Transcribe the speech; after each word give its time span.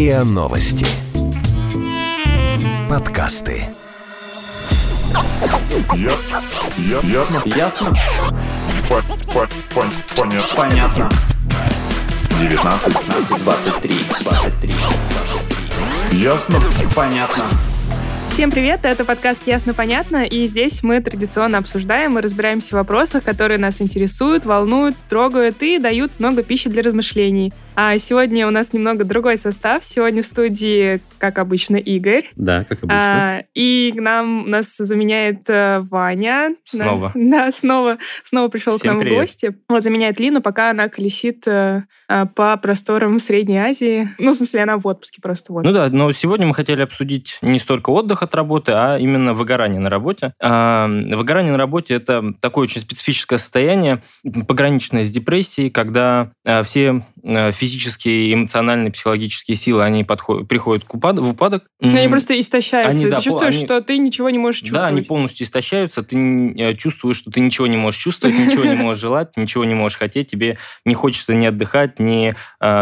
РИА 0.00 0.24
Новости. 0.24 0.86
Подкасты. 2.88 3.64
Ясно. 5.94 6.42
Я- 6.78 7.00
Ясно. 7.06 7.42
Ясно? 7.44 7.94
По- 8.88 9.02
по- 9.30 9.48
пон- 9.74 9.92
Понятно. 10.16 10.56
Понятно. 10.56 11.10
19. 12.40 12.94
15, 12.94 13.44
23, 13.44 13.94
23, 14.24 14.72
23. 16.10 16.18
Ясно. 16.18 16.62
Понятно. 16.96 17.44
Всем 18.30 18.50
привет, 18.50 18.80
это 18.84 19.04
подкаст 19.04 19.46
«Ясно-понятно», 19.46 20.24
и 20.24 20.46
здесь 20.46 20.82
мы 20.82 21.02
традиционно 21.02 21.58
обсуждаем 21.58 22.18
и 22.18 22.22
разбираемся 22.22 22.70
в 22.70 22.78
вопросах, 22.78 23.22
которые 23.22 23.58
нас 23.58 23.82
интересуют, 23.82 24.46
волнуют, 24.46 24.96
трогают 25.10 25.62
и 25.62 25.78
дают 25.78 26.12
много 26.18 26.42
пищи 26.42 26.70
для 26.70 26.82
размышлений. 26.82 27.52
А 27.76 27.96
сегодня 27.98 28.46
у 28.46 28.50
нас 28.50 28.72
немного 28.72 29.04
другой 29.04 29.36
состав. 29.36 29.84
Сегодня 29.84 30.22
в 30.22 30.26
студии, 30.26 31.00
как 31.18 31.38
обычно, 31.38 31.76
Игорь. 31.76 32.28
Да, 32.36 32.64
как 32.64 32.82
обычно. 32.82 33.36
А, 33.38 33.42
и 33.54 33.92
к 33.96 34.00
нам 34.00 34.50
нас 34.50 34.76
заменяет 34.76 35.48
э, 35.48 35.80
Ваня. 35.90 36.56
Снова. 36.64 37.12
Да, 37.14 37.20
да, 37.46 37.52
снова, 37.52 37.98
снова 38.24 38.48
пришел 38.48 38.76
к 38.76 38.80
Всем 38.80 38.92
нам 38.92 38.98
в 38.98 39.02
привет. 39.02 39.20
гости. 39.20 39.56
Вот 39.68 39.82
заменяет 39.82 40.20
Лину, 40.20 40.42
пока 40.42 40.70
она 40.70 40.88
колесит 40.88 41.46
э, 41.46 41.84
э, 42.08 42.26
по 42.34 42.56
просторам 42.56 43.18
Средней 43.18 43.58
Азии. 43.58 44.08
Ну, 44.18 44.32
в 44.32 44.34
смысле, 44.34 44.62
она 44.62 44.76
в 44.76 44.86
отпуске 44.86 45.22
просто. 45.22 45.52
Вот. 45.52 45.64
Ну 45.64 45.72
да, 45.72 45.88
но 45.88 46.10
сегодня 46.12 46.46
мы 46.46 46.54
хотели 46.54 46.82
обсудить 46.82 47.38
не 47.40 47.58
столько 47.58 47.90
отдых 47.90 48.22
от 48.22 48.34
работы, 48.34 48.72
а 48.72 48.98
именно 48.98 49.32
выгорание 49.32 49.80
на 49.80 49.90
работе. 49.90 50.34
А, 50.42 50.86
выгорание 50.88 51.52
на 51.52 51.58
работе– 51.58 51.94
это 51.96 52.34
такое 52.40 52.64
очень 52.64 52.80
специфическое 52.80 53.38
состояние, 53.38 54.02
пограничное 54.46 55.04
с 55.04 55.12
депрессией, 55.12 55.70
когда 55.70 56.32
а, 56.44 56.62
все 56.62 57.02
а, 57.24 57.50
физические, 57.60 58.32
эмоциональные, 58.34 58.90
психологические 58.90 59.54
силы, 59.56 59.84
они 59.84 60.02
подходят, 60.02 60.48
приходят 60.48 60.84
к 60.84 60.94
упад- 60.94 61.20
в 61.20 61.28
упадок. 61.30 61.64
Они 61.80 61.98
М, 62.06 62.10
просто 62.10 62.38
истощаются. 62.40 62.90
Они, 62.90 63.02
ты 63.04 63.10
да, 63.10 63.20
чувствуешь, 63.20 63.54
они- 63.54 63.64
что 63.64 63.80
ты 63.82 63.98
ничего 63.98 64.30
не 64.30 64.38
можешь 64.38 64.60
чувствовать. 64.62 64.82
Да, 64.82 64.88
они 64.88 65.02
полностью 65.02 65.44
истощаются, 65.46 66.02
ты 66.02 66.16
э, 66.56 66.74
чувствуешь, 66.74 67.16
что 67.16 67.30
ты 67.30 67.40
ничего 67.40 67.66
не 67.66 67.76
можешь 67.76 68.00
чувствовать, 68.00 68.36
ничего 68.38 68.64
не 68.64 68.74
можешь 68.76 69.00
желать, 69.00 69.36
ничего 69.36 69.64
не 69.64 69.74
можешь 69.74 69.98
хотеть, 69.98 70.28
тебе 70.28 70.58
не 70.84 70.94
хочется 70.94 71.34
ни 71.34 71.44
отдыхать, 71.46 72.00
ни 72.00 72.30
э, 72.30 72.34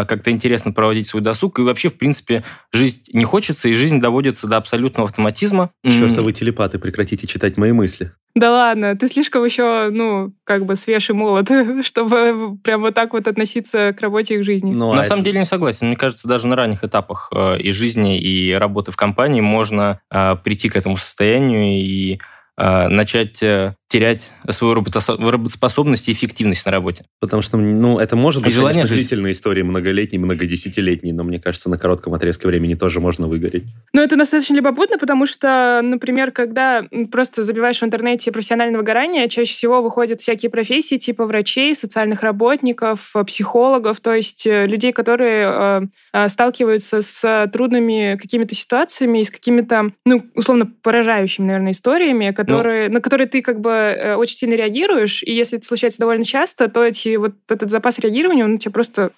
как-то 0.05 0.31
интересно 0.31 0.71
проводить 0.71 1.07
свой 1.07 1.21
досуг, 1.21 1.59
и 1.59 1.61
вообще, 1.61 1.89
в 1.89 1.97
принципе, 1.97 2.43
жизнь 2.71 3.01
не 3.13 3.25
хочется, 3.25 3.67
и 3.69 3.73
жизнь 3.73 3.99
доводится 3.99 4.47
до 4.47 4.57
абсолютного 4.57 5.09
автоматизма. 5.09 5.71
М, 5.83 5.91
Чертовы 5.91 6.31
телепаты, 6.31 6.79
прекратите 6.79 7.27
читать 7.27 7.57
мои 7.57 7.71
мысли. 7.73 8.11
Да 8.35 8.51
ладно, 8.51 8.95
ты 8.95 9.07
слишком 9.07 9.43
еще, 9.43 9.89
ну, 9.91 10.31
как 10.43 10.65
бы 10.65 10.75
свеж 10.75 11.09
и 11.09 11.13
молод, 11.13 11.49
чтобы 11.83 12.57
прям 12.63 12.81
вот 12.81 12.93
так 12.93 13.13
вот 13.13 13.27
относиться 13.27 13.91
к 13.93 14.01
работе 14.01 14.35
и 14.35 14.37
к 14.39 14.43
жизни. 14.43 14.71
Ну, 14.73 14.93
На 14.93 15.01
а 15.01 15.03
самом 15.03 15.21
это- 15.21 15.25
деле 15.29 15.39
не 15.39 15.45
согласен. 15.45 15.87
Мне 15.87 15.95
кажется, 15.95 16.27
даже 16.27 16.47
на 16.47 16.55
ранних 16.55 16.83
этапах 16.83 17.31
э, 17.35 17.59
и 17.59 17.71
жизни, 17.71 18.19
и 18.19 18.53
работы 18.53 18.91
в 18.91 18.95
компании 18.97 19.41
можно 19.41 19.99
э, 20.11 20.35
прийти 20.43 20.69
к 20.69 20.75
этому 20.75 20.95
состоянию 20.97 21.63
и 21.81 22.19
э, 22.57 22.87
начать 22.87 23.41
э, 23.41 23.75
терять 23.89 24.31
свою 24.49 24.75
работоспособность 24.75 26.09
и 26.09 26.11
эффективность 26.11 26.63
на 26.65 26.71
работе. 26.71 27.05
Потому 27.19 27.41
что, 27.41 27.57
ну, 27.57 27.97
это 27.97 28.15
может 28.15 28.43
быть, 28.43 28.53
желание 28.53 28.83
конечно, 28.83 28.95
жить. 28.95 29.07
длительная 29.07 29.31
история, 29.31 29.63
многолетней, 29.63 30.19
многодесятилетней, 30.19 31.11
но 31.11 31.23
мне 31.23 31.39
кажется, 31.39 31.71
на 31.71 31.77
коротком 31.77 32.13
отрезке 32.13 32.47
времени 32.47 32.75
тоже 32.75 32.99
можно 32.99 33.27
выгореть. 33.27 33.63
Ну, 33.93 34.01
это 34.01 34.15
достаточно 34.15 34.53
любопытно, 34.53 34.99
потому 34.99 35.25
что, 35.25 35.81
например, 35.83 36.31
когда 36.31 36.83
просто 37.11 37.43
забиваешь 37.43 37.79
в 37.79 37.83
интернете 37.83 38.31
профессиональное 38.31 38.77
выгорание, 38.77 39.27
чаще 39.27 39.53
всего 39.53 39.81
выходят 39.81 40.21
всякие 40.21 40.51
профессии 40.51 40.97
типа 40.97 41.25
врачей, 41.25 41.75
социальных 41.75 42.21
работников, 42.21 43.15
э, 43.15 43.23
психологов, 43.23 44.01
то 44.01 44.13
есть 44.13 44.45
э, 44.45 44.67
людей, 44.67 44.93
которые 44.93 45.47
э, 45.49 45.81
э, 46.13 46.27
сталкиваются 46.27 47.01
с 47.01 47.49
трудными 47.51 48.17
какими-то 48.21 48.53
ситуациями 48.53 49.19
и 49.19 49.23
с 49.23 49.31
какими-то, 49.31 49.93
ну, 50.05 50.23
условно, 50.35 50.67
поражающими, 50.83 51.47
наверное, 51.47 51.71
историями, 51.71 52.31
которые, 52.31 52.89
на 52.89 53.01
которые 53.01 53.27
ты 53.27 53.41
как 53.41 53.59
бы 53.59 53.78
э, 53.79 54.15
очень 54.15 54.35
сильно 54.35 54.55
реагируешь, 54.55 55.23
и 55.23 55.33
если 55.33 55.57
это 55.57 55.67
случается 55.67 55.99
довольно 55.99 56.23
часто, 56.23 56.67
то 56.67 56.83
эти, 56.83 57.15
вот 57.15 57.33
этот 57.49 57.71
запас 57.71 57.99
реагирования, 57.99 58.45
он 58.45 58.53
у 58.53 58.57
тебя 58.57 58.71
просто 58.71 59.11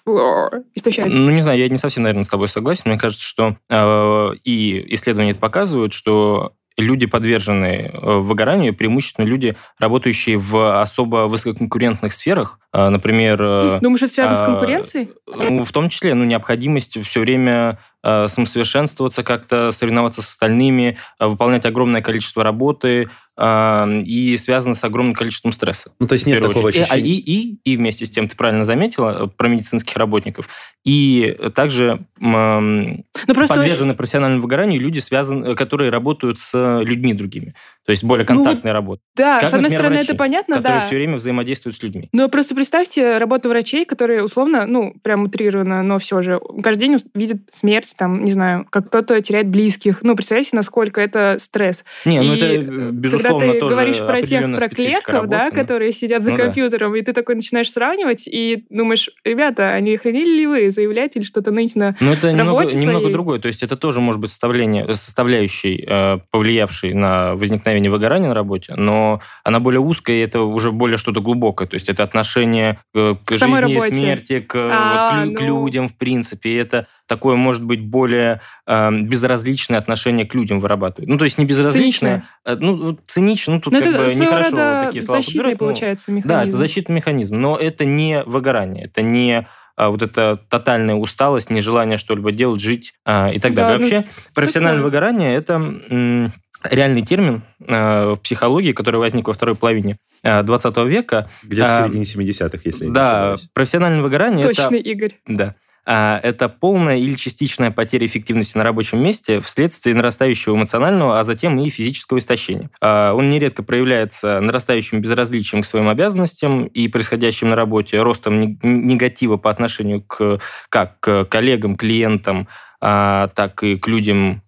истощается. 0.74 1.18
Ну, 1.18 1.30
не 1.30 1.40
знаю, 1.40 1.58
я 1.58 1.68
не 1.68 1.78
совсем, 1.78 2.02
наверное, 2.02 2.24
с 2.24 2.28
тобой 2.28 2.48
согласен. 2.48 2.84
Мне 2.86 2.98
кажется, 2.98 3.24
что 3.24 3.56
э, 3.68 4.30
и 4.44 4.94
исследования 4.94 5.34
показывают, 5.34 5.92
что 5.92 6.52
люди, 6.76 7.06
подверженные 7.06 7.90
э, 7.92 8.18
выгоранию, 8.18 8.74
преимущественно 8.74 9.26
люди, 9.26 9.56
работающие 9.78 10.36
в 10.36 10.80
особо 10.80 11.26
высококонкурентных 11.26 12.12
сферах, 12.12 12.58
э, 12.72 12.88
например... 12.88 13.38
Думаешь, 13.80 14.02
это 14.02 14.12
связано 14.12 14.36
с 14.36 14.42
а, 14.42 14.46
конкуренцией? 14.46 15.10
Ну, 15.26 15.64
в 15.64 15.72
том 15.72 15.88
числе, 15.88 16.14
ну, 16.14 16.24
необходимость 16.24 17.02
все 17.02 17.20
время 17.20 17.78
самосовершенствоваться, 18.04 19.22
как-то 19.22 19.70
соревноваться 19.70 20.22
с 20.22 20.28
остальными, 20.30 20.98
выполнять 21.20 21.64
огромное 21.66 22.02
количество 22.02 22.42
работы 22.42 23.08
и 23.42 24.36
связано 24.36 24.74
с 24.74 24.84
огромным 24.84 25.14
количеством 25.14 25.52
стресса. 25.52 25.92
Ну, 25.98 26.06
то 26.06 26.14
есть 26.14 26.26
нет 26.26 26.40
такого 26.40 26.68
очередь. 26.68 26.86
И- 26.86 26.90
а, 26.90 26.94
ощущения. 26.94 27.10
И, 27.10 27.58
и, 27.64 27.72
и 27.72 27.76
вместе 27.76 28.06
с 28.06 28.10
тем, 28.10 28.28
ты 28.28 28.36
правильно 28.36 28.64
заметила, 28.64 29.24
э, 29.24 29.28
про 29.28 29.48
медицинских 29.48 29.96
работников. 29.96 30.48
И 30.84 31.36
также 31.54 32.04
Ну, 32.18 33.04
просто... 33.26 33.54
подвержены 33.56 33.94
профессиональному 33.94 34.42
выгоранию 34.42 34.80
люди, 34.80 34.98
связаны, 34.98 35.54
которые 35.54 35.90
работают 35.90 36.38
с 36.38 36.80
людьми 36.82 37.14
другими. 37.14 37.54
То 37.84 37.90
есть 37.90 38.04
более 38.04 38.24
Ну 38.28 38.36
вот 38.36 38.44
контактная 38.44 38.72
работа. 38.72 39.02
Да, 39.16 39.40
Как, 39.40 39.48
с 39.48 39.52
одной 39.52 39.62
например, 39.62 39.78
стороны, 39.78 39.96
врачи, 39.96 40.08
это 40.10 40.18
понятно, 40.18 40.56
которые 40.56 40.80
да. 40.80 40.86
все 40.86 40.96
время 40.96 41.16
взаимодействуют 41.16 41.76
с 41.76 41.82
людьми. 41.82 42.08
Но 42.12 42.28
просто 42.28 42.54
представьте 42.54 43.18
работу 43.18 43.48
врачей, 43.48 43.84
которые 43.84 44.22
условно, 44.22 44.66
ну, 44.66 44.94
прям 45.02 45.24
утрированно, 45.24 45.82
но 45.82 45.98
все 45.98 46.22
же, 46.22 46.40
каждый 46.62 46.80
день 46.86 46.98
видят 47.14 47.38
смерть, 47.50 47.94
там, 47.96 48.24
не 48.24 48.30
знаю, 48.30 48.66
как 48.70 48.88
кто-то 48.88 49.20
теряет 49.20 49.48
близких. 49.48 50.02
Ну, 50.02 50.14
представляете, 50.14 50.54
насколько 50.54 51.00
это 51.00 51.36
стресс. 51.38 51.84
Не, 52.04 52.20
ну 52.20 52.34
И, 52.34 52.36
это, 52.36 52.46
э, 52.46 52.56
э, 52.56 52.90
безусловно, 52.92 53.31
Когда 53.38 53.54
ты 53.54 53.60
говоришь 53.60 53.98
про 53.98 54.22
тех, 54.22 54.56
про 54.58 54.68
клерков, 54.68 55.26
да, 55.28 55.46
но- 55.50 55.54
которые 55.54 55.92
сидят 55.92 56.22
за 56.22 56.30
Ну 56.32 56.36
да. 56.36 56.42
компьютером, 56.44 56.94
и 56.96 57.02
ты 57.02 57.12
такой 57.12 57.34
начинаешь 57.34 57.70
сравнивать, 57.70 58.26
и 58.26 58.64
думаешь, 58.70 59.10
ребята, 59.24 59.70
а 59.74 59.80
не 59.80 59.96
хранили 59.96 60.36
ли 60.36 60.46
вы 60.46 60.70
заявлять 60.70 61.16
или 61.16 61.22
что-то 61.24 61.50
ныть 61.50 61.76
на... 61.76 61.96
Ну, 62.00 62.12
это 62.12 62.30
немного, 62.32 62.58
работе 62.60 62.76
немного 62.76 63.00
своей. 63.00 63.12
другое. 63.12 63.38
То 63.38 63.48
есть 63.48 63.62
это 63.62 63.76
тоже 63.76 64.00
может 64.00 64.20
быть 64.20 64.30
составление, 64.30 64.92
составляющей, 64.94 65.84
э, 65.88 66.18
повлиявшей 66.30 66.94
на 66.94 67.34
возникновение 67.34 67.90
выгорания 67.90 68.28
на 68.28 68.34
работе, 68.34 68.74
но 68.76 69.20
она 69.44 69.60
более 69.60 69.80
узкая, 69.80 70.16
и 70.16 70.20
это 70.20 70.40
уже 70.42 70.72
более 70.72 70.96
что-то 70.98 71.20
глубокое. 71.20 71.68
То 71.68 71.74
есть 71.74 71.88
это 71.88 72.02
отношение 72.02 72.78
к, 72.94 73.14
к 73.24 73.28
К 73.28 73.32
жизни 73.32 73.56
работе. 73.56 73.88
и 73.90 73.94
смерти, 73.94 74.40
к, 74.40 74.54
А, 74.56 75.24
вот, 75.24 75.24
к 75.24 75.26
лю- 75.28 75.34
к 75.36 75.40
ну. 75.40 75.46
людям, 75.64 75.88
в 75.88 75.96
принципе. 75.96 76.50
И 76.50 76.54
это 76.56 76.86
такое, 77.06 77.36
может 77.36 77.64
быть, 77.64 77.80
более 77.84 78.40
э, 78.66 78.90
безразличное 79.02 79.78
отношение 79.78 80.26
к 80.26 80.34
людям 80.34 80.60
вырабатывает. 80.60 81.08
Ну, 81.08 81.18
то 81.18 81.24
есть 81.24 81.38
не 81.38 81.44
безразличное, 81.44 82.24
а, 82.44 82.56
ну, 82.56 82.76
вот 82.76 83.00
цинично, 83.06 83.54
ну, 83.54 83.60
тут 83.60 83.72
Ну, 83.72 83.78
как 83.80 83.88
это 83.88 83.98
бы 84.04 84.14
нехорошо 84.14 84.50
рода 84.50 84.82
такие 84.86 85.02
слова 85.02 85.18
защитный, 85.20 85.38
подбирать, 85.40 85.60
но- 85.60 85.66
получается, 85.66 86.10
механизм. 86.12 86.28
Да, 86.28 86.44
это 86.44 86.56
защитный 86.56 86.94
механизм, 86.96 87.36
но 87.40 87.56
это 87.56 87.84
не 87.84 88.22
выгорание, 88.24 88.84
это 88.84 89.02
не 89.02 89.46
а, 89.76 89.88
вот 89.88 90.02
эта 90.02 90.36
тотальная 90.48 90.94
усталость, 90.94 91.48
нежелание 91.50 91.96
что-либо 91.96 92.30
делать, 92.30 92.60
жить 92.60 92.92
а, 93.06 93.30
и 93.32 93.38
так 93.40 93.54
Да, 93.54 93.68
далее. 93.68 93.78
ну, 93.78 93.96
Вообще, 93.96 94.10
профессиональное 94.34 94.78
такое. 94.82 94.90
выгорание– 94.90 95.34
это 95.36 95.54
м, 95.54 96.30
реальный 96.70 97.02
термин 97.02 97.42
а, 97.68 98.14
в 98.14 98.20
психологии, 98.20 98.72
который 98.72 99.00
возник 99.00 99.26
во 99.28 99.32
второй 99.32 99.54
половине 99.56 99.96
а, 100.22 100.42
20 100.42 100.76
века. 100.84 101.28
Где-то 101.42 101.68
в 101.68 101.70
а, 101.70 101.88
середине 101.88 102.04
70-х, 102.04 102.58
если 102.64 102.84
я 102.84 102.88
не 102.88 102.94
Да, 102.94 103.36
профессиональное 103.54 104.02
выгорание– 104.02 104.40
это 104.46 104.54
Точно, 104.68 104.74
Игорь. 104.76 105.14
да. 105.26 105.54
А, 105.84 106.20
Это 106.22 106.48
полная 106.48 106.96
или 106.96 107.16
частичная 107.16 107.70
потеря 107.70 108.06
эффективности 108.06 108.56
на 108.56 108.64
рабочем 108.64 109.02
месте 109.02 109.40
вследствие 109.40 109.96
нарастающего 109.96 110.54
эмоционального, 110.54 111.18
а 111.18 111.24
затем 111.24 111.58
и 111.58 111.70
физического 111.70 112.18
истощения. 112.18 112.70
А, 112.80 113.14
Он 113.14 113.30
нередко 113.30 113.62
проявляется 113.62 114.40
нарастающим 114.40 115.00
безразличием 115.00 115.62
к 115.62 115.66
своим 115.66 115.88
обязанностям 115.88 116.66
и 116.66 116.86
происходящим 116.88 117.48
на 117.48 117.56
работе, 117.56 118.00
ростом 118.00 118.40
не- 118.40 118.58
негатива 118.62 119.36
по 119.36 119.50
отношению 119.50 120.02
к 120.02 120.38
как 120.68 121.00
к 121.00 121.24
коллегам, 121.24 121.76
клиентам, 121.76 122.46
а, 122.80 123.28
так 123.28 123.62
и 123.62 123.76
к 123.76 123.86
людям, 123.88 124.42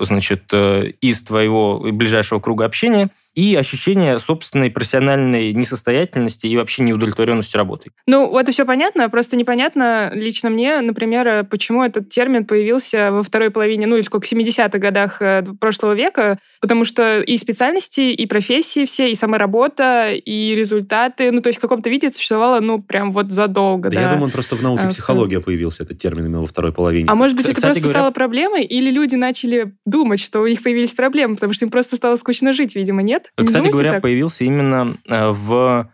значит, 0.00 0.42
э, 0.52 0.92
из 1.00 1.22
твоего 1.22 1.78
ближайшего 1.92 2.40
круга 2.40 2.64
общения. 2.64 3.10
И 3.34 3.54
ощущение 3.54 4.18
собственной 4.18 4.70
профессиональной 4.70 5.52
несостоятельности 5.52 6.46
и 6.46 6.56
вообще 6.56 6.82
неудовлетворенности 6.82 7.56
работой. 7.56 7.92
Ну, 8.06 8.36
это 8.38 8.50
все 8.52 8.64
понятно, 8.64 9.08
просто 9.08 9.36
непонятно 9.36 10.10
лично 10.12 10.50
мне, 10.50 10.80
например, 10.80 11.26
э, 11.28 11.44
почему 11.44 11.84
этот 11.84 12.08
термин 12.08 12.44
появился 12.44 13.10
во 13.12 13.22
второй 13.22 13.50
половине, 13.50 13.86
ну, 13.86 13.96
или 13.96 14.02
сколько, 14.02 14.26
70-х 14.26 14.78
годах 14.78 15.22
э, 15.22 15.44
прошлого 15.60 15.92
века, 15.94 16.38
потому 16.60 16.84
что 16.84 17.20
и 17.20 17.36
специальности, 17.36 18.00
и 18.12 18.26
профессии 18.26 18.84
все, 18.84 19.10
и 19.10 19.14
сама 19.14 19.38
работа, 19.38 20.10
и 20.12 20.54
результаты, 20.56 21.30
ну, 21.30 21.40
то 21.40 21.48
есть 21.48 21.58
в 21.58 21.62
каком-то 21.62 21.88
виде 21.88 22.10
существовало, 22.10 22.60
ну, 22.60 22.82
прям 22.82 23.12
вот 23.12 23.30
задолго, 23.30 23.90
Да, 23.90 23.96
да. 23.96 24.02
я 24.02 24.08
думаю, 24.08 24.24
он 24.24 24.30
просто 24.32 24.56
в 24.56 24.62
науке 24.62 24.82
А, 24.84 24.88
психология 24.88 25.40
появился, 25.40 25.84
этот 25.84 25.98
термин 25.98 26.24
именно 26.26 26.40
во 26.40 26.46
второй 26.46 26.72
половине. 26.72 27.06
А 27.08 27.14
может 27.14 27.36
быть, 27.36 27.46
это 27.46 27.54
Кстати 27.54 27.66
просто 27.74 27.84
говоря- 27.84 27.92
стало 28.00 28.10
проблемой, 28.10 28.64
или 28.64 28.90
люди 28.90 29.14
начали 29.14 29.74
думать, 29.86 30.20
что 30.20 30.40
у 30.40 30.46
них 30.46 30.62
появились 30.62 30.92
проблемы, 30.94 31.36
потому 31.36 31.52
что 31.52 31.64
им 31.64 31.70
просто 31.70 31.96
стало 31.96 32.16
скучно 32.16 32.52
жить, 32.52 32.74
видимо, 32.74 33.02
нет? 33.02 33.19
Не 33.38 33.46
Кстати 33.46 33.62
думаете 33.62 33.70
говоря, 33.72 33.90
так? 33.92 34.02
появился 34.02 34.44
именно 34.44 34.96
э, 35.08 35.30
в 35.30 35.90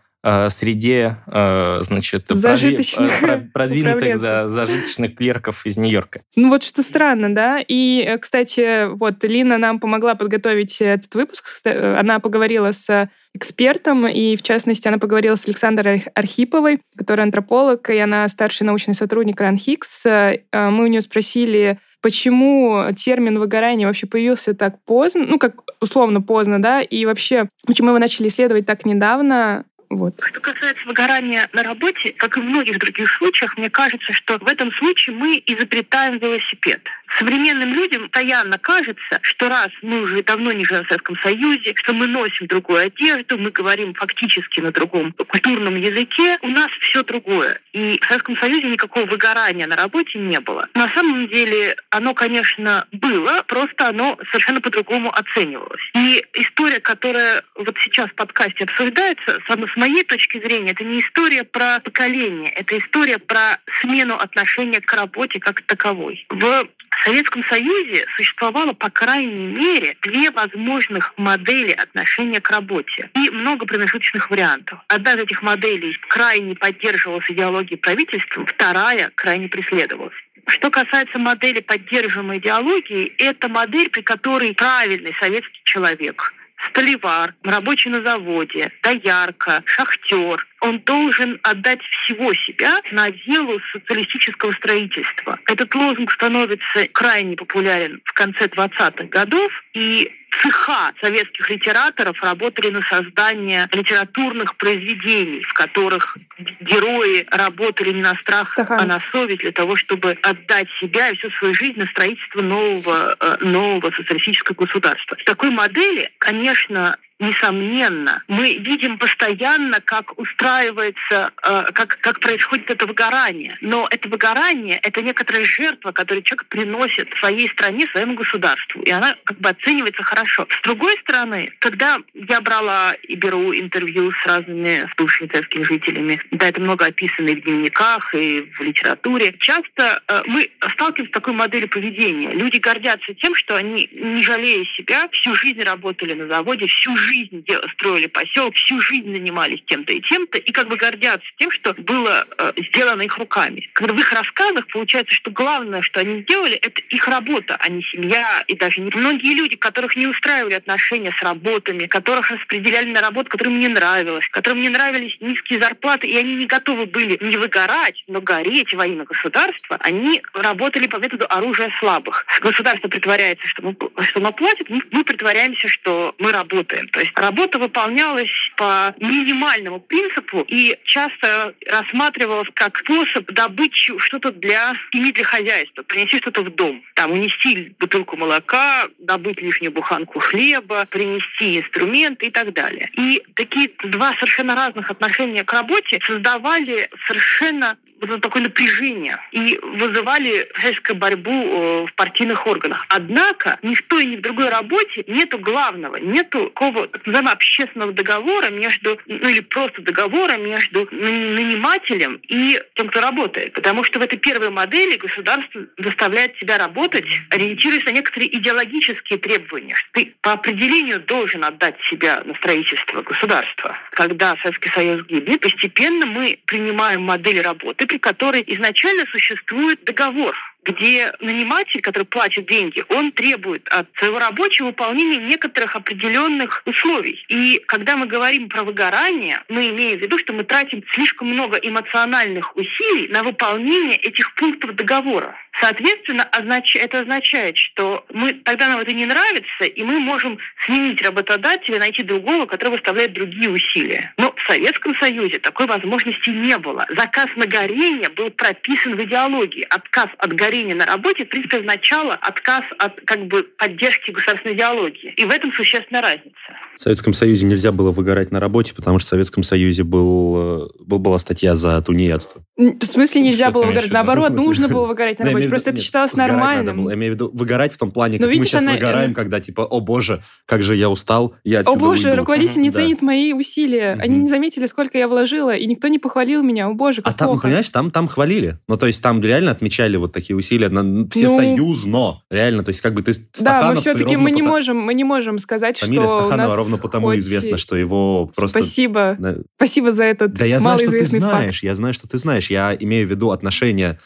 среде, 0.49 1.17
э, 1.27 1.79
значит, 1.81 2.25
Зажиточных 2.29 3.11
э, 3.23 3.25
про- 3.25 3.37
продвинутых 3.53 4.19
да, 4.21 4.47
зажиточных 4.47 5.15
клерков 5.15 5.65
из 5.65 5.77
Нью-Йорка. 5.77 6.21
Ну 6.35 6.49
вот 6.49 6.63
что 6.63 6.83
странно, 6.83 7.33
да? 7.33 7.59
И, 7.65 8.03
э, 8.07 8.17
кстати, 8.17 8.87
вот 8.95 9.23
Лина 9.23 9.57
нам 9.57 9.79
помогла 9.79 10.15
подготовить 10.15 10.81
этот 10.81 11.13
выпуск. 11.15 11.45
Э, 11.65 11.95
Она 11.99 12.19
поговорила 12.19 12.71
с 12.73 13.09
экспертом, 13.33 14.07
и 14.07 14.35
в 14.35 14.41
частности 14.41 14.87
она 14.87 14.97
поговорила 14.97 15.35
с 15.35 15.47
Александрой 15.47 15.97
Арх- 15.97 16.07
Архиповой, 16.15 16.81
которая 16.97 17.25
антрополог, 17.25 17.87
и 17.91 17.97
она 17.97 18.27
старший 18.27 18.65
научный 18.65 18.95
сотрудник 18.95 19.39
РАНХИКС. 19.39 20.05
Э, 20.07 20.39
Мы 20.51 20.85
у 20.85 20.87
нее 20.87 21.01
спросили, 21.01 21.77
почему 22.01 22.83
термин 22.95 23.37
выгорание 23.39 23.85
вообще 23.87 24.07
появился 24.07 24.53
так 24.55 24.83
поздно, 24.83 25.25
ну, 25.27 25.37
как 25.39 25.61
условно 25.79 26.21
поздно, 26.21 26.61
да, 26.61 26.81
и 26.81 27.05
вообще, 27.05 27.47
почему 27.65 27.89
его 27.89 27.99
начали 27.99 28.27
исследовать 28.27 28.65
так 28.65 28.85
недавно. 28.85 29.63
Вот. 29.89 30.19
Что 30.21 30.41
касается 30.41 30.85
выгорания 30.85 31.47
на 31.53 31.63
работе, 31.63 32.13
как 32.17 32.37
и 32.37 32.41
в 32.41 32.43
многих 32.43 32.77
других 32.77 33.09
случаях, 33.09 33.57
мне 33.57 33.69
кажется, 33.69 34.11
что 34.11 34.37
в 34.37 34.47
этом 34.47 34.71
случае 34.73 35.15
мы 35.15 35.41
изобретаем 35.45 36.17
велосипед. 36.17 36.81
Современным 37.17 37.73
людям 37.73 38.09
постоянно 38.09 38.57
кажется, 38.57 39.19
что 39.21 39.47
раз 39.47 39.69
мы 39.81 40.01
уже 40.01 40.23
давно 40.23 40.51
не 40.51 40.65
живем 40.65 40.83
в 40.83 40.87
Советском 40.87 41.15
Союзе, 41.17 41.71
что 41.75 41.93
мы 41.93 42.07
носим 42.07 42.47
другую 42.47 42.81
одежду, 42.81 43.37
мы 43.37 43.49
говорим 43.51 43.93
фактически 43.93 44.59
на 44.59 44.71
другом 44.71 45.13
культурном 45.13 45.75
языке, 45.75 46.37
у 46.41 46.49
нас 46.49 46.69
все 46.81 47.03
другое. 47.03 47.59
И 47.71 47.99
в 48.01 48.05
Советском 48.05 48.35
Союзе 48.35 48.67
никакого 48.67 49.05
выгорания 49.05 49.67
на 49.67 49.77
работе 49.77 50.19
не 50.19 50.39
было. 50.41 50.67
На 50.73 50.89
самом 50.89 51.27
деле 51.29 51.77
оно, 51.91 52.13
конечно, 52.13 52.85
было, 52.91 53.43
просто 53.47 53.87
оно 53.87 54.17
совершенно 54.29 54.59
по-другому 54.59 55.13
оценивалось. 55.15 55.91
И 55.95 56.25
история, 56.33 56.79
которая 56.79 57.43
вот 57.55 57.77
сейчас 57.77 58.09
в 58.09 58.15
подкасте 58.15 58.65
обсуждается, 58.65 59.39
с 59.45 59.49
моей 59.77 60.03
точки 60.03 60.39
зрения, 60.39 60.71
это 60.71 60.83
не 60.83 60.99
история 60.99 61.43
про 61.43 61.79
поколение, 61.79 62.49
это 62.49 62.77
история 62.77 63.19
про 63.19 63.59
смену 63.79 64.15
отношения 64.15 64.81
к 64.81 64.91
работе 64.93 65.39
как 65.39 65.61
таковой. 65.61 66.25
В 66.29 66.67
Советском 67.03 67.43
Союзе 67.43 68.05
существовало, 68.15 68.73
по 68.73 68.89
крайней 68.89 69.47
мере, 69.47 69.95
две 70.01 70.31
возможных 70.31 71.13
модели 71.17 71.71
отношения 71.71 72.41
к 72.41 72.49
работе 72.49 73.09
и 73.13 73.29
много 73.29 73.65
промежуточных 73.65 74.29
вариантов. 74.29 74.79
Одна 74.87 75.13
из 75.13 75.19
этих 75.19 75.41
моделей 75.41 75.97
крайне 76.09 76.55
поддерживалась 76.55 77.29
идеологией 77.29 77.77
правительства, 77.77 78.45
вторая 78.45 79.11
крайне 79.15 79.47
преследовалась. 79.47 80.15
Что 80.47 80.71
касается 80.71 81.19
модели 81.19 81.59
поддерживаемой 81.59 82.39
идеологии, 82.39 83.13
это 83.17 83.49
модель, 83.49 83.89
при 83.89 84.01
которой 84.01 84.53
правильный 84.53 85.13
советский 85.13 85.61
человек 85.65 86.33
столевар, 86.57 87.33
рабочий 87.43 87.89
на 87.89 88.03
заводе, 88.03 88.71
доярка, 88.83 89.61
шахтер. 89.65 90.46
Он 90.61 90.79
должен 90.79 91.39
отдать 91.43 91.81
всего 91.81 92.33
себя 92.33 92.81
на 92.91 93.11
дело 93.11 93.59
социалистического 93.71 94.51
строительства. 94.53 95.39
Этот 95.45 95.73
лозунг 95.75 96.11
становится 96.11 96.87
крайне 96.91 97.35
популярен 97.35 98.01
в 98.03 98.13
конце 98.13 98.45
20-х 98.45 99.03
годов, 99.05 99.63
и 99.73 100.11
цеха 100.41 100.93
советских 101.01 101.49
литераторов 101.49 102.21
работали 102.21 102.69
на 102.69 102.81
создание 102.81 103.67
литературных 103.71 104.55
произведений, 104.57 105.41
в 105.41 105.53
которых 105.53 106.17
герои 106.59 107.25
работали 107.31 107.91
не 107.91 108.01
на 108.01 108.15
страх, 108.15 108.47
Стахановцы. 108.47 108.83
а 108.83 108.87
на 108.87 108.99
совесть 108.99 109.41
для 109.41 109.51
того, 109.51 109.75
чтобы 109.75 110.17
отдать 110.21 110.69
себя 110.79 111.09
и 111.09 111.17
всю 111.17 111.31
свою 111.31 111.53
жизнь 111.53 111.79
на 111.79 111.87
строительство 111.87 112.41
нового, 112.41 113.15
э, 113.19 113.37
нового 113.41 113.91
социалистического 113.91 114.55
государства. 114.55 115.17
В 115.17 115.23
такой 115.23 115.49
модели, 115.49 116.11
конечно, 116.19 116.97
несомненно, 117.19 118.23
мы 118.27 118.57
видим 118.57 118.97
постоянно, 118.97 119.79
как 119.81 120.17
устраивается, 120.19 121.31
э, 121.43 121.63
как, 121.73 121.97
как 121.99 122.19
происходит 122.19 122.69
это 122.69 122.85
выгорание. 122.85 123.57
Но 123.61 123.87
это 123.89 124.07
выгорание– 124.07 124.79
это 124.83 125.01
некоторая 125.01 125.43
жертва, 125.43 125.91
которую 125.91 126.23
человек 126.23 126.45
приносит 126.47 127.13
своей 127.15 127.49
стране, 127.49 127.87
своему 127.87 128.13
государству. 128.13 128.81
И 128.81 128.91
она 128.91 129.15
как 129.23 129.39
бы 129.39 129.49
оценивается 129.49 130.03
хорошо. 130.03 130.47
С 130.49 130.61
другой 130.61 130.95
стороны, 130.99 131.51
когда 131.59 131.97
я 132.13 132.39
брала 132.41 132.93
и 132.93 133.15
беру 133.15 133.53
интервью 133.53 134.11
с 134.11 134.25
разными 134.25 134.87
с 134.91 134.95
бывшими 134.95 135.27
советскими 135.29 135.63
жителями, 135.63 136.21
да, 136.31 136.47
это 136.47 136.61
много 136.61 136.85
описано 136.85 137.29
и 137.29 137.35
в 137.35 137.43
дневниках, 137.43 138.13
и 138.13 138.47
в 138.57 138.61
литературе, 138.61 139.33
часто 139.39 140.03
э, 140.07 140.21
мы 140.27 140.49
сталкиваемся 140.69 141.11
с 141.11 141.13
такой 141.13 141.33
моделью 141.33 141.69
поведения. 141.69 142.31
Люди 142.33 142.57
гордятся 142.57 143.13
тем, 143.15 143.33
что 143.33 143.55
они, 143.55 143.89
не 143.91 144.21
жалея 144.21 144.63
себя, 144.65 145.07
всю 145.11 145.33
жизнь 145.33 145.63
работали 145.63 146.13
на 146.13 146.27
заводе, 146.27 146.67
всю 146.67 146.95
жизнь 146.95 147.06
де- 147.31 147.61
строили 147.73 148.07
поселок, 148.07 148.55
всю 148.55 148.79
жизнь 148.79 149.13
занимались 149.13 149.61
тем-то 149.65 149.93
и 149.93 150.01
тем-то, 150.01 150.37
и 150.37 150.51
как 150.51 150.67
бы 150.67 150.75
гордятся 150.75 151.27
тем, 151.37 151.51
что 151.51 151.73
было 151.73 152.25
э, 152.37 152.53
сделано 152.57 153.03
их 153.03 153.17
руками. 153.17 153.69
Когда 153.73 153.93
в 153.93 153.99
их 153.99 154.11
рассказах 154.11 154.67
получается, 154.67 155.13
что 155.13 155.31
главное, 155.31 155.81
что 155.81 155.99
они 155.99 156.21
сделали, 156.21 156.55
это 156.55 156.81
их 156.89 157.07
работа, 157.07 157.57
а 157.59 157.69
не 157.69 157.81
семья, 157.83 158.43
и 158.47 158.55
даже 158.55 158.81
не 158.81 158.91
многие 158.93 159.33
люди, 159.35 159.55
которых 159.55 159.95
не 159.95 160.07
устраивали 160.07 160.53
отношения 160.53 161.11
с 161.11 161.21
работами, 161.23 161.85
которых 161.85 162.31
распределяли 162.31 162.91
на 162.91 163.01
работу, 163.01 163.29
которым 163.29 163.59
не 163.59 163.67
нравилось, 163.67 164.27
которым 164.29 164.61
не 164.61 164.69
нравились 164.69 165.17
низкие 165.19 165.59
зарплаты, 165.59 166.07
и 166.07 166.17
они 166.17 166.35
не 166.35 166.45
готовы 166.45 166.85
были 166.85 167.17
не 167.21 167.37
выгорать, 167.37 168.03
но 168.07 168.21
гореть 168.21 168.73
во 168.73 168.85
имя 168.85 169.05
государства, 169.05 169.77
они 169.81 170.21
работали 170.33 170.87
по 170.87 170.97
методу 170.97 171.25
оружия 171.29 171.69
слабых. 171.79 172.25
Государство 172.41 172.87
притворяется, 172.87 173.47
что, 173.47 173.61
мы, 173.61 173.75
что 174.03 174.19
оно 174.19 174.31
платит, 174.31 174.69
мы 174.69 175.03
притворяемся, 175.03 175.67
что 175.67 176.15
мы 176.19 176.31
работаем. 176.31 176.89
То 176.97 177.01
есть 177.01 177.13
работа 177.15 177.59
выполнялась 177.59 178.31
по 178.55 178.91
минимальному 178.97 179.79
принципу 179.79 180.43
и 180.47 180.75
часто 180.83 181.53
рассматривалась 181.67 182.49
как 182.55 182.79
способ 182.79 183.31
добыть 183.31 183.75
что-то 183.75 184.31
для 184.31 184.73
семьи, 184.91 185.11
для 185.11 185.23
хозяйства, 185.23 185.83
принести 185.83 186.17
что-то 186.17 186.41
в 186.41 186.49
дом. 186.55 186.83
Там 186.95 187.11
унести 187.11 187.75
бутылку 187.77 188.17
молока, 188.17 188.87
добыть 188.97 189.43
лишнюю 189.43 189.71
буханку 189.71 190.19
хлеба, 190.19 190.87
принести 190.89 191.59
инструменты 191.59 192.25
и 192.25 192.31
так 192.31 192.51
далее. 192.51 192.89
И 192.93 193.21
такие 193.35 193.69
два 193.83 194.15
совершенно 194.15 194.55
разных 194.55 194.89
отношения 194.89 195.43
к 195.43 195.53
работе 195.53 195.99
создавали 196.01 196.89
совершенно 197.05 197.77
вот 197.99 198.09
это 198.09 198.19
такое 198.19 198.43
напряжение 198.43 199.17
и 199.31 199.59
вызывали 199.61 200.47
всяческую 200.53 200.97
борьбу 200.97 201.31
э, 201.31 201.85
в 201.85 201.93
партийных 201.93 202.45
органах. 202.47 202.85
Однако 202.89 203.57
ни 203.61 203.75
в 203.75 203.81
той, 203.81 204.05
ни 204.05 204.17
в 204.17 204.21
другой 204.21 204.49
работе 204.49 205.03
нету 205.07 205.39
главного, 205.39 205.97
нету 205.97 206.45
такого 206.45 206.87
так 206.87 207.05
называемого 207.05 207.33
общественного 207.33 207.91
договора 207.91 208.49
между, 208.49 208.99
ну 209.05 209.29
или 209.29 209.39
просто 209.39 209.81
договора 209.81 210.37
между 210.37 210.87
нан- 210.91 211.33
нанимателем 211.33 212.19
и 212.27 212.61
тем, 212.75 212.89
кто 212.89 213.01
работает. 213.01 213.53
Потому 213.53 213.83
что 213.83 213.99
в 213.99 214.01
этой 214.01 214.17
первой 214.17 214.49
модели 214.49 214.97
государство 214.97 215.61
заставляет 215.77 216.37
тебя 216.37 216.57
работать, 216.57 217.07
ориентируясь 217.31 217.85
на 217.85 217.91
некоторые 217.91 218.35
идеологические 218.37 219.19
требования. 219.19 219.75
что 219.75 219.87
Ты 219.93 220.13
по 220.21 220.33
определению 220.33 220.99
должен 220.99 221.43
отдать 221.43 221.81
себя 221.83 222.21
на 222.25 222.35
строительство 222.35 223.01
государства. 223.01 223.77
Когда 223.91 224.35
Советский 224.37 224.69
Союз 224.69 225.05
гибнет, 225.07 225.41
постепенно 225.41 226.05
мы 226.05 226.37
принимаем 226.45 227.01
модель 227.01 227.41
работы, 227.41 227.86
при 227.87 227.97
которой 227.97 228.43
изначально 228.47 229.05
существует 229.05 229.83
договор 229.83 230.35
где 230.67 231.13
наниматель, 231.21 231.81
который 231.81 232.03
платит 232.03 232.45
деньги, 232.45 232.83
он 232.89 233.11
требует 233.11 233.67
от 233.69 233.87
своего 233.97 234.19
рабочего 234.19 234.67
выполнения 234.67 235.17
некоторых 235.17 235.75
определенных 235.75 236.61
условий. 236.65 237.23
И 237.29 237.61
когда 237.67 237.95
мы 237.95 238.05
говорим 238.05 238.49
про 238.49 238.63
выгорание, 238.63 239.41
мы 239.47 239.69
имеем 239.69 239.97
в 239.97 240.01
виду, 240.01 240.17
что 240.17 240.33
мы 240.33 240.43
тратим 240.43 240.83
слишком 240.89 241.29
много 241.29 241.57
эмоциональных 241.57 242.55
усилий 242.55 243.07
на 243.07 243.23
выполнение 243.23 243.97
этих 243.97 244.35
пунктов 244.35 244.75
договора. 244.75 245.35
Соответственно, 245.59 246.29
это 246.31 246.99
означает, 246.99 247.57
что 247.57 248.05
мы, 248.13 248.33
тогда 248.33 248.67
нам 248.67 248.79
это 248.79 248.93
не 248.93 249.05
нравится, 249.05 249.63
и 249.63 249.83
мы 249.83 249.99
можем 249.99 250.37
сменить 250.57 251.01
работодателя, 251.01 251.79
найти 251.79 252.03
другого, 252.03 252.45
который 252.45 252.69
выставляет 252.69 253.13
другие 253.13 253.49
усилия. 253.49 254.13
Но 254.17 254.33
в 254.35 254.41
Советском 254.43 254.95
Союзе 254.95 255.39
такой 255.39 255.65
возможности 255.65 256.29
не 256.29 256.57
было. 256.59 256.85
Заказ 256.89 257.27
на 257.35 257.47
горение 257.47 258.09
был 258.09 258.29
прописан 258.29 258.95
в 258.95 259.03
идеологии. 259.03 259.65
Отказ 259.69 260.09
от 260.19 260.33
горения 260.33 260.56
на 260.73 260.85
работе, 260.85 261.25
в 261.25 261.29
принципе, 261.29 261.57
означало 261.57 262.13
отказ 262.13 262.63
от 262.79 262.99
как 263.01 263.27
бы, 263.27 263.43
поддержки 263.43 264.11
государственной 264.11 264.55
идеологии. 264.55 265.13
И 265.17 265.25
в 265.25 265.29
этом 265.31 265.51
существенная 265.53 266.01
разница. 266.01 266.35
В 266.75 266.79
Советском 266.81 267.13
Союзе 267.13 267.45
нельзя 267.47 267.71
было 267.71 267.91
выгорать 267.91 268.31
на 268.31 268.39
работе, 268.39 268.73
потому 268.75 268.99
что 268.99 269.07
в 269.07 269.09
Советском 269.09 269.41
Союзе 269.43 269.83
был, 269.83 270.35
э, 270.37 270.67
был, 270.85 270.99
была 270.99 271.17
статья 271.17 271.55
за 271.55 271.81
тунеядство. 271.81 272.43
В 272.55 272.83
смысле 272.85 273.21
нельзя 273.21 273.45
Что 273.45 273.53
было 273.53 273.63
выгорать? 273.63 273.85
виду? 273.85 273.93
Наоборот, 273.95 274.27
смысле? 274.27 274.45
нужно 274.45 274.67
было 274.67 274.85
выгорать 274.85 275.17
на 275.19 275.25
работе. 275.25 275.37
имею 275.39 275.47
в 275.47 275.49
просто 275.49 275.69
виду- 275.71 275.75
это 275.75 275.79
нет, 275.79 275.85
считалось 275.85 276.13
нормальным. 276.15 276.87
Я 276.89 276.95
имею 276.95 277.11
в 277.13 277.15
виду 277.15 277.31
выгорать 277.33 277.73
в 277.73 277.77
том 277.77 277.91
плане, 277.91 278.17
Но 278.19 278.25
как 278.25 278.31
видишь, 278.31 278.45
мы 278.45 278.49
сейчас 278.49 278.61
она- 278.61 278.73
выгораем, 278.73 279.13
когда 279.15 279.39
типа, 279.39 279.61
о 279.65 279.79
боже, 279.79 280.21
как 280.45 280.61
же 280.61 280.75
я 280.75 280.89
устал, 280.89 281.35
я 281.43 281.61
О 281.61 281.75
боже, 281.75 282.09
уйду». 282.09 282.17
руководитель 282.21 282.61
не 282.61 282.69
ценит 282.69 283.01
мои 283.01 283.33
усилия. 283.33 283.97
Они 283.99 284.15
не 284.17 284.27
заметили, 284.27 284.65
сколько 284.67 284.97
я 284.99 285.07
вложила, 285.07 285.55
и 285.55 285.65
никто 285.65 285.87
не 285.87 285.97
похвалил 285.99 286.43
меня. 286.43 286.67
О 286.67 286.73
боже, 286.73 287.01
А 287.03 287.09
как 287.09 287.17
там, 287.17 287.27
плохо. 287.29 287.43
понимаешь, 287.43 287.69
там, 287.71 287.89
там 287.91 288.07
хвалили. 288.07 288.59
Ну, 288.67 288.77
то 288.77 288.85
есть 288.85 289.01
там 289.01 289.19
реально 289.21 289.51
отмечали 289.51 289.97
вот 289.97 290.13
такие 290.13 290.35
усилия 290.35 290.46
на 290.69 290.83
Ну, 290.83 291.07
всесоюзно. 291.09 292.21
Реально, 292.29 292.63
то 292.63 292.69
есть 292.69 292.81
как 292.81 292.93
бы 292.93 293.01
ты 293.01 293.13
Да, 293.41 293.69
мы 293.69 293.75
все-таки 293.75 294.03
ровно 294.15 294.19
мы 294.19 294.31
не 294.31 294.35
потому- 294.41 294.55
можем, 294.55 294.77
мы 294.77 294.93
не 294.93 295.03
можем 295.03 295.37
сказать, 295.37 295.77
Фамилия 295.79 296.07
что 296.07 296.17
у 296.17 296.19
Стаханова 296.21 296.47
нас 296.47 296.55
ровно 296.55 296.77
потому 296.77 297.07
хоть 297.07 297.19
известно, 297.19 297.55
и- 297.55 297.57
что 297.57 297.75
его 297.75 298.29
просто... 298.35 298.59
Спасибо. 298.59 299.15
Да, 299.19 299.35
Спасибо 299.55 299.91
за 299.91 300.03
этот 300.03 300.33
Да 300.33 300.45
я 300.45 300.59
знаю, 300.59 300.79
что 300.79 300.91
ты 300.91 301.05
знаешь, 301.05 301.51
факт. 301.51 301.63
я 301.63 301.75
знаю, 301.75 301.93
что 301.93 302.07
ты 302.07 302.17
знаешь. 302.17 302.49
Я 302.49 302.75
имею 302.79 303.07
в 303.07 303.09
виду 303.09 303.31
отношение 303.31 303.99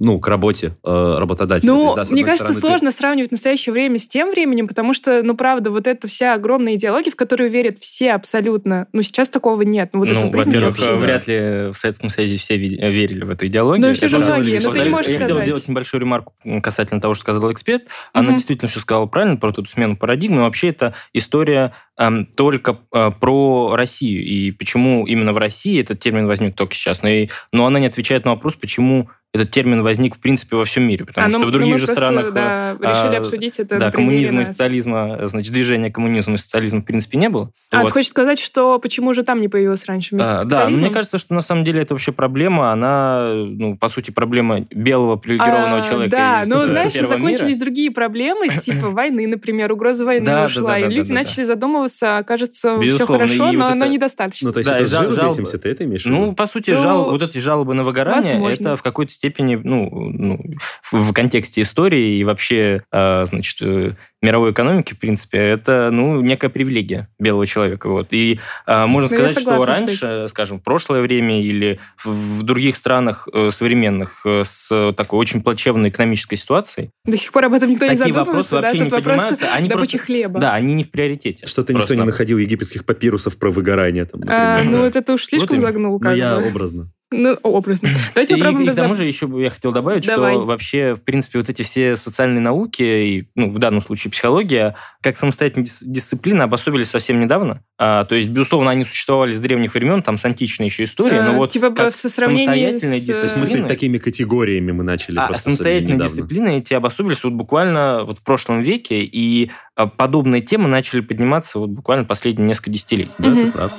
ну, 0.00 0.20
к 0.20 0.28
работе 0.28 0.76
э, 0.84 1.16
работодателя. 1.18 1.68
То 1.68 1.74
Ну, 1.74 1.84
есть, 1.96 2.08
да, 2.10 2.14
мне 2.14 2.22
кажется, 2.24 2.44
стороны, 2.44 2.60
ты- 2.60 2.60
сложно 2.60 2.90
сравнивать 2.92 3.30
настоящее 3.32 3.72
время 3.72 3.98
с 3.98 4.06
тем 4.06 4.30
временем, 4.30 4.68
потому 4.68 4.92
что, 4.94 5.22
ну, 5.24 5.36
правда, 5.36 5.70
вот 5.70 5.88
эта 5.88 6.06
вся 6.06 6.34
огромная 6.34 6.76
идеология, 6.76 7.10
в 7.10 7.16
которую 7.16 7.50
верят 7.50 7.78
все 7.78 8.12
абсолютно, 8.12 8.86
ну, 8.92 9.02
сейчас 9.02 9.28
такого 9.28 9.62
нет. 9.62 9.90
Ну, 9.92 10.00
вот 10.00 10.08
ну, 10.10 10.30
во-первых, 10.30 10.78
вряд 11.00 11.26
ли 11.26 11.70
в 11.72 11.74
Советском 11.74 12.08
Союзе 12.08 12.36
все 12.36 12.56
верили 12.56 13.24
в 13.24 13.30
эту 13.30 13.46
идеологию. 13.48 13.88
Ну, 13.88 13.94
все 13.94 14.06
же 14.06 14.18
многие, 14.18 14.60
ну, 14.60 14.70
ты 14.70 14.80
не 14.80 14.88
можешь 14.90 15.12
сказать. 15.12 15.68
Небольшую 15.84 16.00
ремарку 16.00 16.34
касательно 16.62 17.00
того, 17.00 17.14
что 17.14 17.22
сказал 17.22 17.52
эксперт. 17.52 17.84
Она 18.12 18.28
Мгм. 18.28 18.36
действительно 18.36 18.68
все 18.70 18.80
сказала 18.80 19.06
правильно 19.06 19.36
про 19.36 19.50
эту 19.50 19.64
смену 19.66 19.96
парадигмы. 19.96 20.42
Вообще, 20.42 20.68
это 20.68 20.94
история 21.12 21.72
эм, 21.96 22.26
только 22.26 22.78
э, 22.92 23.10
про 23.20 23.76
Россию. 23.76 24.24
И 24.24 24.50
почему 24.50 25.06
именно 25.06 25.32
в 25.32 25.38
России 25.38 25.80
этот 25.80 26.00
термин 26.00 26.26
возник 26.26 26.56
только 26.56 26.74
сейчас. 26.74 27.02
Но, 27.02 27.08
и- 27.08 27.28
но 27.52 27.66
она 27.66 27.78
не 27.78 27.86
отвечает 27.86 28.24
на 28.24 28.32
вопрос, 28.32 28.56
почему 28.56 29.10
этот 29.34 29.50
термин 29.50 29.82
возник, 29.82 30.14
в 30.14 30.20
принципе, 30.20 30.54
во 30.56 30.64
всем 30.64 30.84
мире. 30.84 31.04
Потому 31.04 31.26
А, 31.26 31.28
ну, 31.28 31.38
что 31.38 31.48
в 31.48 31.50
ну, 31.50 31.58
других 31.58 31.78
же 31.78 31.86
просто, 31.86 32.04
странах... 32.06 32.26
э, 32.28 32.30
да, 32.32 32.76
решили 32.80 33.16
а, 33.16 33.18
обсудить 33.18 33.58
это 33.58 33.78
да, 33.80 33.90
коммунизма 33.90 34.42
и 34.42 34.44
социализма, 34.44 35.18
значит, 35.26 35.52
движения 35.52 35.90
коммунизма 35.90 36.34
и 36.34 36.38
социализма, 36.38 36.80
в 36.80 36.84
принципе, 36.84 37.18
не 37.18 37.28
было. 37.28 37.50
А, 37.72 37.78
Вот. 37.80 37.88
ты 37.88 37.92
хочешь 37.94 38.10
сказать, 38.10 38.38
что 38.38 38.78
почему 38.78 39.12
же 39.12 39.24
там 39.24 39.40
не 39.40 39.48
появилось 39.48 39.84
раньше 39.86 40.14
вместе 40.14 40.30
с 40.32 40.38
А, 40.38 40.44
да, 40.44 40.68
но 40.68 40.76
мне 40.76 40.90
кажется, 40.90 41.18
что 41.18 41.34
на 41.34 41.40
самом 41.40 41.64
деле 41.64 41.82
это 41.82 41.94
вообще 41.94 42.12
проблема, 42.12 42.70
она, 42.70 43.24
ну, 43.34 43.76
по 43.76 43.88
сути, 43.88 44.12
проблема 44.12 44.60
белого 44.70 45.16
привилегированного 45.16 45.78
А, 45.80 45.82
человека 45.88 46.16
Да, 46.16 46.40
из 46.42 46.48
ну, 46.48 46.62
э, 46.62 46.66
знаешь, 46.68 46.92
закончились 46.94 47.56
мира. 47.56 47.58
другие 47.64 47.90
проблемы, 47.90 48.48
типа 48.60 48.90
войны, 48.90 49.26
например, 49.26 49.72
угроза 49.72 50.04
войны 50.04 50.26
Да, 50.26 50.38
да, 50.40 50.44
ушла, 50.44 50.70
да, 50.70 50.78
и 50.78 50.82
да, 50.82 50.88
люди 50.88 51.08
да, 51.08 51.14
да. 51.14 51.22
начали 51.22 51.42
задумываться, 51.42 52.24
кажется, 52.24 52.80
все 52.80 53.04
хорошо, 53.06 53.50
но 53.50 53.64
вот 53.64 53.72
оно 53.72 53.84
это- 53.86 53.92
недостаточно. 53.94 54.48
Ну, 54.48 54.52
то 54.52 54.58
есть 54.60 54.70
Да, 54.70 54.76
это 54.76 54.84
и 54.84 54.86
с 54.86 54.90
жал- 54.90 55.02
жиру 55.10 55.14
жал- 55.16 55.30
бесимся, 55.32 55.58
ты 55.58 55.68
это 55.70 55.84
имеешь 55.84 56.04
в 56.04 56.08
Ну, 56.08 56.34
по 56.34 56.46
сути, 56.46 56.70
Ну, 56.70 56.76
жал, 56.78 57.10
вот 57.10 57.22
эти 57.22 57.38
жалобы 57.38 57.74
на 57.74 57.82
выгорание, 57.82 58.40
это 58.52 58.76
в 58.76 58.82
какой-то 58.82 59.12
степени, 59.24 59.58
ну, 59.62 59.88
ну, 60.12 60.38
в, 60.82 60.92
в 60.92 61.12
контексте 61.14 61.62
истории 61.62 62.18
и 62.18 62.24
вообще, 62.24 62.82
а, 62.92 63.24
значит, 63.24 63.56
э, 63.62 63.92
мировой 64.20 64.52
экономики, 64.52 64.92
в 64.92 64.98
принципе, 64.98 65.38
это, 65.38 65.88
ну, 65.90 66.20
некая 66.20 66.50
привилегия 66.50 67.08
белого 67.18 67.46
человека. 67.46 67.88
Вот. 67.88 68.08
И 68.10 68.38
а, 68.66 68.86
можно 68.86 69.08
Ну, 69.08 69.14
я 69.14 69.28
сказать, 69.30 69.42
что 69.42 69.50
согласна, 69.58 69.86
раньше, 69.86 70.26
скажем, 70.28 70.58
в 70.58 70.62
прошлое 70.62 71.00
время 71.00 71.42
или 71.42 71.78
в, 71.96 72.06
в 72.08 72.42
других 72.42 72.76
странах 72.76 73.26
э, 73.32 73.48
современных 73.50 74.20
э, 74.26 74.42
с 74.44 74.92
такой 74.94 75.18
очень 75.18 75.42
плачевной 75.42 75.88
экономической 75.88 76.36
ситуацией, 76.36 76.90
До 77.06 77.16
сих 77.16 77.32
пор 77.32 77.46
об 77.46 77.54
этом 77.54 77.70
никто 77.70 77.86
не 77.86 78.12
вопросы 78.12 78.60
да? 78.60 78.70
Тут 78.72 78.74
не 78.74 78.88
вопрос 78.88 79.02
поднимаются, 79.04 79.54
они 79.54 79.68
добычи 79.68 79.92
просто- 79.96 80.06
хлеба. 80.06 80.40
да, 80.40 80.54
они 80.54 80.74
не 80.74 80.84
в 80.84 80.90
приоритете. 80.90 81.46
Что-то 81.46 81.72
никто 81.72 81.94
не 81.94 82.02
находил 82.02 82.36
египетских 82.38 82.84
папирусов 82.84 83.38
про 83.38 83.50
выгорание. 83.50 84.04
Там, 84.04 84.20
А, 84.28 84.62
ну, 84.62 84.82
вот 84.82 84.96
это 84.96 85.14
уж 85.14 85.24
слишком 85.24 85.56
именно. 85.56 85.60
загнул, 85.68 85.92
Ну, 85.94 85.98
как 86.00 86.16
я 86.16 86.36
бы. 86.36 86.48
образно. 86.48 86.90
Ну, 87.16 87.34
образно. 87.42 87.88
Давайте 88.14 88.34
И, 88.34 88.36
попробуем 88.36 88.68
и 88.68 88.72
к 88.72 88.76
тому 88.76 88.94
же 88.94 89.04
еще 89.04 89.26
бы 89.26 89.42
я 89.42 89.50
хотел 89.50 89.72
добавить, 89.72 90.06
Давай. 90.06 90.34
что 90.34 90.44
вообще, 90.44 90.94
в 90.94 91.02
принципе, 91.02 91.38
вот 91.38 91.48
эти 91.48 91.62
все 91.62 91.96
социальные 91.96 92.40
науки, 92.40 92.82
и, 92.82 93.28
ну, 93.34 93.50
в 93.52 93.58
данном 93.58 93.80
случае 93.80 94.10
психология, 94.10 94.74
как 95.00 95.16
самостоятельная 95.16 95.64
дис- 95.64 95.82
дисциплина 95.84 96.44
обособились 96.44 96.90
совсем 96.90 97.20
недавно. 97.20 97.62
А, 97.78 98.04
то 98.04 98.14
есть, 98.14 98.28
безусловно, 98.28 98.70
они 98.70 98.84
существовали 98.84 99.34
с 99.34 99.40
древних 99.40 99.74
времен, 99.74 100.02
там 100.02 100.18
с 100.18 100.24
античной 100.24 100.66
еще 100.66 100.84
истории, 100.84 101.18
но 101.20 101.32
Э, 101.32 101.36
вот 101.36 101.50
типа 101.50 101.70
как 101.70 101.92
со 101.92 102.08
самостоятельная 102.08 102.78
с, 102.98 103.06
То 103.06 103.12
есть 103.12 103.22
дисциплина, 103.22 103.40
мыслить 103.40 103.66
такими 103.68 103.98
категориями 103.98 104.72
мы 104.72 104.84
начали 104.84 105.18
а 105.18 105.26
просто 105.26 105.44
самостоятельные 105.44 105.98
дисциплины 105.98 106.58
эти 106.58 106.74
обособились 106.74 107.22
вот 107.24 107.32
буквально 107.32 108.04
вот 108.04 108.18
в 108.18 108.22
прошлом 108.22 108.60
веке, 108.60 109.02
и 109.02 109.50
а, 109.76 109.86
подобные 109.86 110.40
темы 110.42 110.68
начали 110.68 111.00
подниматься 111.00 111.58
вот 111.58 111.70
буквально 111.70 112.04
последние 112.04 112.46
несколько 112.48 112.70
десятилетий. 112.70 113.10
Да, 113.18 113.28
Мгм. 113.28 113.46
ты 113.46 113.52
прав. 113.52 113.72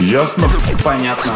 Ясно? 0.00 0.48
Понятно. 0.82 1.32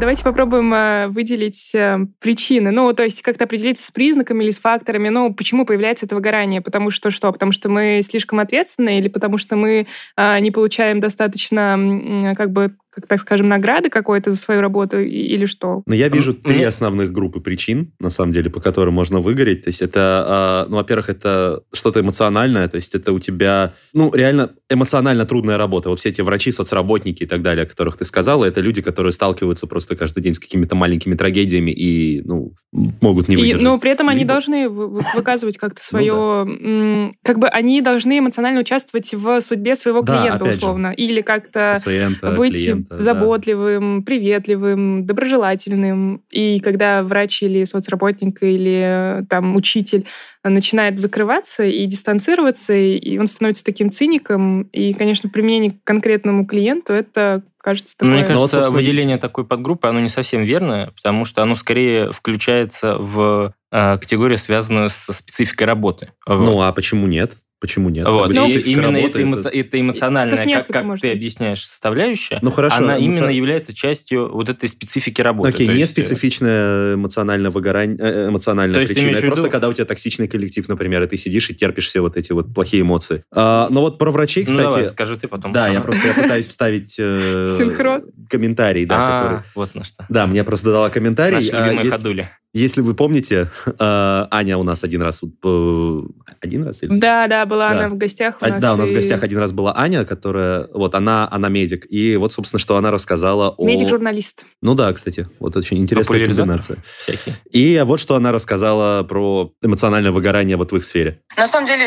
Давайте 0.00 0.24
попробуем 0.24 0.72
э, 0.72 1.06
выделить 1.08 1.74
э, 1.74 1.98
причины. 2.18 2.70
Ну, 2.70 2.92
то 2.94 3.02
есть 3.02 3.22
как-то 3.22 3.44
определиться 3.44 3.86
с 3.86 3.90
признаками 3.90 4.42
или 4.42 4.50
с 4.50 4.58
факторами. 4.58 5.08
Ну, 5.08 5.32
почему 5.34 5.64
появляется 5.66 6.06
это 6.06 6.14
выгорание? 6.14 6.60
Потому 6.60 6.90
что 6.90 7.10
что? 7.10 7.32
Потому 7.32 7.52
что 7.52 7.68
мы 7.68 8.00
слишком 8.02 8.38
ответственны 8.38 8.98
или 8.98 9.08
потому 9.08 9.38
что 9.38 9.56
мы 9.56 9.86
э, 10.16 10.38
не 10.40 10.50
получаем 10.50 11.00
достаточно, 11.00 12.34
как 12.36 12.52
бы, 12.52 12.74
как 12.96 13.06
так 13.06 13.20
скажем, 13.20 13.48
награды 13.48 13.90
какой-то 13.90 14.30
за 14.30 14.38
свою 14.38 14.62
работу 14.62 14.98
и- 14.98 15.08
или 15.10 15.44
что? 15.44 15.82
Но 15.86 15.94
я 15.94 16.08
вижу 16.08 16.32
три 16.32 16.56
мне- 16.56 16.66
основных 16.68 17.12
группы 17.12 17.40
причин, 17.40 17.92
на 18.00 18.08
самом 18.08 18.32
деле, 18.32 18.48
по 18.48 18.58
которым 18.60 18.94
можно 18.94 19.20
выгореть. 19.20 19.64
То 19.64 19.68
есть 19.68 19.82
это, 19.82 20.24
а, 20.26 20.66
ну, 20.70 20.76
во-первых, 20.76 21.10
это 21.10 21.60
что-то 21.74 22.00
эмоциональное, 22.00 22.66
то 22.68 22.76
есть 22.76 22.94
это 22.94 23.12
у 23.12 23.18
тебя, 23.18 23.74
ну, 23.92 24.10
реально 24.14 24.52
эмоционально 24.70 25.26
трудная 25.26 25.58
работа. 25.58 25.90
Вот 25.90 26.00
все 26.00 26.08
эти 26.08 26.22
врачи, 26.22 26.50
соцработники 26.52 27.24
и 27.24 27.26
так 27.26 27.42
далее, 27.42 27.64
о 27.64 27.68
которых 27.68 27.98
ты 27.98 28.06
сказала, 28.06 28.46
это 28.46 28.62
люди, 28.62 28.80
которые 28.80 29.12
сталкиваются 29.12 29.66
просто 29.66 29.94
каждый 29.94 30.22
день 30.22 30.32
с 30.32 30.38
какими-то 30.38 30.74
маленькими 30.74 31.14
трагедиями 31.14 31.72
и, 31.72 32.22
ну, 32.24 32.54
могут 33.02 33.28
не 33.28 33.34
И, 33.34 33.38
выдержать. 33.38 33.62
но 33.62 33.78
при 33.78 33.90
этом 33.90 34.08
они 34.08 34.20
Либо- 34.20 34.32
должны 34.32 34.68
вы- 34.70 34.88
вы- 34.88 35.02
выказывать 35.14 35.58
как-то 35.58 35.82
Ну 35.92 35.98
свое... 35.98 37.10
Как 37.22 37.38
бы 37.38 37.48
они 37.48 37.80
должны 37.82 38.18
эмоционально 38.18 38.60
участвовать 38.60 39.12
в 39.14 39.40
судьбе 39.40 39.76
своего 39.76 40.02
Да, 40.02 40.22
клиента, 40.22 40.46
же. 40.46 40.56
условно. 40.56 40.92
Или 40.96 41.20
как-то 41.20 41.74
Пациента, 41.74 42.32
быть 42.32 42.52
клиента, 42.54 42.85
да. 42.88 42.98
заботливым, 42.98 44.02
приветливым, 44.02 45.06
доброжелательным. 45.06 46.22
И 46.30 46.60
когда 46.60 47.02
врач 47.02 47.42
или 47.42 47.64
соцработник 47.64 48.42
или 48.42 49.20
э, 49.20 49.22
там 49.28 49.56
учитель 49.56 50.06
начинает 50.44 50.98
закрываться 50.98 51.64
и 51.64 51.84
дистанцироваться, 51.86 52.72
и 52.74 53.18
он 53.18 53.26
становится 53.26 53.64
таким 53.64 53.90
циником, 53.90 54.62
и, 54.72 54.92
конечно, 54.92 55.28
применение 55.28 55.72
к 55.72 55.84
конкретному 55.84 56.46
клиенту, 56.46 56.92
это 56.92 57.42
кажется 57.58 57.96
Ну, 58.00 58.06
такое... 58.06 58.18
Мне 58.18 58.26
кажется, 58.26 58.56
собственно, 58.56 58.76
выделение 58.76 59.18
такой 59.18 59.44
подгруппы, 59.44 59.88
оно 59.88 60.00
не 60.00 60.08
совсем 60.08 60.42
верное, 60.42 60.92
потому 60.96 61.24
что 61.24 61.42
оно 61.42 61.56
скорее 61.56 62.12
включается 62.12 62.96
в 62.96 63.54
э, 63.72 63.98
категорию, 63.98 64.38
связанную 64.38 64.88
со 64.88 65.12
спецификой 65.12 65.66
работы. 65.66 66.12
Ну, 66.26 66.54
Вот. 66.54 66.62
а 66.62 66.72
почему 66.72 67.06
нет? 67.06 67.32
Почему 67.58 67.88
нет? 67.88 68.06
Вот. 68.06 68.28
Как 68.28 68.28
бы 68.28 68.34
Ну, 68.34 68.46
И 68.48 68.60
именно 68.70 68.96
это, 68.98 69.20
эмо- 69.20 69.48
это 69.48 69.80
эмоциональная, 69.80 70.36
как, 70.36 70.66
как 70.68 70.84
может 70.84 71.02
ты 71.02 71.12
объясняешь, 71.12 71.64
составляющая, 71.64 72.38
Ну, 72.42 72.50
хорошо. 72.50 72.76
она 72.76 72.98
эмоци- 72.98 73.02
именно 73.04 73.30
является 73.30 73.74
частью 73.74 74.30
вот 74.30 74.50
этой 74.50 74.68
специфики 74.68 75.22
работы. 75.22 75.48
Окей, 75.48 75.66
не 75.68 75.76
есть, 75.76 75.92
э, 75.98 76.04
специфичное 76.04 76.94
эмоциональное 76.94 77.50
выгорание, 77.50 77.96
э, 77.98 78.28
эмоциональная 78.28 78.74
То 78.74 78.80
есть 78.80 78.90
ты 78.92 79.00
причина. 79.00 79.16
Это 79.16 79.26
просто 79.28 79.44
виду- 79.46 79.52
когда 79.52 79.68
у 79.68 79.72
тебя 79.72 79.86
токсичный 79.86 80.28
коллектив, 80.28 80.68
например, 80.68 81.02
и 81.02 81.06
ты 81.06 81.16
сидишь 81.16 81.48
и 81.48 81.54
терпишь 81.54 81.86
все 81.88 82.00
вот 82.00 82.16
эти 82.18 82.32
вот 82.32 82.52
плохие 82.54 82.82
эмоции. 82.82 83.24
А, 83.34 83.68
но 83.70 83.80
вот 83.80 83.98
про 83.98 84.10
врачей, 84.10 84.44
Ну, 84.46 84.56
давай, 84.58 84.68
кстати... 84.68 84.88
скажи 84.92 85.16
ты 85.16 85.26
потом. 85.28 85.52
да, 85.52 85.68
я 85.68 85.80
просто 85.80 86.06
я 86.08 86.14
пытаюсь 86.14 86.46
вставить 86.48 86.96
э, 86.98 87.48
Синхрон. 87.56 88.04
комментарий, 88.28 88.84
да, 88.84 88.96
А, 88.98 89.18
который... 89.18 89.38
вот 89.54 89.74
на 89.74 89.82
что. 89.84 90.04
Да, 90.10 90.26
мне 90.26 90.44
просто 90.44 90.70
дала 90.70 90.90
комментарий. 90.90 91.36
Наши 91.36 91.50
А, 91.52 91.66
любимые 91.68 91.90
ходули. 91.90 92.30
Если 92.58 92.80
вы 92.80 92.94
помните, 92.94 93.50
э, 93.66 93.72
Аня 93.78 94.58
у 94.58 94.62
нас 94.62 94.84
один 94.84 95.02
раз... 95.02 95.22
э, 95.22 96.00
Один 96.40 96.64
раз? 96.64 96.82
или- 96.82 96.98
Да, 96.98 97.26
да, 97.26 97.46
была 97.46 97.70
Да. 97.70 97.78
она 97.78 97.88
в 97.88 97.96
гостях 97.96 98.38
у 98.40 98.44
А, 98.44 98.48
нас. 98.48 98.60
да, 98.60 98.74
у 98.74 98.76
нас 98.76 98.88
в 98.88 98.92
и- 98.92 98.94
гостях 98.94 99.22
один 99.22 99.38
раз 99.38 99.52
была 99.52 99.72
Аня, 99.76 100.04
которая... 100.04 100.68
Вот, 100.72 100.94
она, 100.94 101.28
она 101.30 101.48
медик. 101.48 101.86
И 101.90 102.16
вот, 102.16 102.32
собственно, 102.32 102.58
что 102.60 102.76
она 102.76 102.90
рассказала 102.90 103.50
о... 103.50 103.64
Медик-журналист. 103.66 104.44
Ну 104.62 104.74
да, 104.74 104.92
кстати. 104.92 105.26
Вот 105.40 105.56
очень 105.56 105.78
интересная 105.78 106.26
комбинация. 106.26 106.78
Всякие. 106.98 107.36
И 107.50 107.82
вот 107.84 108.00
что 108.00 108.14
она 108.16 108.32
рассказала 108.32 109.02
про 109.02 109.52
эмоциональное 109.62 110.12
выгорание 110.12 110.56
вот 110.56 110.72
в 110.72 110.76
их 110.76 110.84
сфере. 110.84 111.20
На 111.36 111.46
самом 111.46 111.66
деле 111.66 111.84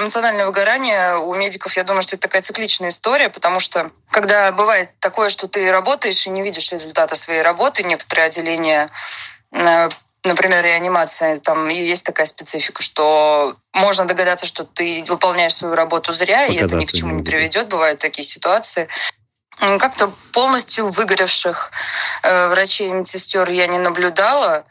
эмоциональное 0.00 0.46
выгорание 0.46 1.16
у 1.16 1.34
медиков, 1.34 1.76
я 1.76 1.84
думаю, 1.84 2.02
что 2.02 2.16
это 2.16 2.22
такая 2.28 2.42
цикличная 2.42 2.90
история, 2.90 3.28
потому 3.28 3.60
что 3.60 3.90
когда 4.10 4.52
бывает 4.52 4.90
такое, 5.00 5.28
что 5.30 5.48
ты 5.48 5.70
работаешь 5.70 6.26
и 6.26 6.30
не 6.30 6.42
видишь 6.42 6.72
результата 6.72 7.14
своей 7.16 7.42
работы, 7.42 7.82
некоторые 7.82 8.26
отделения, 8.26 8.90
э, 9.52 9.88
например, 10.24 10.64
реанимация, 10.64 11.38
там 11.38 11.68
есть 11.68 12.04
такая 12.04 12.26
специфика, 12.26 12.82
что 12.82 13.56
можно 13.72 14.04
догадаться, 14.04 14.46
что 14.46 14.64
ты 14.64 15.04
выполняешь 15.06 15.54
свою 15.54 15.74
работу 15.74 16.12
зря, 16.12 16.46
и 16.46 16.56
это 16.56 16.76
ни 16.76 16.84
к 16.84 16.88
Показаться 16.88 16.96
чему 16.96 17.14
не 17.16 17.22
приведет. 17.22 17.68
Бывают 17.68 18.00
такие 18.00 18.26
ситуации. 18.26 18.88
Как-то 19.58 20.10
полностью 20.32 20.90
выгоревших 20.90 21.70
э, 22.22 22.48
врачей 22.48 22.88
и 22.88 22.92
медсестер 22.92 23.50
я 23.50 23.66
не 23.66 23.78
наблюдала. 23.78 24.64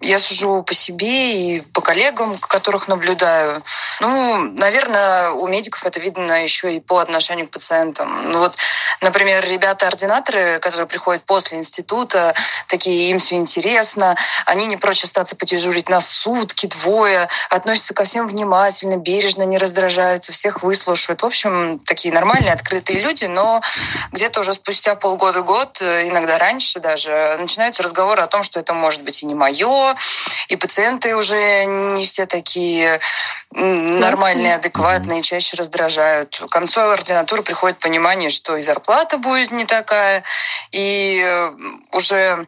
Я 0.00 0.18
сужу 0.18 0.62
по 0.62 0.74
себе 0.74 1.56
и 1.56 1.60
по 1.60 1.80
коллегам, 1.80 2.38
которых 2.38 2.88
наблюдаю. 2.88 3.62
Ну, 4.00 4.38
наверное, 4.38 5.30
у 5.30 5.46
медиков 5.46 5.84
это 5.84 6.00
видно 6.00 6.42
еще 6.42 6.74
и 6.74 6.80
по 6.80 6.98
отношению 6.98 7.46
к 7.46 7.50
пациентам. 7.50 8.30
Ну 8.30 8.38
вот 8.38 8.56
Например, 9.00 9.44
ребята-ординаторы, 9.44 10.58
которые 10.58 10.86
приходят 10.86 11.22
после 11.22 11.58
института, 11.58 12.34
такие, 12.66 13.10
им 13.10 13.18
все 13.18 13.36
интересно, 13.36 14.16
они 14.44 14.66
не 14.66 14.76
прочь 14.76 15.04
остаться 15.04 15.36
подежурить 15.36 15.88
на 15.88 16.00
сутки, 16.00 16.66
двое, 16.66 17.28
относятся 17.48 17.94
ко 17.94 18.04
всем 18.04 18.26
внимательно, 18.26 18.96
бережно, 18.96 19.44
не 19.44 19.58
раздражаются, 19.58 20.32
всех 20.32 20.62
выслушивают. 20.62 21.22
В 21.22 21.26
общем, 21.26 21.78
такие 21.80 22.12
нормальные, 22.12 22.52
открытые 22.52 23.00
люди, 23.00 23.24
но 23.24 23.62
где-то 24.10 24.40
уже 24.40 24.54
спустя 24.54 24.96
полгода-год, 24.96 25.80
иногда 25.80 26.38
раньше 26.38 26.80
даже, 26.80 27.36
начинаются 27.38 27.84
разговоры 27.84 28.22
о 28.22 28.26
том, 28.26 28.42
что 28.42 28.58
это 28.58 28.74
может 28.74 29.02
быть 29.02 29.22
и 29.22 29.26
не 29.26 29.34
мое, 29.34 29.87
и 30.48 30.56
пациенты 30.56 31.14
уже 31.16 31.64
не 31.64 32.04
все 32.04 32.26
такие 32.26 33.00
нормальные, 33.50 34.56
адекватные, 34.56 35.22
чаще 35.22 35.56
раздражают. 35.56 36.36
К 36.36 36.48
концу 36.48 36.80
ординатуры 36.80 37.42
приходит 37.42 37.78
понимание, 37.78 38.30
что 38.30 38.56
и 38.56 38.62
зарплата 38.62 39.18
будет 39.18 39.50
не 39.50 39.64
такая, 39.64 40.24
и 40.72 41.22
э, 41.24 41.50
уже 41.92 42.46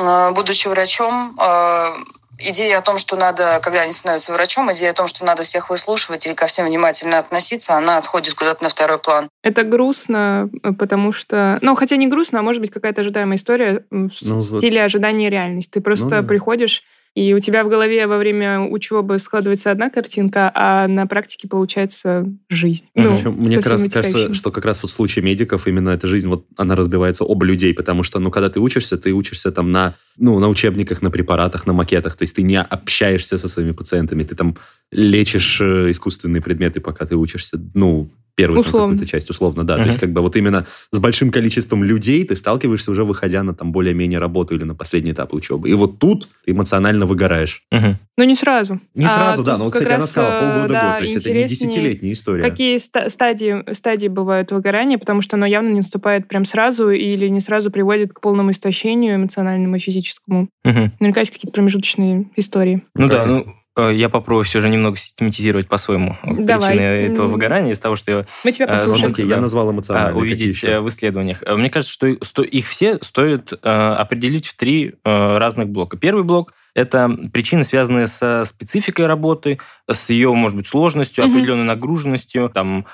э, 0.00 0.30
будучи 0.32 0.68
врачом, 0.68 1.36
э, 1.40 1.96
идея 2.38 2.78
о 2.78 2.82
том, 2.82 2.98
что 2.98 3.16
надо, 3.16 3.60
когда 3.62 3.82
они 3.82 3.92
становятся 3.92 4.32
врачом, 4.32 4.72
идея 4.72 4.90
о 4.90 4.94
том, 4.94 5.06
что 5.06 5.24
надо 5.24 5.42
всех 5.42 5.70
выслушивать 5.70 6.26
и 6.26 6.34
ко 6.34 6.46
всем 6.46 6.66
внимательно 6.66 7.18
относиться, 7.18 7.74
она 7.74 7.98
отходит 7.98 8.34
куда-то 8.34 8.62
на 8.62 8.68
второй 8.68 8.98
план. 8.98 9.28
Это 9.42 9.62
грустно, 9.62 10.50
потому 10.78 11.12
что... 11.12 11.58
Ну, 11.62 11.74
хотя 11.74 11.96
не 11.96 12.06
грустно, 12.06 12.40
а 12.40 12.42
может 12.42 12.60
быть 12.60 12.70
какая-то 12.70 13.00
ожидаемая 13.00 13.36
история 13.36 13.84
в 13.90 14.10
ну, 14.22 14.42
стиле 14.42 14.82
ожидания 14.82 15.30
реальности. 15.30 15.74
Ты 15.74 15.80
просто 15.80 16.04
ну, 16.04 16.10
да. 16.10 16.22
приходишь 16.22 16.82
и 17.16 17.32
у 17.32 17.40
тебя 17.40 17.64
в 17.64 17.70
голове 17.70 18.06
во 18.06 18.18
время 18.18 18.60
учебы 18.60 19.18
складывается 19.18 19.70
одна 19.70 19.88
картинка, 19.88 20.52
а 20.54 20.86
на 20.86 21.06
практике 21.06 21.48
получается 21.48 22.26
жизнь. 22.50 22.84
Ну, 22.94 23.16
Причем, 23.16 23.32
мне 23.38 23.56
как 23.56 23.68
раз 23.68 23.88
кажется, 23.88 24.34
что 24.34 24.50
как 24.50 24.66
раз 24.66 24.82
вот 24.82 24.90
в 24.92 24.94
случае 24.94 25.24
медиков 25.24 25.66
именно 25.66 25.88
эта 25.88 26.08
жизнь, 26.08 26.28
вот 26.28 26.44
она 26.58 26.76
разбивается 26.76 27.24
об 27.24 27.42
людей, 27.42 27.72
потому 27.72 28.02
что, 28.02 28.18
ну, 28.18 28.30
когда 28.30 28.50
ты 28.50 28.60
учишься, 28.60 28.98
ты 28.98 29.14
учишься 29.14 29.50
там 29.50 29.72
на, 29.72 29.94
ну, 30.18 30.38
на 30.38 30.48
учебниках, 30.48 31.00
на 31.00 31.10
препаратах, 31.10 31.66
на 31.66 31.72
макетах, 31.72 32.16
то 32.16 32.22
есть 32.22 32.36
ты 32.36 32.42
не 32.42 32.60
общаешься 32.60 33.38
со 33.38 33.48
своими 33.48 33.72
пациентами, 33.72 34.22
ты 34.22 34.34
там 34.34 34.58
лечишь 34.92 35.58
э, 35.62 35.90
искусственные 35.90 36.42
предметы, 36.42 36.80
пока 36.80 37.06
ты 37.06 37.16
учишься, 37.16 37.58
ну, 37.72 38.10
первую 38.36 38.62
какую-то 38.62 39.06
часть, 39.06 39.30
условно, 39.30 39.64
да. 39.64 39.76
Uh-huh. 39.76 39.82
То 39.82 39.86
есть 39.86 39.98
как 39.98 40.12
бы 40.12 40.20
вот 40.20 40.36
именно 40.36 40.66
с 40.90 40.98
большим 40.98 41.30
количеством 41.30 41.82
людей 41.82 42.24
ты 42.24 42.36
сталкиваешься 42.36 42.90
уже 42.90 43.04
выходя 43.04 43.42
на 43.42 43.54
там 43.54 43.72
более-менее 43.72 44.20
работу 44.20 44.54
или 44.54 44.64
на 44.64 44.74
последний 44.74 45.12
этап 45.12 45.32
учебы. 45.32 45.68
И 45.68 45.72
вот 45.72 45.98
тут 45.98 46.28
ты 46.44 46.52
эмоционально 46.52 47.06
выгораешь. 47.06 47.62
Uh-huh. 47.72 47.94
Но 48.18 48.24
не 48.24 48.34
сразу. 48.34 48.78
Не 48.94 49.06
а 49.06 49.08
сразу, 49.08 49.42
да. 49.42 49.56
Но 49.56 49.64
вот, 49.64 49.72
кстати, 49.72 49.90
она 49.90 50.06
сказала 50.06 50.40
полгода-год. 50.40 50.68
Да, 50.68 50.98
то 50.98 51.04
есть 51.04 51.16
это 51.16 51.32
не 51.32 51.44
десятилетняя 51.44 52.12
история. 52.12 52.42
Какие 52.42 52.76
стадии, 52.76 53.72
стадии 53.72 54.08
бывают 54.08 54.52
выгорания, 54.52 54.98
потому 54.98 55.22
что 55.22 55.36
оно 55.36 55.46
явно 55.46 55.68
не 55.70 55.76
наступает 55.76 56.28
прям 56.28 56.44
сразу 56.44 56.90
или 56.90 57.28
не 57.28 57.40
сразу 57.40 57.70
приводит 57.70 58.12
к 58.12 58.20
полному 58.20 58.50
истощению 58.50 59.16
эмоциональному 59.16 59.76
и 59.76 59.78
физическому. 59.78 60.48
Uh-huh. 60.66 60.90
Наверняка 61.00 61.20
есть 61.20 61.32
какие-то 61.32 61.52
промежуточные 61.52 62.30
истории. 62.36 62.82
Ну 62.94 63.08
да, 63.08 63.24
ну 63.24 63.46
я 63.76 64.08
попробую 64.08 64.44
все 64.44 64.60
же 64.60 64.68
немного 64.68 64.96
систематизировать 64.96 65.68
по-своему 65.68 66.16
Давай. 66.24 66.70
причины 66.70 66.82
этого 66.82 67.26
выгорания 67.26 67.72
из 67.72 67.80
того, 67.80 67.96
что 67.96 68.10
я 68.10 68.26
Мы 68.44 68.52
тебя 68.52 68.66
э, 68.66 68.68
послушаем. 68.68 69.14
Смог, 69.14 69.28
я 69.28 69.36
назвал 69.36 69.70
эмоционально. 69.70 70.18
Увидеть 70.18 70.64
э, 70.64 70.80
в 70.80 70.88
исследованиях. 70.88 71.42
Мне 71.46 71.70
кажется, 71.70 71.92
что 72.22 72.42
их 72.42 72.66
все 72.66 72.98
стоит 73.02 73.52
определить 73.62 74.46
в 74.46 74.56
три 74.56 74.94
разных 75.04 75.68
блока. 75.68 75.96
Первый 75.96 76.24
блок– 76.24 76.54
это 76.76 77.10
причины, 77.32 77.64
связанные 77.64 78.06
со 78.06 78.44
спецификой 78.44 79.06
работы, 79.06 79.58
с 79.90 80.10
ее, 80.10 80.30
может 80.34 80.58
быть, 80.58 80.66
сложностью, 80.66 81.24
угу. 81.24 81.32
определенной 81.32 81.64
нагруженностью, 81.64 82.50
там, 82.50 82.84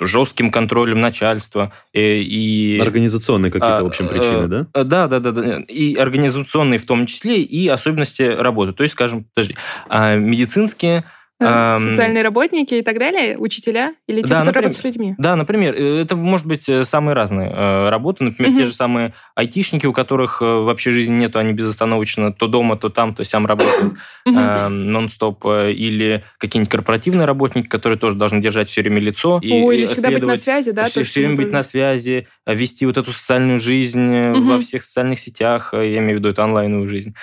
жестким 0.00 0.50
контролем 0.50 1.00
начальства. 1.00 1.72
И, 1.92 2.78
Организационные 2.82 3.52
какие-то, 3.52 3.84
в 3.84 3.86
общем, 3.86 4.08
причины, 4.08 4.48
да? 4.48 4.66
Да, 4.74 5.06
да, 5.06 5.20
да, 5.20 5.30
да. 5.30 5.60
И 5.60 5.94
организационные 5.94 6.80
в 6.80 6.86
том 6.86 7.06
числе, 7.06 7.40
и 7.40 7.68
особенности 7.68 8.22
работы. 8.22 8.72
То 8.72 8.82
есть, 8.82 8.94
скажем, 8.94 9.24
подожди, 9.32 9.54
а, 9.88 10.16
медицинские 10.16 11.04
Социальные 11.40 12.22
работники 12.22 12.74
и 12.74 12.82
так 12.82 12.98
далее, 12.98 13.36
учителя 13.36 13.94
или 14.06 14.20
те, 14.22 14.28
да, 14.28 14.40
которые 14.40 14.46
например, 14.46 14.54
работают 14.54 14.74
с 14.76 14.84
людьми? 14.84 15.14
Да, 15.18 15.34
например, 15.34 15.74
э, 15.74 16.00
это 16.02 16.14
может 16.14 16.46
быть 16.46 16.68
э, 16.68 16.84
самые 16.84 17.14
разные 17.16 17.50
э, 17.50 17.88
работы. 17.88 18.22
Например, 18.22 18.52
угу. 18.52 18.58
те 18.60 18.64
же 18.66 18.72
самые 18.72 19.14
айтишники, 19.34 19.86
у 19.86 19.92
которых 19.92 20.40
вообще 20.40 20.92
жизни 20.92 21.14
нету, 21.14 21.40
они 21.40 21.52
безостановочно 21.52 22.32
то 22.32 22.46
дома, 22.46 22.76
то 22.76 22.88
там, 22.88 23.14
то 23.14 23.24
сям 23.24 23.46
работают 23.46 23.94
нон-стоп. 24.24 25.44
Или 25.44 26.22
какие-нибудь 26.38 26.70
корпоративные 26.70 27.26
работники, 27.26 27.66
которые 27.66 27.98
тоже 27.98 28.16
должны 28.16 28.40
держать 28.40 28.68
все 28.68 28.82
время 28.82 29.00
лицо. 29.00 29.40
Ой, 29.42 29.76
или 29.76 29.86
всегда 29.86 30.10
быть 30.10 30.22
на 30.22 30.36
связи, 30.36 30.70
да? 30.70 30.84
Все, 30.84 31.02
все 31.02 31.20
время 31.20 31.36
быть 31.36 31.52
на 31.52 31.64
связи, 31.64 32.28
вести 32.46 32.86
вот 32.86 32.96
эту 32.96 33.12
социальную 33.12 33.58
жизнь 33.58 34.30
во 34.30 34.60
всех 34.60 34.84
социальных 34.84 35.18
сетях, 35.18 35.70
я 35.72 35.98
имею 35.98 36.16
в 36.16 36.18
виду 36.20 36.28
эту 36.28 36.44
онлайновую 36.44 36.88
жизнь. 36.88 37.14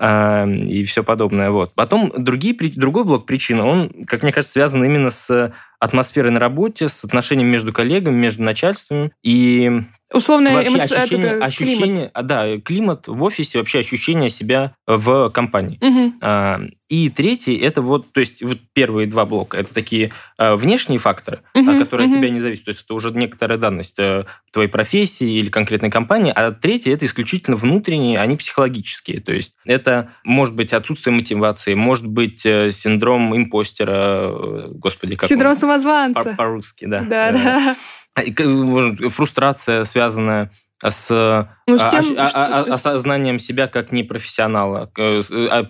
И 0.00 0.84
все 0.84 1.04
подобное. 1.04 1.50
Вот. 1.50 1.72
Потом 1.74 2.12
другие, 2.16 2.56
другой 2.76 3.04
блок 3.04 3.26
причин 3.26 3.59
он, 3.64 4.04
как 4.06 4.22
мне 4.22 4.32
кажется, 4.32 4.52
связан 4.52 4.84
именно 4.84 5.10
с 5.10 5.52
атмосферой 5.80 6.30
на 6.30 6.38
работе, 6.38 6.88
с 6.88 7.02
отношением 7.04 7.48
между 7.48 7.72
коллегами, 7.72 8.14
между 8.14 8.42
начальствами 8.42 9.10
и 9.22 9.82
Условно, 10.12 10.52
вообще 10.52 10.74
эмоци... 10.74 10.94
ощущение, 10.94 11.30
это 11.30 11.44
ощущение, 11.44 11.78
климат. 11.78 12.10
А, 12.14 12.22
да, 12.22 12.58
климат 12.58 13.06
в 13.06 13.22
офисе, 13.22 13.58
вообще 13.58 13.78
ощущение 13.78 14.28
себя 14.28 14.74
в 14.86 15.30
компании. 15.30 15.78
Угу. 15.80 16.14
А, 16.20 16.60
и 16.88 17.08
третий, 17.08 17.56
это 17.56 17.82
вот, 17.82 18.12
то 18.12 18.18
есть 18.18 18.42
вот 18.42 18.58
первые 18.72 19.06
два 19.06 19.24
блока, 19.24 19.56
это 19.56 19.72
такие 19.72 20.10
а, 20.36 20.56
внешние 20.56 20.98
факторы, 20.98 21.42
угу, 21.54 21.78
которые 21.78 22.08
угу. 22.08 22.16
от 22.16 22.20
тебя 22.20 22.30
не 22.30 22.40
зависят. 22.40 22.64
То 22.64 22.70
есть 22.70 22.82
это 22.82 22.94
уже 22.94 23.12
некоторая 23.12 23.56
данность 23.56 24.00
а, 24.00 24.26
твоей 24.50 24.68
профессии 24.68 25.38
или 25.38 25.48
конкретной 25.48 25.90
компании. 25.90 26.32
А 26.34 26.50
третий, 26.50 26.90
это 26.90 27.06
исключительно 27.06 27.56
внутренние, 27.56 28.18
они 28.18 28.36
психологические. 28.36 29.20
То 29.20 29.32
есть 29.32 29.54
это 29.64 30.10
может 30.24 30.56
быть 30.56 30.72
отсутствие 30.72 31.14
мотивации, 31.14 31.74
может 31.74 32.08
быть 32.08 32.44
э, 32.44 32.72
синдром 32.72 33.36
импостера, 33.36 34.66
господи, 34.70 35.14
как 35.14 35.28
Синдром 35.28 35.52
он? 35.52 35.56
Самозванца. 35.70 36.34
По-русски, 36.36 36.86
да. 36.86 37.00
Да, 37.02 37.32
да. 37.32 37.76
Фрустрация, 39.08 39.84
связанная 39.84 40.50
с, 40.82 41.46
ну, 41.66 41.78
с 41.78 41.90
тем, 41.90 42.14
а, 42.16 42.30
а, 42.32 42.62
а, 42.62 42.74
осознанием 42.74 43.38
себя 43.38 43.66
как 43.66 43.92
непрофессионала. 43.92 44.90
Э, 44.96 45.20
а, 45.50 45.66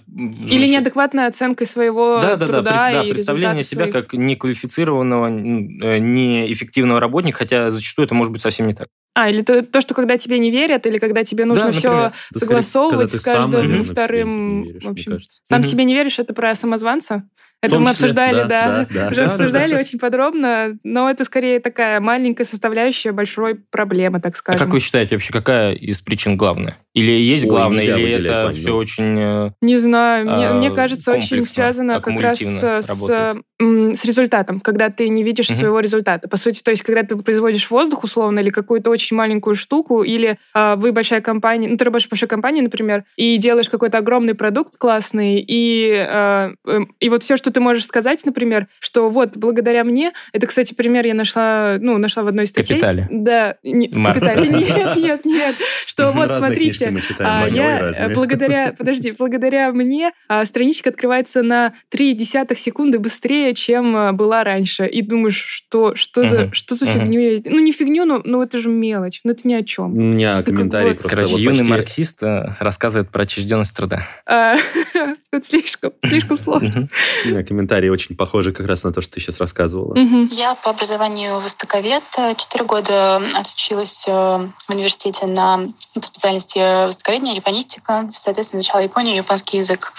Или 0.46 0.68
неадекватной 0.68 1.26
оценкой 1.26 1.66
своего 1.66 2.20
да, 2.22 2.36
да, 2.36 2.46
труда 2.46 2.62
да, 2.62 2.92
да, 2.92 3.02
и 3.02 3.12
представление 3.12 3.64
себя 3.64 3.90
своих... 3.90 3.92
как 3.92 4.12
неквалифицированного, 4.12 5.26
э, 5.26 5.98
неэффективного 5.98 7.00
работника, 7.00 7.38
хотя 7.38 7.72
зачастую 7.72 8.06
это 8.06 8.14
может 8.14 8.32
быть 8.32 8.40
совсем 8.40 8.68
не 8.68 8.74
так. 8.74 8.86
А, 9.14 9.28
или 9.28 9.42
то, 9.42 9.62
то, 9.62 9.80
что 9.80 9.94
когда 9.94 10.16
тебе 10.16 10.38
не 10.38 10.52
верят, 10.52 10.86
или 10.86 10.98
когда 10.98 11.24
тебе 11.24 11.44
нужно 11.44 11.66
да, 11.66 11.72
все 11.72 11.90
да, 11.90 12.12
согласовывать 12.38 13.10
с 13.10 13.20
каждым 13.20 13.52
сам, 13.52 13.62
наверное, 13.62 13.82
вторым. 13.82 14.62
Веришь, 14.62 14.84
в 14.84 14.88
общем, 14.88 15.18
сам 15.42 15.60
угу. 15.60 15.68
себе 15.68 15.84
не 15.84 15.94
веришь, 15.94 16.20
это 16.20 16.34
про 16.34 16.54
самозванца? 16.54 17.24
Это 17.62 17.78
мы 17.78 17.90
обсуждали, 17.90 18.48
да, 18.48 18.86
да, 18.86 18.86
да, 18.90 19.08
уже 19.08 19.24
да, 19.24 19.28
обсуждали 19.28 19.72
да. 19.72 19.78
очень 19.80 19.98
подробно, 19.98 20.78
но 20.82 21.10
это 21.10 21.24
скорее 21.24 21.60
такая 21.60 22.00
маленькая 22.00 22.44
составляющая 22.44 23.12
большой 23.12 23.56
проблемы, 23.56 24.20
так 24.20 24.36
скажем. 24.36 24.62
А 24.62 24.64
как 24.64 24.72
вы 24.72 24.80
считаете 24.80 25.16
вообще, 25.16 25.32
какая 25.32 25.74
из 25.74 26.00
причин 26.00 26.36
главная? 26.36 26.78
Или 26.94 27.10
есть 27.10 27.44
Ой, 27.44 27.50
главное, 27.50 27.82
или 27.82 28.28
это 28.28 28.52
все 28.52 28.74
очень... 28.74 29.18
Э, 29.18 29.50
не 29.60 29.76
знаю, 29.76 30.24
мне, 30.24 30.48
а, 30.48 30.54
мне 30.54 30.70
кажется, 30.70 31.12
очень 31.12 31.44
связано 31.44 32.00
как 32.00 32.18
раз 32.18 32.38
с, 32.38 32.82
с 32.82 33.36
результатом, 33.60 34.60
когда 34.60 34.88
ты 34.88 35.08
не 35.08 35.22
видишь 35.22 35.50
угу. 35.50 35.56
своего 35.56 35.80
результата. 35.80 36.28
По 36.28 36.36
сути, 36.36 36.62
то 36.62 36.70
есть, 36.70 36.82
когда 36.82 37.02
ты 37.02 37.16
производишь 37.16 37.70
воздух, 37.70 38.04
условно, 38.04 38.40
или 38.40 38.50
какую-то 38.50 38.90
очень 38.90 39.16
маленькую 39.16 39.54
штуку, 39.54 40.02
или 40.02 40.38
а, 40.54 40.76
вы 40.76 40.92
большая 40.92 41.20
компания, 41.20 41.68
ну, 41.68 41.76
ты 41.76 41.84
работаешь 41.84 42.06
в 42.06 42.10
большой 42.10 42.28
компании, 42.28 42.62
например, 42.62 43.04
и 43.16 43.36
делаешь 43.36 43.68
какой-то 43.68 43.98
огромный 43.98 44.34
продукт 44.34 44.76
классный, 44.76 45.44
и, 45.46 45.92
а, 46.08 46.52
и 47.00 47.08
вот 47.08 47.22
все, 47.22 47.36
что 47.36 47.50
ты 47.50 47.60
можешь 47.60 47.84
сказать, 47.84 48.24
например, 48.24 48.68
что 48.78 49.10
вот, 49.10 49.36
благодаря 49.36 49.84
мне, 49.84 50.12
это, 50.32 50.46
кстати, 50.46 50.72
пример 50.74 51.06
я 51.06 51.14
нашла, 51.14 51.76
ну, 51.78 51.98
нашла 51.98 52.22
в 52.22 52.28
одной 52.28 52.46
статье. 52.46 52.76
Капитале. 52.76 53.08
Да. 53.10 53.56
Не, 53.62 53.88
капитале. 53.88 54.48
Нет, 54.60 54.96
нет, 54.96 55.24
нет. 55.24 55.54
Что 55.86 56.12
вот, 56.12 56.34
смотрите, 56.36 56.86
книжки 56.86 56.88
мы 56.88 57.00
читаем, 57.00 57.30
а, 57.30 57.48
я 57.48 57.78
разные. 57.80 58.08
благодаря, 58.10 58.74
подожди, 58.76 59.12
благодаря 59.12 59.72
мне 59.72 60.12
а, 60.28 60.44
страничка 60.44 60.90
открывается 60.90 61.42
на 61.42 61.72
0,3 61.92 62.54
секунды 62.56 62.98
быстрее, 62.98 63.49
чем 63.54 63.96
а, 63.96 64.12
была 64.12 64.44
раньше. 64.44 64.86
И 64.86 65.02
думаешь, 65.02 65.36
что, 65.36 65.94
что, 65.94 66.24
за, 66.24 66.52
что 66.52 66.74
за 66.74 66.86
фигню 66.86 67.20
я 67.20 67.38
Ну, 67.44 67.58
не 67.58 67.72
фигню, 67.72 68.04
но, 68.04 68.20
но 68.24 68.42
это 68.42 68.58
же 68.60 68.68
мелочь. 68.68 69.20
Ну, 69.24 69.32
это 69.32 69.46
ни 69.46 69.54
о 69.54 69.62
чем. 69.62 69.92
У 69.92 70.00
меня 70.00 70.42
комментарий 70.42 70.94
просто. 70.94 71.16
Короче, 71.16 71.32
вот 71.32 71.40
юный 71.40 71.58
почти... 71.58 71.70
марксист 71.70 72.22
э, 72.22 72.56
рассказывает 72.60 73.10
про 73.10 73.22
отчужденность 73.22 73.74
труда. 73.74 74.02
А, 74.26 74.56
это 75.32 75.46
слишком, 75.46 75.92
слишком 76.04 76.36
сложно. 76.36 76.88
У 77.24 77.28
меня 77.28 77.44
комментарии 77.44 77.88
очень 77.88 78.16
похожи 78.16 78.52
как 78.52 78.66
раз 78.66 78.84
на 78.84 78.92
то, 78.92 79.00
что 79.00 79.14
ты 79.14 79.20
сейчас 79.20 79.40
рассказывала. 79.40 79.96
Я 80.30 80.54
по 80.54 80.70
образованию 80.70 81.38
востоковед. 81.38 82.02
Четыре 82.36 82.64
года 82.64 83.16
отучилась 83.34 84.04
э, 84.06 84.10
в 84.10 84.70
университете 84.70 85.26
на 85.26 85.68
специальности 86.00 86.86
востоковедение, 86.86 87.36
японистика, 87.36 88.08
соответственно, 88.12 88.60
изучала 88.60 88.82
Японию, 88.82 89.16
японский 89.16 89.58
язык. 89.58 89.92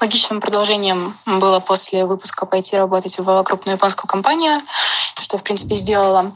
Логичным 0.00 0.40
продолжением 0.40 1.14
было 1.26 1.60
после 1.60 2.04
выпуска 2.04 2.46
пойти 2.46 2.76
работать 2.76 2.87
в 2.88 3.42
крупную 3.44 3.76
японскую 3.76 4.08
компанию, 4.08 4.60
что, 5.16 5.38
в 5.38 5.42
принципе, 5.42 5.76
сделала. 5.76 6.32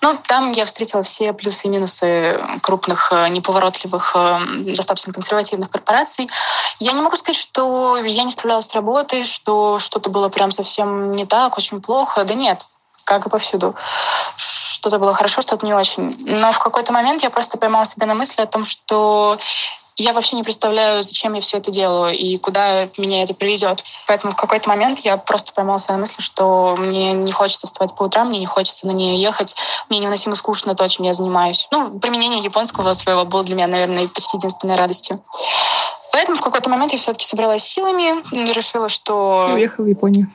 Ну, 0.00 0.18
там 0.26 0.50
я 0.50 0.64
встретила 0.64 1.02
все 1.04 1.32
плюсы 1.32 1.68
и 1.68 1.70
минусы 1.70 2.40
крупных, 2.60 3.12
э, 3.12 3.28
неповоротливых, 3.28 4.12
э, 4.16 4.38
достаточно 4.74 5.12
консервативных 5.12 5.70
корпораций. 5.70 6.28
Я 6.80 6.92
не 6.92 7.00
могу 7.00 7.16
сказать, 7.16 7.40
что 7.40 7.96
я 7.96 8.24
не 8.24 8.30
справлялась 8.30 8.66
с 8.66 8.74
работой, 8.74 9.22
что 9.22 9.78
что-то 9.78 10.10
было 10.10 10.28
прям 10.28 10.50
совсем 10.50 11.12
не 11.12 11.24
так, 11.24 11.56
очень 11.56 11.80
плохо. 11.80 12.24
Да 12.24 12.34
нет, 12.34 12.66
как 13.04 13.26
и 13.26 13.30
повсюду. 13.30 13.76
Что-то 14.36 14.98
было 14.98 15.14
хорошо, 15.14 15.40
что-то 15.40 15.64
не 15.64 15.74
очень. 15.74 16.16
Но 16.26 16.50
в 16.50 16.58
какой-то 16.58 16.92
момент 16.92 17.22
я 17.22 17.30
просто 17.30 17.56
поймала 17.56 17.86
себя 17.86 18.06
на 18.06 18.14
мысли 18.14 18.42
о 18.42 18.46
том, 18.46 18.64
что 18.64 19.38
я 19.96 20.12
вообще 20.12 20.36
не 20.36 20.42
представляю, 20.42 21.02
зачем 21.02 21.34
я 21.34 21.40
все 21.40 21.58
это 21.58 21.70
делаю 21.70 22.16
и 22.16 22.36
куда 22.36 22.88
меня 22.98 23.22
это 23.22 23.34
приведет. 23.34 23.84
Поэтому 24.06 24.32
в 24.32 24.36
какой-то 24.36 24.68
момент 24.68 25.00
я 25.00 25.16
просто 25.16 25.52
поймала 25.52 25.78
себя 25.78 25.94
на 25.94 26.00
мысли, 26.00 26.22
что 26.22 26.76
мне 26.78 27.12
не 27.12 27.32
хочется 27.32 27.66
вставать 27.66 27.94
по 27.94 28.04
утрам, 28.04 28.28
мне 28.28 28.38
не 28.38 28.46
хочется 28.46 28.86
на 28.86 28.92
нее 28.92 29.20
ехать, 29.20 29.54
мне 29.88 29.98
невыносимо 29.98 30.34
скучно 30.34 30.74
то, 30.74 30.88
чем 30.88 31.04
я 31.04 31.12
занимаюсь. 31.12 31.68
Ну, 31.70 31.98
применение 31.98 32.42
японского 32.42 32.92
своего 32.92 33.24
было 33.24 33.44
для 33.44 33.54
меня, 33.54 33.66
наверное, 33.66 34.08
почти 34.08 34.36
единственной 34.36 34.76
радостью. 34.76 35.22
Поэтому 36.12 36.36
в 36.36 36.42
какой-то 36.42 36.68
момент 36.68 36.92
я 36.92 36.98
все-таки 36.98 37.24
собралась 37.24 37.62
силами 37.62 38.22
и 38.34 38.52
решила, 38.52 38.88
что... 38.88 39.48
И 39.50 39.54
уехала 39.54 39.86
в 39.86 39.88
Японию. 39.88 40.28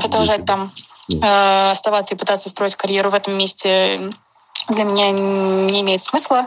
Продолжать 0.00 0.44
там 0.44 0.70
э, 1.10 1.70
оставаться 1.70 2.14
и 2.14 2.18
пытаться 2.18 2.50
строить 2.50 2.76
карьеру 2.76 3.10
в 3.10 3.14
этом 3.14 3.36
месте 3.36 4.10
для 4.68 4.84
меня 4.84 5.10
не 5.10 5.80
имеет 5.80 6.02
смысла. 6.02 6.46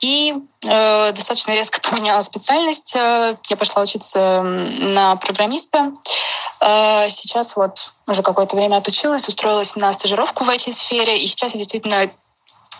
И 0.00 0.34
э, 0.66 1.12
достаточно 1.12 1.52
резко 1.52 1.80
поменяла 1.90 2.22
специальность. 2.22 2.94
Э, 2.96 3.36
я 3.48 3.56
пошла 3.56 3.82
учиться 3.82 4.42
на 4.42 5.16
программиста. 5.16 5.92
Э, 6.60 7.08
сейчас 7.08 7.56
вот 7.56 7.92
уже 8.06 8.22
какое-то 8.22 8.56
время 8.56 8.76
отучилась, 8.76 9.28
устроилась 9.28 9.76
на 9.76 9.92
стажировку 9.92 10.44
в 10.44 10.50
IT-сфере, 10.50 11.18
и 11.18 11.26
сейчас 11.26 11.52
я 11.52 11.58
действительно 11.58 12.10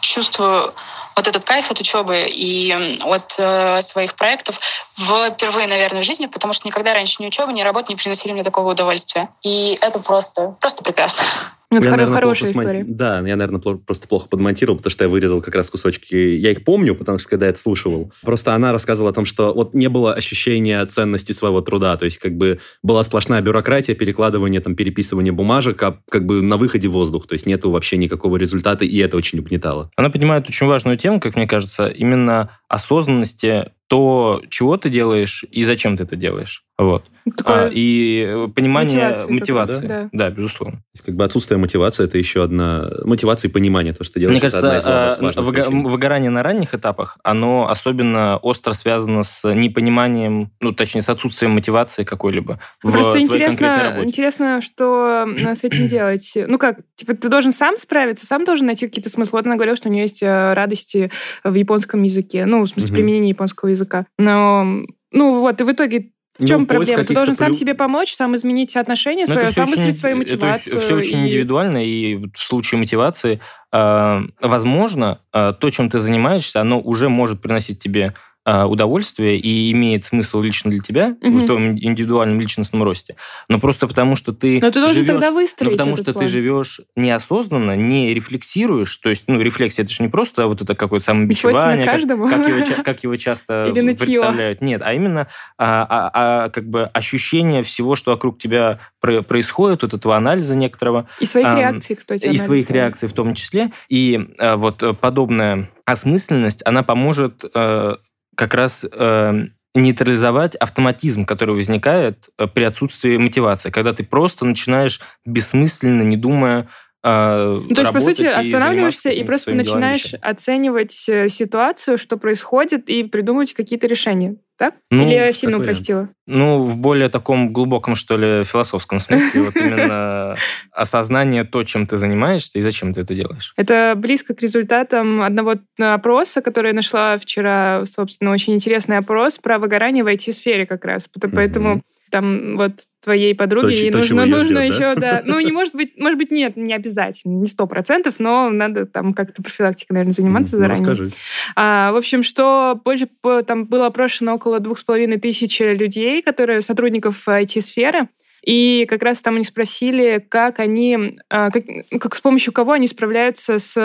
чувствую 0.01 0.75
вот 1.15 1.29
этот 1.29 1.45
кайф 1.45 1.71
от 1.71 1.81
учебы 1.81 2.27
и 2.29 2.99
от 3.05 3.35
э, 3.39 3.81
своих 3.83 4.15
проектов 4.15 4.59
впервые, 4.97 5.67
наверное, 5.67 6.03
в 6.03 6.05
жизни, 6.05 6.27
потому 6.27 6.53
что 6.53 6.67
никогда 6.67 6.95
раньше 6.95 7.23
ни 7.23 7.27
учеба, 7.27 7.53
ни 7.53 7.63
работа 7.63 7.87
не 7.91 7.97
приносили 7.97 8.33
мне 8.33 8.43
такого 8.43 8.71
удовольствия. 8.71 9.29
И 9.43 9.79
это 9.81 9.99
просто, 9.99 10.57
просто 10.61 10.83
прекрасно. 10.83 11.23
Это 11.79 11.87
я, 11.87 11.91
наверное, 11.93 12.15
хорошая 12.15 12.51
история. 12.51 12.85
Да, 12.87 13.17
я, 13.17 13.37
наверное, 13.37 13.61
просто 13.61 14.09
плохо 14.09 14.29
подмонтировал, 14.29 14.79
потому 14.79 14.91
что 14.91 15.05
я 15.05 15.09
вырезал 15.09 15.41
как 15.43 15.55
раз 15.55 15.71
кусочки. 15.71 16.15
Я 16.15 16.51
их 16.51 16.65
помню, 16.65 16.95
потому 16.95 17.19
что 17.19 17.29
когда 17.29 17.47
я 17.47 17.51
это 17.51 17.61
слушал. 17.61 18.13
Просто 18.23 18.55
она 18.55 18.73
рассказывала 18.73 19.11
о 19.11 19.15
том, 19.15 19.25
что 19.25 19.53
вот 19.53 19.75
не 19.75 19.89
было 19.89 20.15
ощущения 20.15 20.85
ценности 20.87 21.33
своего 21.33 21.61
труда. 21.61 21.97
То 21.97 22.05
есть 22.05 22.19
как 22.19 22.37
бы 22.37 22.61
была 22.83 23.03
сплошная 23.03 23.41
бюрократия, 23.41 23.95
перекладывание, 23.95 24.61
там, 24.61 24.75
переписывание 24.75 25.33
бумажек, 25.33 25.83
а 25.83 25.99
как 26.11 26.27
бы 26.27 26.43
на 26.43 26.57
выходе 26.57 26.89
воздух. 26.89 27.27
То 27.27 27.35
есть 27.35 27.47
нету 27.47 27.71
вообще 27.71 27.97
никакого 27.97 28.37
результата, 28.37 28.85
и 28.85 28.99
это 28.99 29.17
очень 29.17 29.39
угнетало. 29.39 29.91
Она 29.97 30.11
поднимает 30.11 30.49
очень 30.49 30.67
важную 30.67 30.97
тему, 30.99 31.21
как 31.21 31.37
мне 31.37 31.47
кажется, 31.47 31.89
именно 31.89 32.51
осознанности 32.69 33.73
то, 33.89 34.43
чего 34.49 34.79
ты 34.79 34.89
делаешь 34.89 35.45
и 35.51 35.65
зачем 35.65 35.99
ты 35.99 36.05
это 36.05 36.17
делаешь. 36.17 36.65
Вот. 36.79 37.05
Такое 37.37 37.67
а, 37.67 37.71
и 37.73 38.49
понимание 38.55 39.11
мотивации. 39.11 39.33
мотивации. 39.33 39.87
Да? 39.87 40.09
да, 40.13 40.31
безусловно. 40.31 40.79
То 40.79 40.83
есть, 40.95 41.05
как 41.05 41.15
бы 41.15 41.25
отсутствие 41.25 41.59
мотивации 41.59 42.05
это 42.05 42.19
еще 42.19 42.43
одна 42.43 42.91
мотивация 43.05 43.49
и 43.49 43.53
понимание, 43.53 43.95
то, 43.95 44.03
что 44.03 44.15
ты 44.15 44.21
делаешь. 44.21 44.41
Мне 44.41 44.51
кажется, 44.51 44.67
это 44.67 45.15
одна 45.15 45.31
из 45.31 45.37
а, 45.37 45.41
выго- 45.41 45.89
выгорание 45.89 46.31
на 46.31 46.43
ранних 46.43 46.75
этапах, 46.75 47.19
оно 47.23 47.69
особенно 47.69 48.39
остро 48.39 48.73
связано 48.73 49.23
с 49.23 49.49
непониманием, 49.53 50.51
ну, 50.61 50.73
точнее, 50.73 51.03
с 51.03 51.09
отсутствием 51.09 51.53
мотивации 51.53 52.05
какой-либо. 52.05 52.59
Просто 52.81 53.21
интересно, 53.21 54.01
интересно, 54.03 54.61
что 54.61 55.27
с 55.37 55.65
этим 55.65 55.87
делать. 55.87 56.37
Ну 56.47 56.59
как, 56.59 56.79
типа, 56.97 57.15
ты 57.15 57.29
должен 57.29 57.53
сам 57.53 57.77
справиться, 57.77 58.27
сам 58.27 58.45
должен 58.45 58.67
найти 58.67 58.87
какие-то 58.87 59.11
смыслы. 59.11 59.39
Вот 59.39 59.47
она 59.47 59.57
говорила, 59.57 59.77
что 59.77 59.89
у 59.89 59.93
нее 59.93 60.03
есть 60.03 60.23
э, 60.23 60.55
радости 60.55 61.11
в 61.45 61.55
японском 61.55 62.03
языке, 62.03 62.47
ну, 62.47 62.63
в 62.63 62.67
смысле, 62.67 62.91
угу. 62.91 62.97
применения 62.97 63.29
японского 63.31 63.69
языка. 63.69 64.07
Но 64.19 64.83
ну 65.13 65.41
вот, 65.41 65.61
и 65.61 65.65
в 65.65 65.71
итоге 65.71 66.11
в 66.43 66.49
чем 66.49 66.61
ну, 66.63 66.67
проблема? 66.67 67.05
Ты 67.05 67.15
должен 67.15 67.35
сам 67.35 67.55
себе 67.55 67.75
помочь, 67.75 68.15
сам 68.15 68.35
изменить 68.35 68.77
отношения 68.77 69.27
свое, 69.27 69.51
сам 69.51 69.67
выстроить 69.67 69.97
свою 69.97 70.17
мотивацию. 70.17 70.77
Это 70.77 70.85
все 70.85 70.95
очень 70.95 71.19
и... 71.19 71.29
индивидуально, 71.29 71.85
и 71.85 72.17
в 72.17 72.39
случае 72.39 72.79
мотивации, 72.79 73.41
э, 73.73 74.21
возможно, 74.41 75.21
э, 75.33 75.53
то, 75.59 75.71
чем 75.71 75.91
ты 75.91 75.99
занимаешься, 75.99 76.61
оно 76.61 76.81
уже 76.81 77.09
может 77.09 77.41
приносить 77.41 77.79
тебе 77.79 78.15
а, 78.15 78.15
удовольствие 78.45 79.39
и 79.39 79.71
имеет 79.73 80.05
смысл 80.05 80.41
лично 80.41 80.71
для 80.71 80.81
тебя 80.81 81.17
угу. 81.21 81.39
в 81.39 81.47
твоем 81.47 81.79
индивидуальном 81.79 82.41
личностном 82.41 82.83
росте, 82.83 83.17
но 83.49 83.61
просто 83.61 83.87
потому 83.87 84.17
что 84.17 84.33
ты 84.33 84.61
но 84.61 84.71
ты 84.71 84.81
должен 84.81 84.97
живешь, 84.97 85.09
тогда 85.09 85.31
выстроить 85.31 85.73
но 85.73 85.77
потому 85.77 85.97
что 85.97 86.13
план. 86.13 86.25
ты 86.25 86.31
живешь 86.31 86.81
неосознанно, 86.97 87.77
не 87.77 88.13
рефлексируешь, 88.13 88.97
то 88.97 89.11
есть 89.11 89.25
ну 89.29 89.41
рефлексия 89.41 89.85
это 89.85 89.93
же 89.93 90.03
не 90.03 90.09
просто 90.09 90.49
вот 90.49 90.61
это 90.61 90.75
какое-то 90.75 91.05
самобичевание, 91.05 91.85
как, 91.85 92.01
как, 92.01 92.11
его, 92.11 92.83
как 92.83 93.03
его 93.05 93.17
часто 93.17 93.67
Или 93.67 93.95
представляют, 93.95 94.61
нет, 94.61 94.83
а 94.85 94.93
именно 94.93 95.29
а, 95.59 95.87
а, 95.89 96.11
а, 96.13 96.49
как 96.49 96.69
бы 96.69 96.85
ощущение 96.85 97.63
всего, 97.63 97.95
что 97.95 98.11
вокруг 98.11 98.39
тебя 98.39 98.79
происходит, 99.01 99.83
вот 99.83 99.95
этого 99.95 100.17
анализа 100.17 100.57
некоторого 100.57 101.07
и 101.21 101.27
своих 101.27 101.47
а, 101.47 101.59
реакций, 101.59 101.97
кстати, 101.97 102.27
и 102.27 102.37
своих 102.37 102.71
реакций 102.71 103.09
в 103.09 103.13
том 103.13 103.35
числе, 103.35 103.71
и 103.89 104.29
а, 104.39 104.57
вот 104.57 104.83
подобная 105.01 105.69
осмысленность, 105.85 106.63
она 106.65 106.83
поможет 106.83 107.45
э, 107.55 107.97
как 108.37 108.55
раз 108.55 108.85
э, 108.91 109.45
нейтрализовать 109.75 110.55
автоматизм, 110.57 111.25
который 111.25 111.55
возникает 111.55 112.29
э, 112.39 112.47
при 112.47 112.65
отсутствии 112.65 113.17
мотивации, 113.17 113.71
когда 113.71 113.93
ты 113.93 114.05
просто 114.05 114.45
начинаешь 114.45 115.01
бессмысленно, 115.25 116.03
не 116.03 116.17
думая, 116.17 116.69
э, 117.03 117.61
ну, 117.69 117.75
то 117.75 117.83
есть, 117.83 117.93
по 117.93 118.01
сути, 118.01 118.25
останавливаешься 118.25 119.11
и 119.11 119.25
просто 119.25 119.55
начинаешь 119.55 120.15
оценивать 120.21 121.09
э, 121.09 121.29
ситуацию, 121.29 121.99
что 121.99 122.17
происходит, 122.17 122.89
и 122.91 123.05
придумывать 123.05 123.55
какие-то 123.55 123.87
решения 123.87 124.37
так? 124.63 124.75
Ну, 124.93 125.03
Или 125.05 125.15
я 125.15 125.33
сильно 125.33 125.59
упростила? 125.59 126.09
Ну, 126.29 126.63
в 126.63 126.77
более 126.77 127.09
таком 127.09 127.53
глубоком, 127.53 127.97
что 127.97 128.17
ли, 128.17 128.45
философском 128.45 129.01
смысле. 129.01 129.43
Вот 129.43 129.57
именно 129.57 130.37
осознание 130.71 131.43
то, 131.43 131.65
чем 131.65 131.89
ты 131.89 131.99
занимаешься 131.99 132.61
и 132.61 132.63
зачем 132.63 132.95
ты 132.95 133.01
это 133.01 133.13
делаешь. 133.13 133.55
Это 133.57 133.95
близко 133.97 134.37
к 134.37 134.41
результатам 134.41 135.21
одного 135.23 135.57
опроса, 135.81 136.43
который 136.43 136.69
я 136.69 136.75
нашла 136.75 137.19
вчера, 137.19 137.85
собственно, 137.87 138.31
очень 138.31 138.55
интересный 138.55 138.99
опрос 138.99 139.39
про 139.39 139.59
выгорание 139.59 140.05
в 140.05 140.07
IT-сфере 140.07 140.65
как 140.65 140.85
раз. 140.85 141.09
Поэтому 141.35 141.83
там 142.13 142.57
вот 142.57 142.73
твоей 143.03 143.35
подруге, 143.35 143.69
то, 143.69 143.73
ей 143.73 143.91
то, 143.91 143.99
нужно, 143.99 144.27
нужно 144.27 144.63
ждет, 144.63 144.75
еще, 144.75 144.95
да? 144.95 144.95
да. 144.95 145.23
Ну, 145.25 145.41
не 145.41 145.51
может 145.51 145.75
быть, 145.75 145.99
может 145.99 146.19
быть, 146.19 146.31
нет, 146.31 146.57
не 146.57 146.75
обязательно, 146.75 147.41
не 147.41 147.47
сто 147.47 147.67
процентов, 147.67 148.21
но 148.21 148.51
надо 148.51 148.87
там 148.87 149.15
как-то 149.15 149.43
профилактикой, 149.43 149.95
наверное, 149.95 150.13
заниматься 150.13 150.57
ну, 150.57 150.63
заранее. 150.63 150.89
Расскажи. 150.89 151.11
А, 151.57 151.91
в 151.91 151.97
общем, 151.97 152.23
что 152.23 152.81
больше 152.85 153.09
там 153.47 153.65
было 153.65 153.87
опрошено 153.87 154.35
около 154.35 154.61
двух 154.61 154.79
с 154.79 154.85
половиной 154.85 155.19
тысяч 155.19 155.59
людей, 155.59 156.23
которые 156.23 156.61
сотрудников 156.61 157.27
IT-сферы, 157.27 158.09
и 158.43 158.87
как 158.89 159.03
раз 159.03 159.23
там 159.23 159.37
они 159.37 159.45
спросили, 159.45 160.25
как 160.29 160.59
они, 160.59 161.17
а, 161.31 161.51
как, 161.51 161.65
как 162.01 162.15
с 162.17 162.21
помощью 162.21 162.53
кого 162.53 162.73
они 162.73 162.89
справляются 162.89 163.59
с 163.59 163.77
э, 163.77 163.81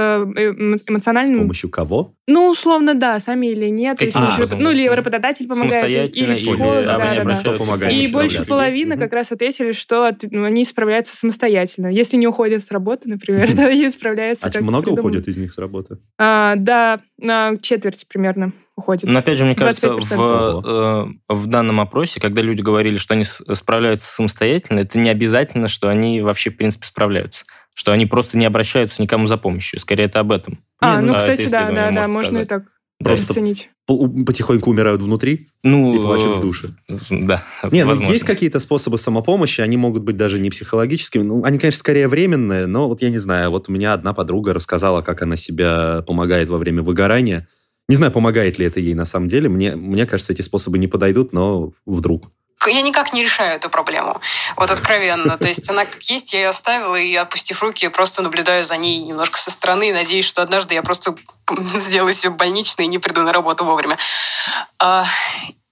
эмоциональным... 0.88 1.40
С 1.40 1.42
помощью 1.42 1.70
кого? 1.70 2.16
Ну, 2.28 2.50
условно, 2.50 2.96
да, 2.96 3.20
сами 3.20 3.48
или 3.48 3.68
нет. 3.68 4.02
Или 4.02 4.10
помощью, 4.10 4.48
а, 4.52 4.56
ну, 4.56 4.72
или 4.72 4.88
работодатель 4.88 5.48
помогает, 5.48 6.18
или 6.18 6.38
психолог. 6.38 6.86
Да, 6.86 6.98
да, 6.98 7.42
да. 7.44 7.58
Помогает, 7.58 7.94
и 7.94 8.12
больше 8.12 8.46
половины 8.46 8.96
угу. 8.96 9.04
как 9.04 9.14
раз 9.14 9.32
ответили, 9.32 9.74
что 9.74 10.12
ну, 10.32 10.44
они 10.44 10.66
справляются 10.66 11.16
самостоятельно. 11.16 11.88
Если 11.88 12.18
не 12.18 12.28
уходят 12.28 12.64
с 12.64 12.72
работы, 12.72 13.10
например, 13.10 13.54
то 13.56 13.68
они 13.68 13.90
справляются. 13.92 14.52
А 14.54 14.62
много 14.62 14.90
уходят 14.90 15.28
из 15.28 15.38
них 15.38 15.54
с 15.54 15.58
работы? 15.60 16.00
А, 16.18 16.56
да, 16.58 17.00
четверть 17.62 18.08
примерно 18.08 18.54
уходит. 18.78 19.12
Но 19.12 19.20
опять 19.20 19.38
же, 19.38 19.44
мне 19.44 19.56
кажется, 19.56 19.90
в, 19.90 20.62
э, 20.66 21.34
в 21.34 21.48
данном 21.48 21.82
опросе, 21.82 22.22
когда 22.22 22.42
люди 22.42 22.62
говорили, 22.62 22.98
что 22.98 23.16
они 23.16 23.24
справляются 23.26 24.08
самостоятельно, 24.14 24.80
это 24.80 24.98
не 25.00 25.10
обязательно, 25.10 25.68
что 25.68 25.90
они 25.90 26.22
вообще, 26.22 26.52
в 26.52 26.58
принципе, 26.58 26.86
справляются. 26.86 27.46
Что 27.74 27.92
они 27.92 28.06
просто 28.06 28.38
не 28.38 28.46
обращаются 28.46 29.02
никому 29.02 29.28
за 29.28 29.38
помощью. 29.38 29.80
Скорее, 29.80 30.06
это 30.06 30.20
об 30.20 30.32
этом. 30.32 30.60
А, 30.80 31.02
ну, 31.02 31.16
кстати, 31.16 31.48
да, 31.50 31.72
да, 31.72 31.92
да, 31.92 32.08
можно 32.08 32.40
и 32.40 32.46
так 32.46 32.64
Просто 33.00 33.28
расценить. 33.28 33.70
потихоньку 33.86 34.72
умирают 34.72 35.04
внутри 35.04 35.50
ну, 35.62 35.94
и 35.96 36.02
плачут 36.02 36.38
в 36.38 36.42
душе. 36.42 36.70
Да, 37.12 37.44
Не, 37.72 37.86
ну 37.86 37.94
есть 37.94 38.24
какие-то 38.24 38.60
способы 38.60 38.98
самопомощи, 38.98 39.62
они 39.62 39.78
могут 39.78 40.02
быть 40.02 40.18
даже 40.18 40.40
не 40.40 40.50
психологическими. 40.50 41.22
Ну, 41.22 41.44
они, 41.44 41.60
конечно, 41.60 41.78
скорее 41.78 42.08
временные, 42.08 42.66
но 42.66 42.88
вот 42.88 43.04
я 43.04 43.10
не 43.10 43.20
знаю. 43.20 43.52
Вот 43.52 43.70
у 43.70 43.72
меня 43.72 43.94
одна 43.94 44.14
подруга 44.14 44.54
рассказала, 44.54 45.04
как 45.04 45.22
она 45.22 45.38
себя 45.38 46.04
помогает 46.08 46.50
во 46.50 46.58
время 46.58 46.82
выгорания. 46.82 47.48
Не 47.90 47.96
знаю, 47.96 48.12
помогает 48.12 48.60
ли 48.60 48.66
это 48.66 48.80
ей 48.80 48.94
на 48.94 49.06
самом 49.06 49.28
деле. 49.30 49.48
Мне, 49.50 49.76
мне 49.76 50.06
кажется, 50.06 50.34
эти 50.34 50.42
способы 50.42 50.78
не 50.78 50.88
подойдут, 50.88 51.32
но 51.32 51.72
вдруг. 51.86 52.32
Я 52.66 52.82
никак 52.82 53.14
не 53.14 53.24
решаю 53.24 53.56
эту 53.56 53.70
проблему. 53.70 54.20
Вот 54.58 54.72
откровенно. 54.72 55.38
То 55.38 55.48
есть 55.48 55.70
она 55.70 55.86
как 55.86 56.02
есть, 56.04 56.34
я 56.34 56.40
ее 56.42 56.50
оставила, 56.50 56.96
и, 56.96 57.14
опустив 57.16 57.62
руки, 57.62 57.88
просто 57.88 58.22
наблюдаю 58.22 58.66
за 58.66 58.76
ней 58.78 59.00
немножко 59.00 59.40
со 59.40 59.52
стороны 59.52 59.90
и 59.90 59.94
надеюсь, 59.94 60.26
что 60.26 60.42
однажды 60.42 60.74
я 60.74 60.84
просто 60.84 61.16
сделаю 61.76 62.14
себе 62.14 62.32
больничный 62.32 62.86
и 62.86 62.90
не 62.90 63.00
приду 63.00 63.24
на 63.24 63.32
работу 63.32 63.64
вовремя. 63.64 63.98
А, 64.80 65.06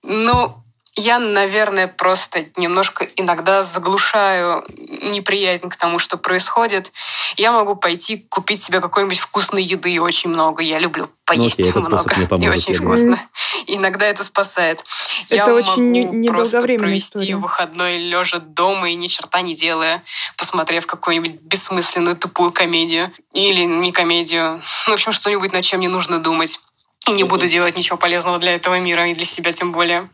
ну, 0.04 0.65
Я, 0.98 1.20
наверное, 1.20 1.88
просто 1.88 2.46
немножко 2.56 3.06
иногда 3.18 3.64
заглушаю 3.64 4.64
неприязнь 5.02 5.70
к 5.70 5.76
тому, 5.76 6.00
что 6.00 6.16
происходит. 6.16 6.94
Я 7.36 7.52
могу 7.52 7.76
пойти 7.76 8.26
купить 8.30 8.64
себе 8.64 8.80
какой-нибудь 8.80 9.20
вкусной 9.20 9.62
еды 9.62 10.02
очень 10.02 10.30
много. 10.30 10.64
Я 10.64 10.80
люблю 10.80 11.10
поесть 11.26 11.60
ну, 11.60 11.66
окей, 11.66 11.70
этот 11.70 11.88
много 11.90 12.16
мне 12.16 12.28
поможет, 12.30 12.68
и 12.68 12.72
очень 12.72 12.74
вкусно. 12.82 13.22
Иногда 13.68 14.06
это 14.06 14.24
спасает. 14.24 14.86
Это 15.30 15.36
я 15.36 15.54
очень 15.54 15.92
не- 15.92 16.06
могу 16.06 16.38
просто 16.38 16.62
провести 16.62 17.18
история. 17.20 17.36
выходной 17.36 17.98
лежа 17.98 18.40
дома 18.40 18.90
и 18.90 18.96
ни 18.96 19.08
черта 19.08 19.42
не 19.42 19.56
делая, 19.56 20.02
посмотрев 20.38 20.86
какую-нибудь 20.86 21.42
бессмысленную 21.42 22.16
тупую 22.16 22.52
комедию 22.52 23.12
или 23.34 23.64
не 23.64 23.92
комедию. 23.92 24.62
Ну, 24.86 24.92
в 24.92 24.96
общем, 24.96 25.12
что-нибудь, 25.12 25.52
над 25.52 25.64
чем 25.66 25.82
не 25.82 25.90
нужно 25.90 26.20
думать. 26.20 26.60
И 27.08 27.12
не 27.12 27.24
буду 27.24 27.48
делать 27.48 27.78
ничего 27.78 27.98
полезного 27.98 28.40
для 28.40 28.56
этого 28.56 28.80
мира 28.80 29.08
и 29.08 29.14
для 29.14 29.26
себя 29.26 29.54
тем 29.54 29.72
более. 29.72 30.10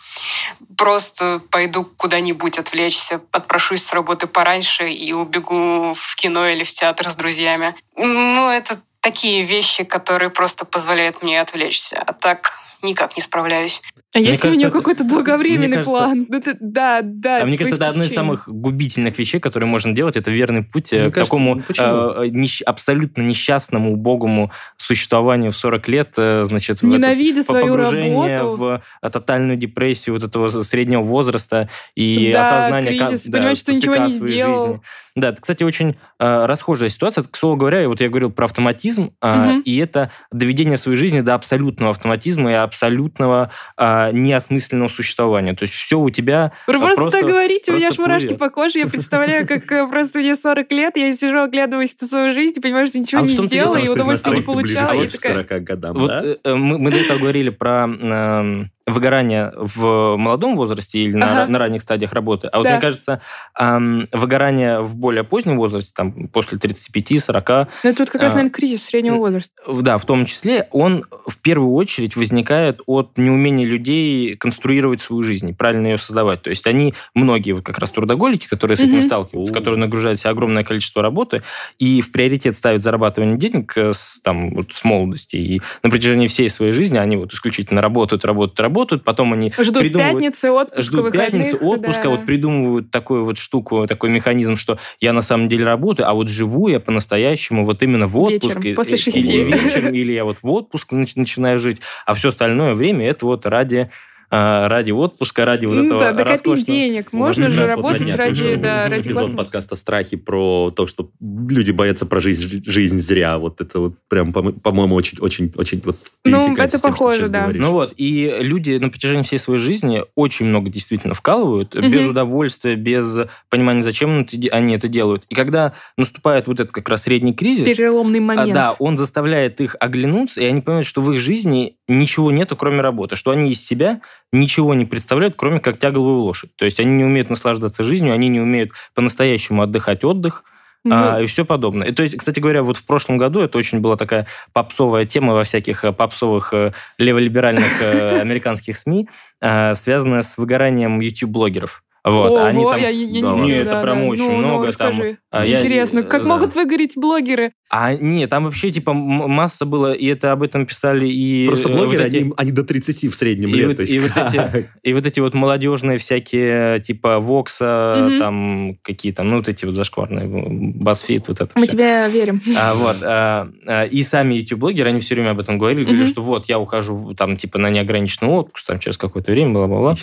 Просто 0.77 1.41
пойду 1.49 1.83
куда-нибудь 1.83 2.59
отвлечься, 2.59 3.21
отпрошусь 3.31 3.83
с 3.83 3.93
работы 3.93 4.27
пораньше 4.27 4.89
и 4.89 5.13
убегу 5.13 5.93
в 5.93 6.15
кино 6.15 6.47
или 6.47 6.63
в 6.63 6.73
театр 6.73 7.07
с 7.07 7.15
друзьями. 7.15 7.75
Ну, 7.95 8.49
это 8.49 8.79
такие 8.99 9.43
вещи, 9.43 9.83
которые 9.83 10.29
просто 10.29 10.65
позволяют 10.65 11.21
мне 11.21 11.39
отвлечься. 11.39 12.03
А 12.05 12.13
так 12.13 12.60
никак 12.83 13.15
не 13.15 13.21
справляюсь. 13.21 13.81
А 14.13 14.19
Мне 14.19 14.27
если 14.29 14.39
у 14.39 14.41
кажется, 14.41 14.57
нее 14.59 14.67
это- 14.67 14.77
какой-то 14.77 15.03
долговременный 15.05 15.67
мне 15.67 15.75
кажется- 15.77 15.97
план? 15.97 16.25
Ну, 16.29 16.41
ты- 16.41 16.57
да, 16.59 17.01
да. 17.01 17.41
А 17.41 17.45
мне 17.45 17.57
кажется, 17.57 17.77
это 17.77 17.87
одно 17.89 18.03
из 18.03 18.13
самых 18.13 18.49
губительных 18.49 19.17
вещей, 19.17 19.39
которые 19.39 19.69
можно 19.69 19.93
делать. 19.93 20.17
Это 20.17 20.31
верный 20.31 20.63
путь 20.63 20.91
э, 20.91 21.03
Мне 21.03 21.11
к 21.11 21.13
кажется, 21.13 21.31
такому 21.31 21.61
почему? 21.61 21.85
э, 21.85 22.27
нищ- 22.27 22.63
абсолютно 22.63 23.21
несчастному, 23.21 23.93
убогому 23.93 24.51
существованию 24.77 25.51
в 25.51 25.57
40 25.57 25.87
лет, 25.87 26.13
э, 26.17 26.43
значит, 26.43 26.79
в 26.79 26.83
этот- 26.83 26.97
Ненавидя 26.97 27.43
свою 27.43 27.75
работу. 27.77 28.55
в 28.55 28.81
э, 29.01 29.09
тотальную 29.09 29.57
депрессию 29.57 30.15
вот 30.15 30.23
этого 30.23 30.47
среднего 30.49 31.01
возраста 31.01 31.69
и 31.95 32.31
Да, 32.33 32.41
осознание 32.41 32.97
как- 32.97 33.07
кризис, 33.09 33.27
да, 33.27 33.37
понимать, 33.37 33.57
что 33.57 33.73
ничего 33.73 33.95
не 33.95 34.11
своей 34.11 34.35
сделал. 34.35 34.57
жизни. 34.65 34.81
Да, 35.15 35.29
это, 35.29 35.41
кстати, 35.41 35.63
очень 35.63 35.89
э, 35.91 35.93
расхожая 36.21 36.89
ситуация. 36.89 37.23
К 37.23 37.35
слову 37.35 37.55
говоря, 37.55 37.87
вот 37.87 37.99
я 38.01 38.09
говорил 38.09 38.31
про 38.31 38.45
автоматизм, 38.45 39.13
Мгм. 39.21 39.61
и 39.61 39.77
это 39.77 40.11
доведение 40.31 40.77
своей 40.77 40.97
жизни 40.97 41.21
до 41.21 41.33
абсолютного 41.35 41.91
автоматизма 41.91 42.51
и 42.51 42.53
абсолютного 42.53 43.51
а, 43.77 44.11
неосмысленного 44.11 44.87
существования. 44.89 45.53
То 45.53 45.63
есть 45.63 45.73
все 45.73 45.97
у 45.99 46.09
тебя 46.09 46.51
Вы 46.67 46.73
просто, 46.79 46.95
просто- 46.95 47.19
так 47.19 47.21
говорите, 47.29 47.71
у 47.71 47.75
меня 47.75 47.87
аж 47.87 47.95
просто 47.95 48.09
мурашки 48.11 48.33
по 48.35 48.49
коже. 48.49 48.79
Я 48.79 48.87
представляю, 48.87 49.47
как 49.47 49.71
э, 49.71 49.87
просто 49.87 50.19
мне 50.19 50.35
40 50.35 50.71
лет, 50.71 50.97
я 50.97 51.11
сижу, 51.11 51.39
оглядываюсь 51.41 51.95
на 51.99 52.07
свою 52.07 52.33
жизнь, 52.33 52.53
и 52.57 52.61
понимаю, 52.61 52.85
что 52.87 52.99
ничего 52.99 53.21
А 53.21 53.25
не 53.25 53.35
сделала, 53.35 53.77
и 53.77 53.87
удовольствия 53.89 54.33
не 54.33 54.41
получала. 54.41 54.87
всего 54.89 55.03
и 55.03 55.07
к 55.07 55.11
такая, 55.13 55.33
40 55.33 55.63
годам, 55.63 55.93
Вот 55.97 56.07
да? 56.07 56.21
э, 56.23 56.35
э, 56.43 56.53
мы, 56.55 56.77
мы 56.77 56.91
до 56.91 56.97
этого 56.97 57.17
говорили 57.19 57.49
про 57.49 57.85
эм, 57.85 58.71
выгорание 58.87 59.51
в 59.55 60.15
молодом 60.17 60.55
возрасте 60.55 60.99
или 60.99 61.13
на, 61.15 61.31
Ага. 61.43 61.51
на 61.51 61.59
ранних 61.59 61.81
стадиях 61.81 62.13
работы. 62.13 62.47
А 62.47 62.57
вот 62.57 62.63
Да. 62.65 62.71
мне 62.73 62.81
кажется, 62.81 63.21
ам, 63.53 64.07
выгорание 64.11 64.81
в 64.81 64.95
более 64.95 65.23
позднем 65.23 65.57
возрасте, 65.57 65.91
там, 65.95 66.27
после 66.27 66.57
35-40, 66.57 67.67
Ну, 67.83 67.89
это 67.89 68.01
вот 68.03 68.09
как 68.09 68.21
раз, 68.21 68.33
А, 68.33 68.35
наверное, 68.37 68.53
кризис 68.53 68.83
среднего 68.85 69.15
возраста. 69.17 69.53
да, 69.81 69.97
в 69.97 70.05
том 70.05 70.25
числе, 70.25 70.67
он 70.71 71.05
в 71.27 71.37
первую 71.39 71.73
очередь 71.73 72.15
возникает 72.15 72.81
от 72.85 73.17
неумения 73.17 73.65
людей 73.65 74.35
конструировать 74.35 75.01
свою 75.01 75.23
жизнь, 75.23 75.55
правильно 75.55 75.87
ее 75.87 75.97
создавать. 75.97 76.41
То 76.41 76.49
есть 76.49 76.65
они, 76.67 76.93
многие 77.13 77.51
вот 77.53 77.63
как 77.65 77.77
раз 77.77 77.91
трудоголики, 77.91 78.47
которые 78.47 78.77
с 78.77 78.81
этим 78.81 78.93
Мгм. 78.93 79.01
сталкиваются, 79.03 79.53
которые 79.53 79.79
нагружают 79.79 80.19
себе 80.19 80.31
огромное 80.31 80.63
количество 80.63 81.01
работы, 81.01 81.43
и 81.79 82.01
в 82.01 82.11
приоритет 82.11 82.55
ставят 82.55 82.83
зарабатывание 82.83 83.37
денег 83.37 83.77
э, 83.77 83.93
с, 83.93 84.19
там, 84.23 84.53
вот, 84.55 84.73
с 84.73 84.83
молодости. 84.83 85.35
И 85.35 85.61
на 85.83 85.89
протяжении 85.89 86.27
всей 86.27 86.49
своей 86.49 86.71
жизни 86.71 86.97
они 86.97 87.17
вот 87.17 87.33
исключительно 87.33 87.81
работают, 87.81 88.25
работают, 88.25 88.59
работают, 88.59 88.70
потом 89.03 89.33
они 89.33 89.51
Ждут 89.59 89.91
пятницы, 89.93 90.51
отпуска, 90.51 90.81
ждут 90.81 91.01
выходных. 91.05 91.31
пятницу, 91.51 91.69
отпуска, 91.69 92.03
да. 92.03 92.09
вот 92.09 92.25
придумывают 92.25 92.91
такую 92.91 93.25
вот 93.25 93.37
штуку, 93.37 93.85
такой 93.87 94.09
механизм, 94.09 94.55
что 94.55 94.77
я 94.99 95.13
на 95.13 95.21
самом 95.21 95.49
деле 95.49 95.65
работаю, 95.65 96.07
а 96.09 96.13
вот 96.13 96.29
живу 96.29 96.67
я 96.67 96.79
по-настоящему 96.79 97.65
вот 97.65 97.83
именно 97.83 98.07
в 98.07 98.17
отпуск. 98.17 98.55
Вечером, 98.57 98.75
после 98.75 98.97
шести. 98.97 99.21
Или 99.21 99.43
вечером, 99.43 99.93
или 99.93 100.11
я 100.13 100.23
вот 100.25 100.37
в 100.41 100.49
отпуск 100.49 100.91
нач- 100.93 101.13
начинаю 101.15 101.59
жить, 101.59 101.81
а 102.05 102.13
все 102.13 102.29
остальное 102.29 102.73
время 102.73 103.07
это 103.07 103.25
вот 103.25 103.45
ради 103.45 103.89
а, 104.33 104.69
ради 104.69 104.91
отпуска, 104.91 105.43
ради 105.43 105.65
вот 105.65 105.75
Ну 105.75 105.85
этого 105.85 105.99
да, 105.99 106.11
докопить 106.13 106.29
роскошного- 106.45 106.65
денег. 106.65 107.09
Вот 107.11 107.19
Можно 107.19 107.49
же 107.49 107.61
вот 107.63 107.69
работать 107.69 108.15
ради, 108.15 108.55
да, 108.55 108.87
ради 108.87 109.01
эпизод 109.01 109.13
классного. 109.15 109.37
подкаста 109.37 109.75
«Страхи» 109.75 110.15
про 110.15 110.71
то, 110.73 110.87
что 110.87 111.11
люди 111.19 111.71
боятся 111.71 112.05
прожить 112.05 112.39
жи- 112.39 112.63
жизнь 112.65 112.97
зря. 112.97 113.37
Вот 113.37 113.59
это 113.59 113.79
вот 113.81 113.95
прям, 114.07 114.31
по- 114.31 114.51
по-моему, 114.53 114.95
очень-очень-очень 114.95 115.81
вот 115.83 115.97
Ну, 116.23 116.55
это 116.55 116.69
тем, 116.79 116.79
похоже, 116.81 117.27
да. 117.27 117.41
говоришь. 117.43 117.61
Ну 117.61 117.71
вот, 117.73 117.93
и 117.97 118.33
люди 118.39 118.77
на 118.77 118.89
протяжении 118.89 119.23
всей 119.23 119.37
своей 119.37 119.59
жизни 119.59 120.03
очень 120.15 120.45
много 120.45 120.69
действительно 120.69 121.13
вкалывают, 121.13 121.75
Мгм. 121.75 121.91
без 121.91 122.07
удовольствия, 122.07 122.75
без 122.75 123.19
понимания, 123.49 123.83
зачем 123.83 124.11
они 124.11 124.21
это 124.23 124.37
де- 124.37 124.47
они 124.49 124.73
это 124.75 124.87
делают. 124.87 125.25
И 125.29 125.35
когда 125.35 125.73
наступает 125.97 126.47
вот 126.47 126.59
этот 126.61 126.71
как 126.71 126.87
раз 126.87 127.03
средний 127.03 127.33
кризис, 127.33 127.65
Переломный 127.65 128.19
а, 128.19 128.21
момент. 128.21 128.53
да, 128.53 128.75
он 128.79 128.97
заставляет 128.97 129.59
их 129.59 129.75
оглянуться, 129.79 130.39
и 130.41 130.45
они 130.45 130.61
понимают, 130.61 130.87
что 130.87 131.01
в 131.01 131.11
их 131.11 131.19
жизни 131.19 131.75
ничего 131.89 132.31
нету, 132.31 132.55
кроме 132.55 132.79
работы, 132.81 133.17
что 133.17 133.31
они 133.31 133.51
из 133.51 133.61
себя 133.65 133.99
ничего 134.31 134.73
не 134.73 134.85
представляют, 134.85 135.35
кроме 135.37 135.59
как 135.59 135.77
тягловую 135.77 136.19
лошадь. 136.19 136.55
То 136.55 136.65
есть 136.65 136.79
они 136.79 136.91
не 136.91 137.03
умеют 137.03 137.29
наслаждаться 137.29 137.83
жизнью, 137.83 138.13
они 138.13 138.29
не 138.29 138.39
умеют 138.39 138.71
по-настоящему 138.93 139.61
отдыхать 139.61 140.03
отдых, 140.03 140.43
Ну, 140.83 140.95
а, 140.95 141.21
и 141.21 141.27
все 141.27 141.45
подобное. 141.45 141.87
И, 141.87 141.91
то 141.91 142.01
есть, 142.01 142.17
кстати 142.17 142.39
говоря, 142.39 142.63
вот 142.63 142.77
в 142.77 142.85
прошлом 142.85 143.17
году 143.17 143.41
это 143.41 143.57
очень 143.57 143.81
была 143.81 143.97
такая 143.97 144.25
попсовая 144.51 145.05
тема 145.05 145.33
во 145.33 145.43
всяких 145.43 145.85
э, 145.85 145.91
попсовых 145.93 146.53
э, 146.53 146.71
леволиберальных 146.97 147.81
э, 147.81 148.19
американских 148.21 148.75
СМИ, 148.75 149.07
связанная 149.39 150.21
с 150.21 150.37
выгоранием 150.37 150.99
YouTube-блогеров. 150.99 151.83
Вот, 152.03 152.31
Ого, 152.31 152.43
они 152.45 152.63
там- 152.63 152.81
я, 152.81 152.89
я 152.89 153.05
не 153.05 153.21
Да 153.21 153.33
видела, 153.35 153.45
Не, 153.45 153.51
это 153.57 153.71
да, 153.71 153.81
прям 153.83 153.99
да. 153.99 154.05
очень 154.07 154.23
Ну, 154.23 154.31
ну, 154.31 154.37
много 154.37 154.71
там, 154.71 154.89
расскажи. 154.89 155.17
а, 155.29 155.45
я- 155.45 155.57
Интересно, 155.57 156.01
как 156.01 156.23
да. 156.23 156.29
могут 156.29 156.55
выгореть 156.55 156.93
блогеры? 156.97 157.51
А 157.69 157.93
нет, 157.93 158.27
там 158.31 158.45
вообще 158.45 158.71
типа 158.71 158.91
масса 158.93 159.65
было, 159.65 159.93
и 159.93 160.07
это 160.07 160.31
об 160.31 160.41
этом 160.41 160.65
писали 160.65 161.07
и... 161.07 161.45
Просто 161.45 161.69
э, 161.69 161.73
блогеры, 161.73 162.03
вот 162.03 162.07
эти- 162.13 162.17
они, 162.23 162.33
они 162.37 162.51
до 162.51 162.63
30 162.63 163.07
в 163.07 163.13
среднем 163.15 163.49
И 163.49 163.53
лет. 163.53 163.67
вот- 163.67 163.75
то 163.77 163.81
есть 163.83 163.93
и 163.93 163.99
вот 163.99 164.11
эти-? 164.17 164.67
И 164.83 164.93
вот 164.93 165.05
эти 165.05 165.19
вот 165.19 165.35
молодежные 165.35 165.99
всякие, 165.99 166.79
типа 166.81 167.19
Вокса, 167.19 167.95
Мгм. 168.09 168.17
там 168.19 168.77
какие 168.81 169.11
там, 169.11 169.29
ну 169.29 169.37
вот 169.37 169.47
эти 169.47 169.65
вот 169.65 169.75
зашкварные, 169.75 170.25
Басфит, 170.27 171.27
вот 171.27 171.39
это 171.39 171.51
Мы 171.55 171.67
всё. 171.67 171.73
тебе 171.73 172.09
верим. 172.09 172.41
А, 172.57 172.73
вот, 172.73 172.97
а, 173.03 173.47
а, 173.67 173.85
и 173.85 174.01
сами 174.01 174.33
YouTube-блогеры, 174.33 174.89
они 174.89 174.99
все 175.01 175.13
время 175.13 175.29
об 175.31 175.39
этом 175.39 175.59
говорили, 175.59 175.83
говорили, 175.83 176.01
Мгм. 176.03 176.09
что 176.11 176.23
вот, 176.23 176.49
я 176.49 176.57
ухожу 176.59 177.13
там, 177.13 177.37
типа, 177.37 177.59
на 177.59 177.69
неограниченный 177.69 178.31
отпуск, 178.31 178.65
там, 178.65 178.79
через 178.79 178.97
какое-то 178.97 179.31
время, 179.31 179.53
бла-бла-бла. 179.53 179.95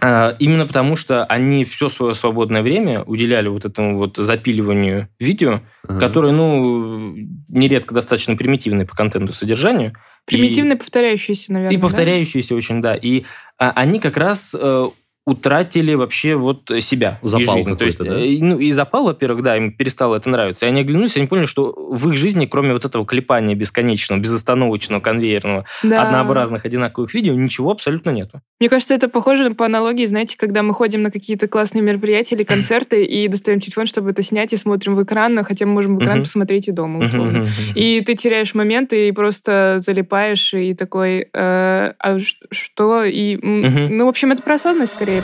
А, 0.00 0.36
Именно 0.38 0.66
потому, 0.66 0.96
что 0.96 1.24
они 1.24 1.64
все 1.64 1.88
свое 1.88 2.14
свободное 2.14 2.62
время 2.62 3.02
уделяли 3.02 3.48
вот 3.48 3.64
этому 3.64 3.96
вот 3.98 4.16
запиливанию 4.16 5.08
видео, 5.18 5.60
Ага. 5.88 6.00
которое, 6.00 6.32
ну, 6.32 7.14
нередко 7.48 7.94
достаточно 7.94 8.36
примитивное 8.36 8.86
по 8.86 8.94
контенту 8.94 9.32
содержанию. 9.32 9.90
И- 9.90 10.30
Примитивно 10.30 10.76
повторяющиеся, 10.76 11.52
наверное. 11.52 11.76
и 11.76 11.80
повторяющиеся 11.80 12.54
очень, 12.54 12.80
да. 12.82 12.94
И 12.94 13.24
а, 13.58 13.70
они 13.72 13.98
как 13.98 14.16
раз 14.16 14.54
э, 14.58 14.88
утратили 15.28 15.92
вообще 15.94 16.36
вот 16.36 16.70
себя 16.80 17.18
Запал 17.22 17.58
и 17.58 17.62
жизнь. 17.62 17.76
То 17.76 17.84
есть, 17.84 17.98
какой-то, 17.98 18.18
да? 18.18 18.24
э, 18.24 18.38
ну, 18.40 18.58
и 18.58 18.72
запал, 18.72 19.04
во-первых, 19.04 19.42
да, 19.42 19.56
им 19.56 19.72
перестало 19.72 20.16
это 20.16 20.30
нравиться. 20.30 20.64
И 20.64 20.68
они 20.70 20.80
оглянулись, 20.80 21.16
и 21.16 21.20
они 21.20 21.28
поняли, 21.28 21.44
что 21.44 21.74
в 21.76 22.08
их 22.08 22.16
жизни, 22.16 22.46
кроме 22.46 22.72
вот 22.72 22.84
этого 22.86 23.04
клепания 23.04 23.54
бесконечного, 23.54 24.18
безостановочного, 24.18 25.00
конвейерного, 25.00 25.66
Да. 25.82 26.02
однообразных, 26.02 26.64
одинаковых 26.64 27.12
видео, 27.12 27.34
ничего 27.34 27.70
абсолютно 27.70 28.10
нету. 28.10 28.40
Мне 28.58 28.70
кажется, 28.70 28.94
это 28.94 29.08
похоже 29.08 29.50
по 29.54 29.66
аналогии, 29.66 30.06
знаете, 30.06 30.36
когда 30.38 30.62
мы 30.62 30.72
ходим 30.72 31.02
на 31.02 31.10
какие-то 31.10 31.46
классные 31.46 31.82
мероприятия 31.82 32.34
или 32.34 32.44
концерты 32.54 33.04
и 33.04 33.28
достаем 33.28 33.60
телефон, 33.60 33.84
чтобы 33.86 34.10
это 34.10 34.22
снять, 34.22 34.52
и 34.54 34.56
смотрим 34.56 34.94
в 34.94 35.02
экран, 35.02 35.44
хотя 35.44 35.66
мы 35.66 35.74
можем 35.74 35.98
в 35.98 36.02
экран 36.02 36.20
посмотреть 36.20 36.68
и 36.68 36.72
дома, 36.72 37.04
условно. 37.04 37.46
И 37.74 38.00
ты 38.00 38.14
теряешь 38.14 38.54
моменты 38.54 39.08
и 39.08 39.12
просто 39.12 39.76
залипаешь, 39.80 40.54
и 40.54 40.72
такой, 40.74 41.28
э, 41.32 41.92
а 41.98 42.18
что? 42.50 43.04
И. 43.04 43.36
Ну, 43.42 44.06
в 44.06 44.08
общем, 44.08 44.32
это 44.32 44.42
про 44.42 44.54
осознанность 44.54 44.92
скорее. 44.92 45.17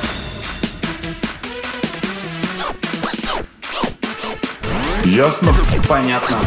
Ясно? 5.05 5.55
Понятно. 5.89 6.39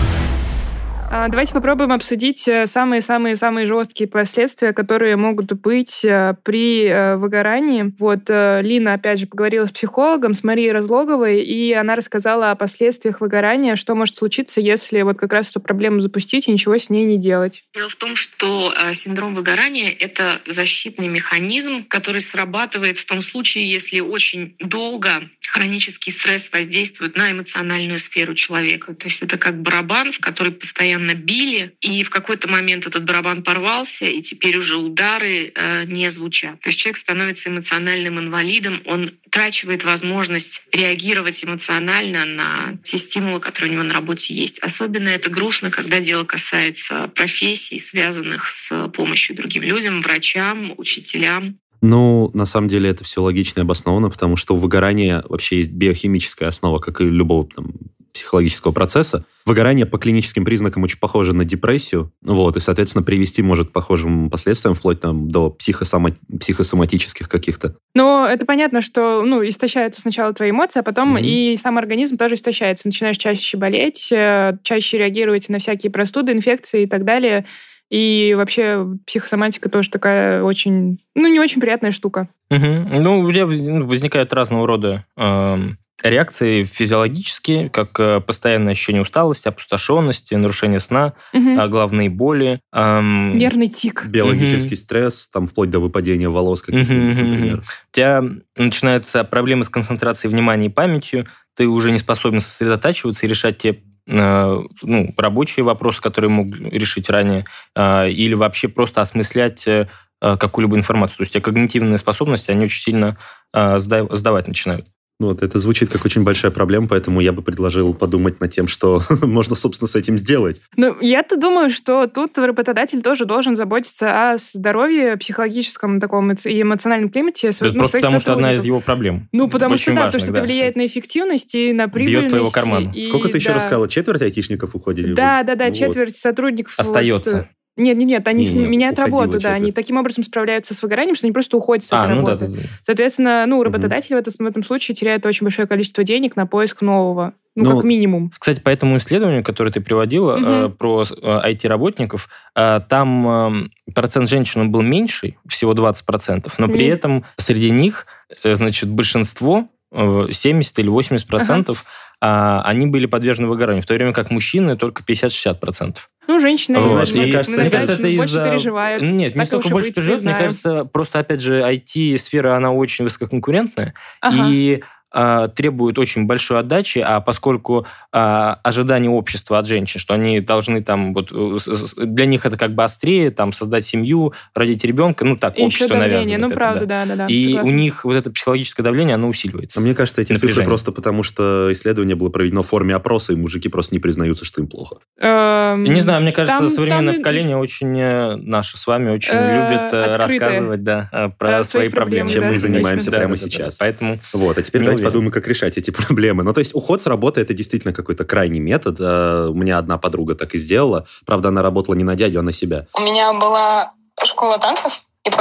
А, 1.10 1.30
Давайте 1.30 1.54
попробуем 1.54 1.94
обсудить 1.94 2.50
э, 2.50 2.68
самые-самые-самые 2.68 3.66
жесткие 3.66 4.10
последствия, 4.10 4.74
которые 4.74 5.16
могут 5.16 5.54
быть 5.54 6.04
э, 6.04 6.36
при 6.44 6.84
э, 6.84 7.16
выгорании. 7.16 7.94
Вот 7.98 8.28
Лина, 8.28 8.94
опять 8.94 9.20
же, 9.20 9.28
поговорила 9.28 9.66
с 9.66 9.72
психологом, 9.72 10.34
с 10.34 10.44
Марией 10.44 10.72
Разлоговой, 10.72 11.42
и 11.42 11.72
она 11.72 11.96
рассказала 11.96 12.52
о 12.52 12.56
последствиях 12.56 13.22
выгорания, 13.22 13.78
что 13.78 13.96
может 13.96 14.18
случиться, 14.18 14.60
если 14.60 15.02
вот 15.02 15.18
как 15.18 15.32
раз 15.32 15.50
эту 15.52 15.62
проблему 15.62 16.02
запустить 16.02 16.50
и 16.50 16.52
ничего 16.52 16.78
с 16.78 16.90
ней 16.90 17.06
не 17.06 17.18
делать. 17.18 17.64
Дело 17.74 17.88
в 17.88 17.96
том, 17.96 18.16
что 18.16 18.74
синдром 18.94 19.34
выгорания— 19.34 19.96
это 20.00 20.42
защитный 20.46 21.08
механизм, 21.08 21.86
который 21.88 22.22
срабатывает 22.22 22.98
в 22.98 23.06
том 23.06 23.22
случае, 23.22 23.70
если 23.70 24.02
очень 24.02 24.56
долго 24.60 25.22
хронический 25.48 26.12
стресс 26.12 26.52
воздействует 26.52 27.16
на 27.16 27.32
эмоциональную 27.32 28.00
сферу 28.00 28.36
человека. 28.36 28.94
То 28.94 29.08
есть 29.08 29.22
это 29.22 29.38
как 29.38 29.62
барабан, 29.62 30.12
в 30.12 30.20
который 30.20 30.52
постоянно 30.52 30.97
постоянно 30.98 31.14
били, 31.14 31.76
и 31.82 32.04
в 32.04 32.10
какой-то 32.10 32.48
момент 32.48 32.88
этот 32.88 33.04
барабан 33.04 33.44
порвался, 33.44 34.06
и 34.06 34.22
теперь 34.22 34.58
уже 34.58 34.76
удары 34.76 35.52
э, 35.54 35.86
не 35.86 36.10
звучат. 36.10 36.60
То 36.62 36.70
есть 36.70 36.80
человек 36.80 36.98
становится 36.98 37.50
эмоциональным 37.50 38.20
инвалидом, 38.20 38.82
он 38.86 39.12
утрачивает 39.26 39.84
возможность 39.84 40.64
реагировать 40.72 41.44
эмоционально 41.44 42.26
на 42.26 42.78
те 42.84 42.98
стимулы, 42.98 43.40
которые 43.40 43.72
у 43.72 43.74
него 43.74 43.84
на 43.84 43.94
работе 43.94 44.34
есть. 44.34 44.60
Особенно 44.60 45.10
это 45.10 45.30
грустно, 45.30 45.70
когда 45.70 46.00
дело 46.00 46.24
касается 46.24 47.10
профессий, 47.14 47.80
связанных 47.80 48.50
с 48.50 48.88
помощью 48.90 49.36
другим 49.36 49.64
людям, 49.64 50.02
врачам, 50.02 50.74
учителям. 50.78 51.60
Ну, 51.82 52.32
на 52.34 52.46
самом 52.46 52.68
деле 52.68 52.90
это 52.90 53.04
все 53.04 53.22
логично 53.22 53.60
и 53.60 53.64
обосновано, 53.64 54.10
потому 54.10 54.36
что 54.36 54.56
у 54.56 54.58
выгорания 54.58 55.24
вообще 55.28 55.58
есть 55.58 55.72
биохимическая 55.72 56.50
основа, 56.50 56.80
как 56.80 57.02
и 57.02 57.04
любого 57.04 57.48
там, 57.48 57.74
психологического 58.18 58.72
процесса. 58.72 59.26
Выгорание 59.46 59.86
по 59.86 59.98
клиническим 59.98 60.44
признакам 60.44 60.84
очень 60.84 60.98
похоже 60.98 61.34
на 61.34 61.46
депрессию, 61.46 62.12
вот, 62.22 62.58
и, 62.58 62.60
соответственно, 62.60 63.04
привести 63.04 63.44
может 63.44 63.70
к 63.70 63.72
похожим 63.72 64.30
последствиям, 64.30 64.74
вплоть 64.74 65.00
там, 65.00 65.30
до 65.30 65.52
психосома... 65.52 66.14
психосоматических 66.40 67.30
каких-то. 67.30 67.76
Но 67.94 68.28
это 68.28 68.46
понятно, 68.46 68.82
что 68.82 69.24
ну, 69.24 69.48
истощаются 69.48 70.02
сначала 70.02 70.34
твои 70.34 70.50
эмоции, 70.50 70.80
а 70.80 70.84
потом 70.84 71.16
mm-hmm. 71.16 71.26
и 71.26 71.58
сам 71.58 71.78
организм 71.78 72.18
тоже 72.18 72.36
истощается. 72.36 72.88
Начинаешь 72.88 73.18
чаще 73.18 73.58
болеть, 73.58 74.12
э, 74.12 74.58
чаще 74.64 74.98
реагировать 74.98 75.48
на 75.50 75.60
всякие 75.60 75.92
простуды, 75.92 76.34
инфекции 76.34 76.84
и 76.84 76.88
так 76.88 77.06
далее. 77.06 77.46
И 77.90 78.34
вообще 78.38 78.86
психосоматика 79.06 79.70
тоже 79.70 79.90
такая 79.90 80.44
очень, 80.44 81.00
ну, 81.16 81.28
не 81.28 81.40
очень 81.40 81.62
приятная 81.62 81.92
штука. 81.92 82.28
Угу. 82.50 83.00
Ну, 83.00 83.20
у 83.20 83.24
меня 83.24 83.46
возникают 83.46 84.34
разного 84.34 84.68
рода 84.68 85.06
э, 85.16 85.58
реакции 86.04 86.64
физиологические, 86.64 87.70
как 87.70 87.98
э, 88.00 88.20
постоянное 88.20 88.74
ощущение 88.74 89.02
усталости, 89.02 89.48
опустошенности, 89.48 90.34
нарушение 90.36 90.82
сна, 90.82 91.14
угу. 91.34 91.56
головные 91.56 92.10
боли. 92.10 92.60
Эм... 92.74 93.38
Нервный 93.38 93.68
тик. 93.68 94.06
Биологический 94.08 94.76
угу. 94.76 94.82
стресс, 94.82 95.30
там 95.30 95.48
вплоть 95.48 95.70
до 95.70 95.80
выпадения 95.80 96.30
волос 96.30 96.62
каких-то, 96.62 96.94
угу. 96.94 97.02
например. 97.02 97.60
У 97.60 97.96
тебя 97.96 98.24
начинаются 98.58 99.24
проблемы 99.24 99.64
с 99.64 99.70
концентрацией 99.70 100.32
внимания 100.32 100.68
и 100.68 100.70
памятью, 100.70 101.28
ты 101.56 101.68
уже 101.68 101.92
не 101.92 101.98
способен 101.98 102.40
сосредотачиваться 102.42 103.26
и 103.26 103.30
решать 103.30 103.58
те 103.58 103.72
Э, 103.72 103.97
ну, 104.08 105.14
рабочие 105.18 105.64
вопросы, 105.64 106.02
которые 106.02 106.30
мог 106.30 106.48
решить 106.58 107.10
ранее, 107.10 107.46
э, 107.76 108.10
или 108.10 108.34
вообще 108.34 108.70
просто 108.70 109.02
осмыслять 109.02 109.68
э, 109.68 109.88
какую-либо 110.20 110.78
информацию. 110.78 111.18
То 111.18 111.24
есть 111.24 111.44
когнитивные 111.44 111.98
способности, 111.98 112.50
они 112.52 112.66
очень 112.66 112.82
сильно 112.82 113.18
сдавать 113.54 114.48
начинают. 114.48 114.88
Ну, 115.20 115.28
вот, 115.28 115.42
это 115.42 115.58
звучит 115.58 115.90
как 115.90 116.06
очень 116.06 116.24
большая 116.24 116.52
проблема, 116.52 116.88
поэтому 116.88 117.22
я 117.22 117.32
бы 117.32 117.42
предложил 117.42 117.94
подумать 117.96 118.40
над 118.40 118.52
тем, 118.52 118.68
что 118.68 119.02
можно, 119.22 119.56
собственно, 119.56 119.88
с 119.88 119.96
этим 119.96 120.18
сделать. 120.18 120.62
Ну, 120.76 120.96
я-то 121.02 121.38
думаю, 121.38 121.70
что 121.70 122.06
тут 122.06 122.38
работодатель 122.38 123.02
тоже 123.02 123.26
должен 123.26 123.56
заботиться 123.56 124.32
о 124.32 124.38
здоровье 124.38 125.18
психологическом 125.18 126.00
таком 126.00 126.32
и 126.32 126.62
эмоциональном 126.62 127.10
климате. 127.10 127.48
Это 127.48 127.66
ну, 127.66 127.74
просто 127.80 128.00
потому, 128.00 128.20
что 128.20 128.34
одна 128.34 128.54
из 128.54 128.64
его 128.64 128.80
проблем. 128.80 129.28
Ну, 129.32 129.50
потому 129.50 129.74
очень 129.74 129.84
что, 129.84 129.94
да, 129.94 130.04
важных, 130.04 130.14
потому 130.14 130.26
что 130.26 130.34
да. 130.34 130.40
это 130.40 130.48
влияет 130.48 130.76
на 130.76 130.86
эффективность 130.86 131.56
и 131.56 131.74
на 131.74 131.90
прибыльность. 131.90 132.22
Бьет 132.22 132.30
твоего 132.30 132.52
кармана. 132.52 132.92
И, 132.94 133.02
Сколько 133.02 133.30
ты 133.30 133.38
еще 133.38 133.54
рассказала? 133.54 133.90
Четверть 133.90 134.22
айтишников 134.22 134.76
уходили? 134.76 135.14
Да, 135.14 135.42
да, 135.42 135.56
да, 135.56 135.66
вот. 135.66 135.74
четверть 135.74 136.16
сотрудников. 136.16 136.76
Остается. 136.78 137.38
Вот, 137.38 137.48
нет, 137.78 137.98
нет, 137.98 138.08
нет, 138.08 138.28
они 138.28 138.46
не, 138.46 138.68
меняют 138.68 139.00
работу, 139.00 139.40
да, 139.40 139.54
они 139.54 139.72
таким 139.72 139.98
образом 139.98 140.24
справляются 140.24 140.74
с 140.74 140.82
выгоранием, 140.82 141.16
что 141.16 141.28
они 141.28 141.32
просто 141.32 141.58
уходят 141.58 141.84
с 141.86 141.94
а, 141.94 142.04
этой 142.04 142.16
ну 142.16 142.22
работы. 142.22 142.48
Да, 142.48 142.56
да, 142.56 142.62
да. 142.62 142.68
Соответственно, 142.82 143.46
ну, 143.46 143.64
работодатель 143.64 144.16
угу. 144.16 144.24
в, 144.24 144.28
этом, 144.28 144.46
в 144.46 144.50
этом 144.50 144.64
случае 144.64 144.96
теряет 144.96 145.26
очень 145.26 145.46
большое 145.46 145.68
количество 145.68 146.04
денег 146.04 146.36
на 146.36 146.48
поиск 146.48 146.82
нового. 146.82 147.34
Ну, 147.56 147.64
ну, 147.64 147.76
как 147.76 147.86
минимум. 147.86 148.32
Кстати, 148.38 148.60
по 148.60 148.70
этому 148.70 148.98
исследованию, 148.98 149.44
которое 149.44 149.72
ты 149.72 149.82
приводила 149.82 150.36
угу. 150.36 150.46
э, 150.46 150.70
про 150.70 151.04
э, 151.04 151.52
IT-работников, 151.52 152.30
э, 152.56 152.82
там 152.88 153.70
э, 153.88 153.92
процент 153.94 154.30
женщин 154.30 154.72
был 154.72 154.82
меньший, 154.82 155.38
всего 155.48 155.74
20%, 155.74 156.52
но 156.58 156.68
при 156.68 156.86
этом 156.86 157.26
среди 157.38 157.72
них, 157.72 158.06
э, 158.44 158.56
значит, 158.56 158.90
большинство, 158.90 159.68
э, 159.92 160.28
70 160.30 160.80
или 160.80 160.90
80%, 160.90 161.72
ага. 161.72 161.74
Э, 162.22 162.62
они 162.64 162.88
были 162.88 163.06
подвержены 163.06 163.48
выгоранию, 163.48 163.84
в 163.84 163.86
то 163.86 163.94
время 163.94 164.14
как 164.14 164.32
мужчины 164.32 164.78
только 164.78 165.04
50-60%. 165.04 165.98
Ну, 166.28 166.40
женщины, 166.40 166.80
вот. 166.80 166.90
знаешь, 166.90 167.12
мне 167.12 167.32
кажется, 167.32 167.62
мне 167.62 167.70
кажется, 167.70 167.94
это 167.94 168.10
больше 168.10 168.34
переживают. 168.34 169.04
Нет, 169.04 169.36
не 169.36 169.46
столько 169.46 169.70
больше 169.70 169.94
переживают, 169.94 170.26
мне 170.26 170.36
кажется, 170.36 170.86
просто, 170.86 171.20
опять 171.20 171.42
же, 171.42 171.62
IT-сфера, 171.62 172.56
она 172.56 172.72
очень 172.72 173.06
высококонкурентная, 173.06 173.94
ага. 174.20 174.48
и 174.50 174.84
а, 175.10 175.48
требуют 175.48 175.98
очень 175.98 176.26
большой 176.26 176.60
отдачи, 176.60 177.00
а 177.00 177.22
поскольку 177.22 177.86
а, 178.12 178.60
ожидания 178.64 179.10
общества 179.10 179.58
от 179.58 179.66
женщин, 179.66 180.02
что 180.02 180.14
они 180.14 180.42
должны 180.42 180.84
там, 180.84 181.14
вот 181.14 181.32
э, 181.32 181.58
для 181.98 182.26
них 182.26 182.46
это 182.46 182.58
как 182.58 182.76
бы 182.76 182.84
острее, 182.84 183.32
там, 183.32 183.54
создать 183.54 183.86
семью, 183.86 184.34
родить 184.54 184.84
ребенка, 184.84 185.24
ну 185.24 185.38
так, 185.38 185.58
и 185.58 185.64
общество 185.64 185.96
навязывает 185.96 186.42
ну, 186.42 186.48
это, 186.48 186.56
правда, 186.56 186.86
да. 186.86 187.06
да, 187.06 187.16
да, 187.16 187.28
да 187.28 187.34
И 187.34 187.48
согласна. 187.48 187.72
у 187.72 187.74
них 187.74 188.04
вот 188.04 188.16
это 188.16 188.32
психологическое 188.32 188.84
давление, 188.84 189.16
оно 189.16 189.30
усиливается. 189.30 189.80
А 189.80 189.82
мне 189.82 189.96
кажется, 189.96 190.22
эти 190.22 190.34
Напряжение. 190.34 190.54
цифры 190.56 190.66
просто 190.66 190.92
потому, 190.92 191.24
что 191.24 191.70
исследование 191.72 192.18
было 192.18 192.30
проведено 192.30 192.62
в 192.62 192.68
форме 192.68 192.94
опроса, 192.94 193.32
и 193.32 193.38
мужики 193.38 193.70
просто 193.70 193.96
не 193.96 194.00
признаются, 194.00 194.44
что 194.44 194.62
им 194.62 194.68
плохо. 194.68 194.98
Эм, 195.22 195.86
не 195.86 196.02
знаю, 196.02 196.22
мне 196.22 196.34
кажется, 196.34 196.60
там, 196.60 196.68
современное 196.68 197.14
там... 197.14 197.22
поколение 197.22 197.56
очень, 197.56 197.98
э, 197.98 198.36
наше 198.36 198.78
с 198.78 198.86
вами, 198.86 199.12
очень 199.12 199.34
э, 199.34 199.70
любит 199.70 200.18
рассказывать 200.18 200.84
да, 200.84 201.32
про 201.38 201.64
свои 201.64 201.88
проблемы. 201.88 202.30
Чем 202.30 202.44
мы 202.46 202.58
занимаемся 202.58 203.10
прямо 203.10 203.38
сейчас. 203.38 203.78
Поэтому 203.78 204.20
вот, 204.34 204.58
а 204.58 204.62
теперь 204.62 204.97
давайте 204.98 205.10
подумаем, 205.10 205.32
как 205.32 205.48
решать 205.48 205.78
эти 205.78 205.92
проблемы. 205.92 206.44
Ну, 206.44 206.54
то 206.54 206.60
есть 206.60 206.76
уход 206.76 207.02
с 207.02 207.08
работы– 207.08 207.42
это 207.42 207.54
действительно 207.54 207.94
какой-то 207.94 208.26
крайний 208.26 208.60
метод. 208.60 208.98
Э, 209.00 209.48
у 209.50 209.54
меня 209.54 209.78
одна 209.78 209.98
подруга 209.98 210.36
так 210.36 210.56
и 210.56 210.58
сделала. 210.58 211.06
Правда, 211.26 211.50
она 211.50 211.62
работала 211.62 211.96
не 211.96 212.04
на 212.04 212.16
дядю, 212.16 212.40
а 212.40 212.44
на 212.44 212.52
себя. 212.52 212.88
У 212.94 213.02
меня 213.02 213.34
была 213.34 213.94
школа 214.24 214.58
танцев, 214.60 215.02
ИП, 215.24 215.40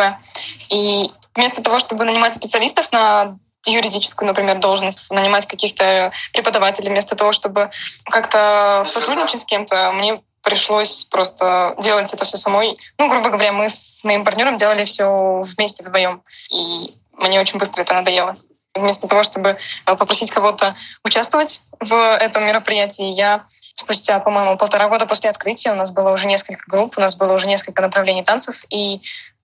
и 0.70 1.08
вместо 1.34 1.62
того, 1.62 1.78
чтобы 1.78 2.04
нанимать 2.04 2.34
специалистов 2.34 2.92
на 2.92 3.38
юридическую, 3.66 4.26
например, 4.26 4.58
должность, 4.60 5.10
нанимать 5.10 5.46
каких-то 5.46 6.12
преподавателей, 6.32 6.90
вместо 6.90 7.16
того, 7.16 7.32
чтобы 7.32 7.70
как-то 8.04 8.82
сотрудничать 8.84 9.40
с 9.40 9.44
кем-то, 9.44 9.92
мне 9.92 10.22
пришлось 10.42 11.04
просто 11.04 11.74
делать 11.82 12.12
это 12.14 12.24
все 12.24 12.36
самой. 12.36 12.76
Ну, 12.98 13.08
грубо 13.08 13.30
говоря, 13.30 13.52
мы 13.52 13.68
с 13.68 14.04
моим 14.04 14.24
партнером 14.24 14.56
делали 14.56 14.84
все 14.84 15.42
вместе 15.42 15.82
вдвоем. 15.82 16.22
И 16.52 16.94
мне 17.18 17.40
очень 17.40 17.58
быстро 17.58 17.82
это 17.82 17.94
надоело. 17.94 18.36
Вместо 18.76 19.08
того, 19.08 19.22
чтобы 19.22 19.50
э, 19.86 19.96
попросить 19.96 20.30
кого-то 20.30 20.76
участвовать 21.04 21.60
в 21.80 22.16
этом 22.16 22.44
мероприятии, 22.44 23.06
я 23.06 23.44
спустя, 23.74 24.20
по-моему, 24.20 24.56
полтора 24.56 24.88
года 24.88 25.06
после 25.06 25.30
открытия 25.30 25.72
у 25.72 25.76
нас 25.76 25.90
было 25.90 26.10
уже 26.10 26.26
несколько 26.26 26.64
групп, 26.68 26.98
у 26.98 27.00
нас 27.00 27.14
было 27.16 27.32
уже 27.32 27.46
несколько 27.46 27.82
направлений 27.82 28.22
танцев, 28.22 28.64
и 28.70 29.00